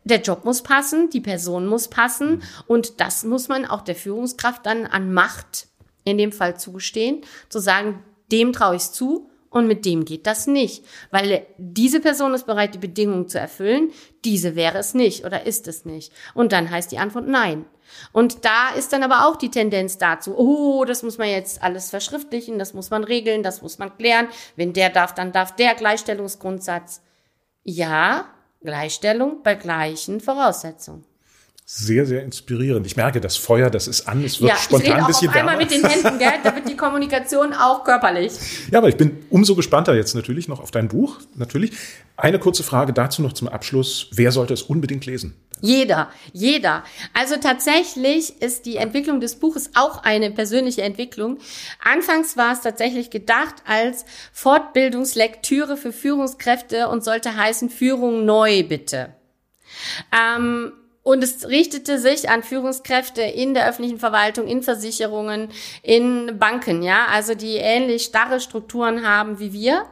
der 0.04 0.22
Job 0.22 0.46
muss 0.46 0.64
passen, 0.64 1.10
die 1.10 1.22
Person 1.22 1.68
muss 1.68 1.88
passen 1.88 2.44
und 2.68 3.00
das 3.02 3.24
muss 3.24 3.48
man 3.48 3.66
auch 3.66 3.82
der 3.82 3.96
Führungskraft 3.96 4.66
dann 4.66 4.86
an 4.86 5.14
Macht 5.14 5.68
in 6.04 6.18
dem 6.18 6.32
Fall 6.32 6.58
zugestehen, 6.58 7.22
zu 7.50 7.60
sagen, 7.60 8.04
dem 8.32 8.54
traue 8.54 8.78
ich 8.78 8.92
zu 8.92 9.30
und 9.58 9.68
mit 9.68 9.86
dem 9.86 10.06
geht 10.06 10.28
das 10.28 10.48
nicht, 10.48 10.86
weil 11.12 11.46
diese 11.58 12.00
Person 12.00 12.34
ist 12.34 12.46
bereit, 12.46 12.74
die 12.74 12.80
Bedingungen 12.80 13.28
zu 13.28 13.40
erfüllen, 13.40 13.92
diese 14.24 14.56
wäre 14.56 14.78
es 14.78 14.94
nicht 14.94 15.26
oder 15.26 15.46
ist 15.46 15.68
es 15.68 15.86
nicht. 15.86 16.14
Und 16.34 16.52
dann 16.52 16.70
heißt 16.70 16.92
die 16.92 17.00
Antwort 17.00 17.28
nein. 17.28 17.66
Und 18.12 18.46
da 18.46 18.70
ist 18.78 18.94
dann 18.94 19.04
aber 19.04 19.28
auch 19.28 19.38
die 19.38 19.52
Tendenz 19.52 19.98
dazu, 19.98 20.38
oh, 20.38 20.86
das 20.86 21.04
muss 21.04 21.18
man 21.18 21.30
jetzt 21.30 21.64
alles 21.64 21.90
verschriftlichen, 21.90 22.60
das 22.60 22.74
muss 22.74 22.90
man 22.90 23.04
regeln, 23.04 23.44
das 23.44 23.62
muss 23.62 23.78
man 23.78 23.98
klären. 23.98 24.28
Wenn 24.56 24.74
der 24.74 24.90
darf, 24.90 25.14
dann 25.14 25.32
darf 25.32 25.56
der 25.56 25.76
Gleichstellungsgrundsatz. 25.76 27.02
Ja, 27.64 28.26
Gleichstellung 28.62 29.44
bei 29.44 29.56
gleichen 29.56 30.20
Voraussetzungen. 30.20 31.06
Sehr, 31.70 32.06
sehr 32.06 32.24
inspirierend. 32.24 32.88
Ich 32.88 32.96
merke, 32.96 33.20
das 33.20 33.36
Feuer, 33.36 33.70
das 33.70 33.90
ist 33.90 34.08
an, 34.08 34.24
es 34.24 34.40
wird 34.40 34.52
ja, 34.52 34.56
spontan 34.56 35.02
ein 35.02 35.06
bisschen 35.06 35.28
auf 35.28 35.36
einmal 35.36 35.58
mit 35.58 35.70
den 35.70 35.86
Händen, 35.86 36.18
gell? 36.18 36.32
Da 36.42 36.56
wird 36.56 36.70
die 36.70 36.78
Kommunikation 36.78 37.54
auch 37.54 37.84
körperlich. 37.84 38.32
Ja, 38.72 38.80
aber 38.80 38.90
ich 38.90 38.96
bin 38.98 39.26
umso 39.30 39.56
gespannter 39.56 39.96
jetzt 39.96 40.14
natürlich 40.14 40.48
noch 40.48 40.62
auf 40.62 40.72
dein 40.72 40.88
Buch, 40.88 41.20
natürlich. 41.36 41.72
Eine 42.16 42.40
kurze 42.40 42.64
Frage 42.64 42.94
dazu 42.94 43.22
noch 43.22 43.34
zum 43.34 43.48
Abschluss. 43.50 44.10
Wer 44.14 44.32
sollte 44.32 44.54
es 44.54 44.62
unbedingt 44.62 45.06
lesen? 45.06 45.36
Jeder, 45.62 46.10
jeder. 46.32 46.84
Also 47.14 47.36
tatsächlich 47.36 48.42
ist 48.42 48.66
die 48.66 48.78
Entwicklung 48.78 49.20
des 49.20 49.36
Buches 49.36 49.72
auch 49.76 50.04
eine 50.04 50.32
persönliche 50.32 50.84
Entwicklung. 50.84 51.38
Anfangs 51.84 52.38
war 52.38 52.54
es 52.54 52.62
tatsächlich 52.62 53.10
gedacht 53.10 53.56
als 53.66 54.06
Fortbildungslektüre 54.32 55.76
für 55.76 55.92
Führungskräfte 55.92 56.88
und 56.88 57.04
sollte 57.04 57.36
heißen 57.36 57.70
Führung 57.70 58.26
neu 58.26 58.64
bitte. 58.64 59.14
Ähm, 60.14 60.72
und 61.08 61.24
es 61.24 61.48
richtete 61.48 62.00
sich 62.00 62.30
an 62.30 62.44
Führungskräfte 62.44 63.22
in 63.22 63.54
der 63.54 63.70
öffentlichen 63.70 63.98
Verwaltung, 63.98 64.46
in 64.46 64.62
Versicherungen, 64.62 65.48
in 65.82 66.38
Banken, 66.38 66.84
ja, 66.84 67.06
also 67.10 67.34
die 67.34 67.56
ähnlich 67.56 68.04
starre 68.04 68.42
Strukturen 68.42 69.08
haben 69.08 69.40
wie 69.40 69.54
wir. 69.54 69.86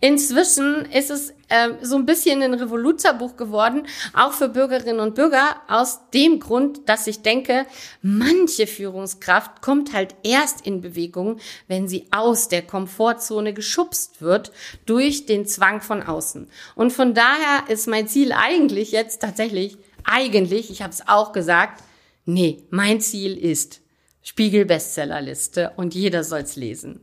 Inzwischen 0.00 0.84
ist 0.86 1.10
es 1.10 1.30
äh, 1.48 1.70
so 1.82 1.96
ein 1.96 2.06
bisschen 2.06 2.42
ein 2.42 2.54
Revoluterbuch 2.54 3.36
geworden, 3.36 3.88
auch 4.14 4.32
für 4.32 4.48
Bürgerinnen 4.48 5.00
und 5.00 5.16
Bürger, 5.16 5.56
aus 5.66 6.00
dem 6.14 6.38
Grund, 6.38 6.88
dass 6.88 7.08
ich 7.08 7.22
denke, 7.22 7.66
manche 8.00 8.68
Führungskraft 8.68 9.62
kommt 9.62 9.92
halt 9.92 10.14
erst 10.22 10.64
in 10.64 10.80
Bewegung, 10.80 11.40
wenn 11.66 11.88
sie 11.88 12.06
aus 12.12 12.48
der 12.48 12.62
Komfortzone 12.62 13.52
geschubst 13.52 14.22
wird 14.22 14.52
durch 14.86 15.26
den 15.26 15.44
Zwang 15.44 15.80
von 15.80 16.02
außen. 16.02 16.48
Und 16.76 16.92
von 16.92 17.14
daher 17.14 17.64
ist 17.68 17.88
mein 17.88 18.06
Ziel 18.06 18.32
eigentlich 18.32 18.92
jetzt 18.92 19.20
tatsächlich, 19.20 19.76
eigentlich, 20.04 20.70
ich 20.70 20.82
habe 20.82 20.92
es 20.92 21.06
auch 21.06 21.32
gesagt, 21.32 21.82
nee, 22.24 22.64
mein 22.70 23.00
Ziel 23.00 23.36
ist 23.36 23.80
Spiegel 24.22 24.64
Bestsellerliste 24.64 25.72
und 25.76 25.94
jeder 25.94 26.24
soll's 26.24 26.56
lesen. 26.56 27.00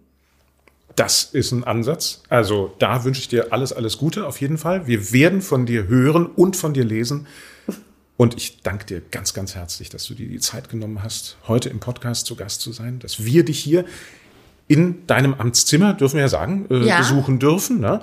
Das 0.96 1.24
ist 1.24 1.52
ein 1.52 1.64
Ansatz. 1.64 2.24
Also 2.30 2.74
da 2.80 3.04
wünsche 3.04 3.22
ich 3.22 3.28
dir 3.28 3.54
alles, 3.54 3.74
alles 3.74 3.98
Gute 3.98 4.26
auf 4.28 4.42
jeden 4.42 4.58
Fall. 4.58 4.88
Wir 4.88 5.12
werden 5.14 5.42
von 5.42 5.66
dir 5.66 5.88
hören 5.88 6.26
und 6.26 6.56
von 6.56 6.74
dir 6.74 6.84
lesen. 6.84 7.28
Und 8.18 8.36
ich 8.36 8.62
danke 8.64 8.86
dir 8.86 9.02
ganz, 9.12 9.34
ganz 9.34 9.56
herzlich, 9.56 9.90
dass 9.90 10.06
du 10.06 10.14
dir 10.14 10.28
die 10.28 10.40
Zeit 10.40 10.68
genommen 10.68 11.04
hast, 11.04 11.38
heute 11.48 11.70
im 11.70 11.80
Podcast 11.80 12.26
zu 12.26 12.36
Gast 12.36 12.60
zu 12.60 12.74
sein, 12.74 13.00
dass 13.00 13.24
wir 13.24 13.46
dich 13.46 13.60
hier 13.60 13.86
in 14.68 15.08
deinem 15.08 15.34
Amtszimmer, 15.36 15.94
dürfen 15.94 16.16
wir 16.16 16.24
ja 16.24 16.28
sagen, 16.28 16.68
äh, 16.70 16.86
ja. 16.86 16.98
besuchen 16.98 17.40
dürfen. 17.40 17.80
Ne? 17.80 18.02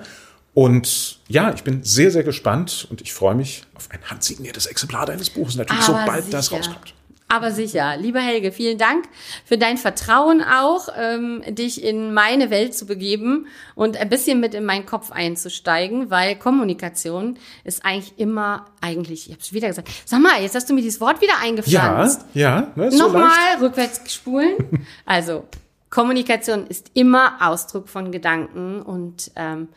Und 0.56 1.18
ja, 1.28 1.52
ich 1.52 1.64
bin 1.64 1.82
sehr, 1.82 2.10
sehr 2.10 2.22
gespannt 2.22 2.86
und 2.88 3.02
ich 3.02 3.12
freue 3.12 3.34
mich 3.34 3.64
auf 3.74 3.90
ein 3.90 4.00
handsigniertes 4.08 4.64
Exemplar 4.64 5.04
deines 5.04 5.28
Buches, 5.28 5.56
natürlich, 5.56 5.86
Aber 5.86 5.98
sobald 5.98 6.24
sicher. 6.24 6.36
das 6.38 6.50
rauskommt. 6.50 6.94
Aber 7.28 7.50
sicher. 7.50 7.98
Lieber 7.98 8.20
Helge, 8.20 8.52
vielen 8.52 8.78
Dank 8.78 9.04
für 9.44 9.58
dein 9.58 9.76
Vertrauen 9.76 10.42
auch, 10.42 10.88
ähm, 10.98 11.42
dich 11.46 11.84
in 11.84 12.14
meine 12.14 12.48
Welt 12.48 12.74
zu 12.74 12.86
begeben 12.86 13.48
und 13.74 13.98
ein 13.98 14.08
bisschen 14.08 14.40
mit 14.40 14.54
in 14.54 14.64
meinen 14.64 14.86
Kopf 14.86 15.10
einzusteigen, 15.10 16.08
weil 16.08 16.36
Kommunikation 16.36 17.36
ist 17.64 17.84
eigentlich 17.84 18.14
immer, 18.16 18.64
eigentlich, 18.80 19.26
ich 19.26 19.32
habe 19.32 19.42
es 19.42 19.52
wieder 19.52 19.68
gesagt, 19.68 19.90
sag 20.06 20.22
mal, 20.22 20.40
jetzt 20.40 20.54
hast 20.54 20.70
du 20.70 20.72
mir 20.72 20.80
dieses 20.80 21.02
Wort 21.02 21.20
wieder 21.20 21.38
eingepflanzt. 21.38 22.24
Ja, 22.32 22.60
ja. 22.60 22.72
Ne, 22.76 22.96
Nochmal 22.96 23.58
so 23.58 23.66
rückwärts 23.66 24.10
spulen. 24.10 24.86
also, 25.04 25.44
Kommunikation 25.90 26.66
ist 26.66 26.92
immer 26.94 27.46
Ausdruck 27.46 27.90
von 27.90 28.10
Gedanken 28.10 28.80
und 28.80 29.32
ähm, 29.36 29.68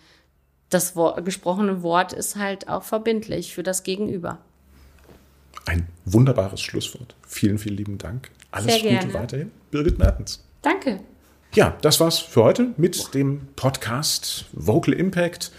das 0.69 0.95
Wort, 0.95 1.23
gesprochene 1.25 1.81
Wort 1.83 2.13
ist 2.13 2.35
halt 2.35 2.67
auch 2.67 2.83
verbindlich 2.83 3.53
für 3.53 3.63
das 3.63 3.83
Gegenüber. 3.83 4.39
Ein 5.65 5.87
wunderbares 6.05 6.61
Schlusswort. 6.61 7.15
Vielen, 7.27 7.57
vielen 7.57 7.77
lieben 7.77 7.97
Dank. 7.97 8.31
Alles 8.51 8.73
Sehr 8.73 8.81
Gute 8.81 9.07
gerne. 9.07 9.13
weiterhin. 9.13 9.51
Birgit 9.71 9.99
Mertens. 9.99 10.43
Danke. 10.61 10.99
Ja, 11.53 11.77
das 11.81 11.99
war's 11.99 12.19
für 12.19 12.43
heute 12.43 12.73
mit 12.77 13.13
dem 13.13 13.47
Podcast 13.55 14.45
Vocal 14.53 14.93
Impact. 14.93 15.51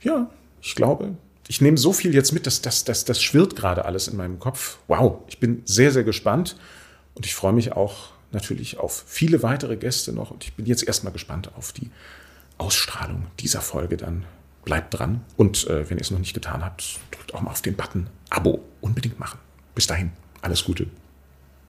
Ja, 0.00 0.30
ich 0.60 0.74
glaube, 0.74 1.16
ich 1.48 1.60
nehme 1.60 1.76
so 1.76 1.92
viel 1.92 2.14
jetzt 2.14 2.32
mit, 2.32 2.46
dass 2.46 2.62
das, 2.62 2.84
das, 2.84 3.04
das 3.04 3.20
schwirrt 3.20 3.56
gerade 3.56 3.84
alles 3.84 4.08
in 4.08 4.16
meinem 4.16 4.38
Kopf. 4.38 4.78
Wow, 4.86 5.18
ich 5.26 5.38
bin 5.38 5.62
sehr, 5.64 5.90
sehr 5.90 6.04
gespannt 6.04 6.56
und 7.14 7.26
ich 7.26 7.34
freue 7.34 7.52
mich 7.52 7.72
auch 7.72 8.10
natürlich 8.30 8.78
auf 8.78 9.04
viele 9.06 9.42
weitere 9.42 9.76
Gäste 9.76 10.12
noch 10.12 10.30
und 10.30 10.44
ich 10.44 10.54
bin 10.54 10.66
jetzt 10.66 10.86
erstmal 10.86 11.12
gespannt 11.12 11.50
auf 11.56 11.72
die 11.72 11.90
Ausstrahlung 12.62 13.26
dieser 13.40 13.60
Folge 13.60 13.96
dann. 13.96 14.24
Bleibt 14.64 14.96
dran 14.96 15.24
und 15.36 15.66
äh, 15.66 15.90
wenn 15.90 15.98
ihr 15.98 16.02
es 16.02 16.12
noch 16.12 16.20
nicht 16.20 16.34
getan 16.34 16.64
habt, 16.64 17.00
drückt 17.10 17.34
auch 17.34 17.40
mal 17.40 17.50
auf 17.50 17.62
den 17.62 17.74
Button 17.74 18.08
Abo 18.30 18.60
unbedingt 18.80 19.18
machen. 19.18 19.40
Bis 19.74 19.88
dahin, 19.88 20.12
alles 20.40 20.62
Gute. 20.64 20.86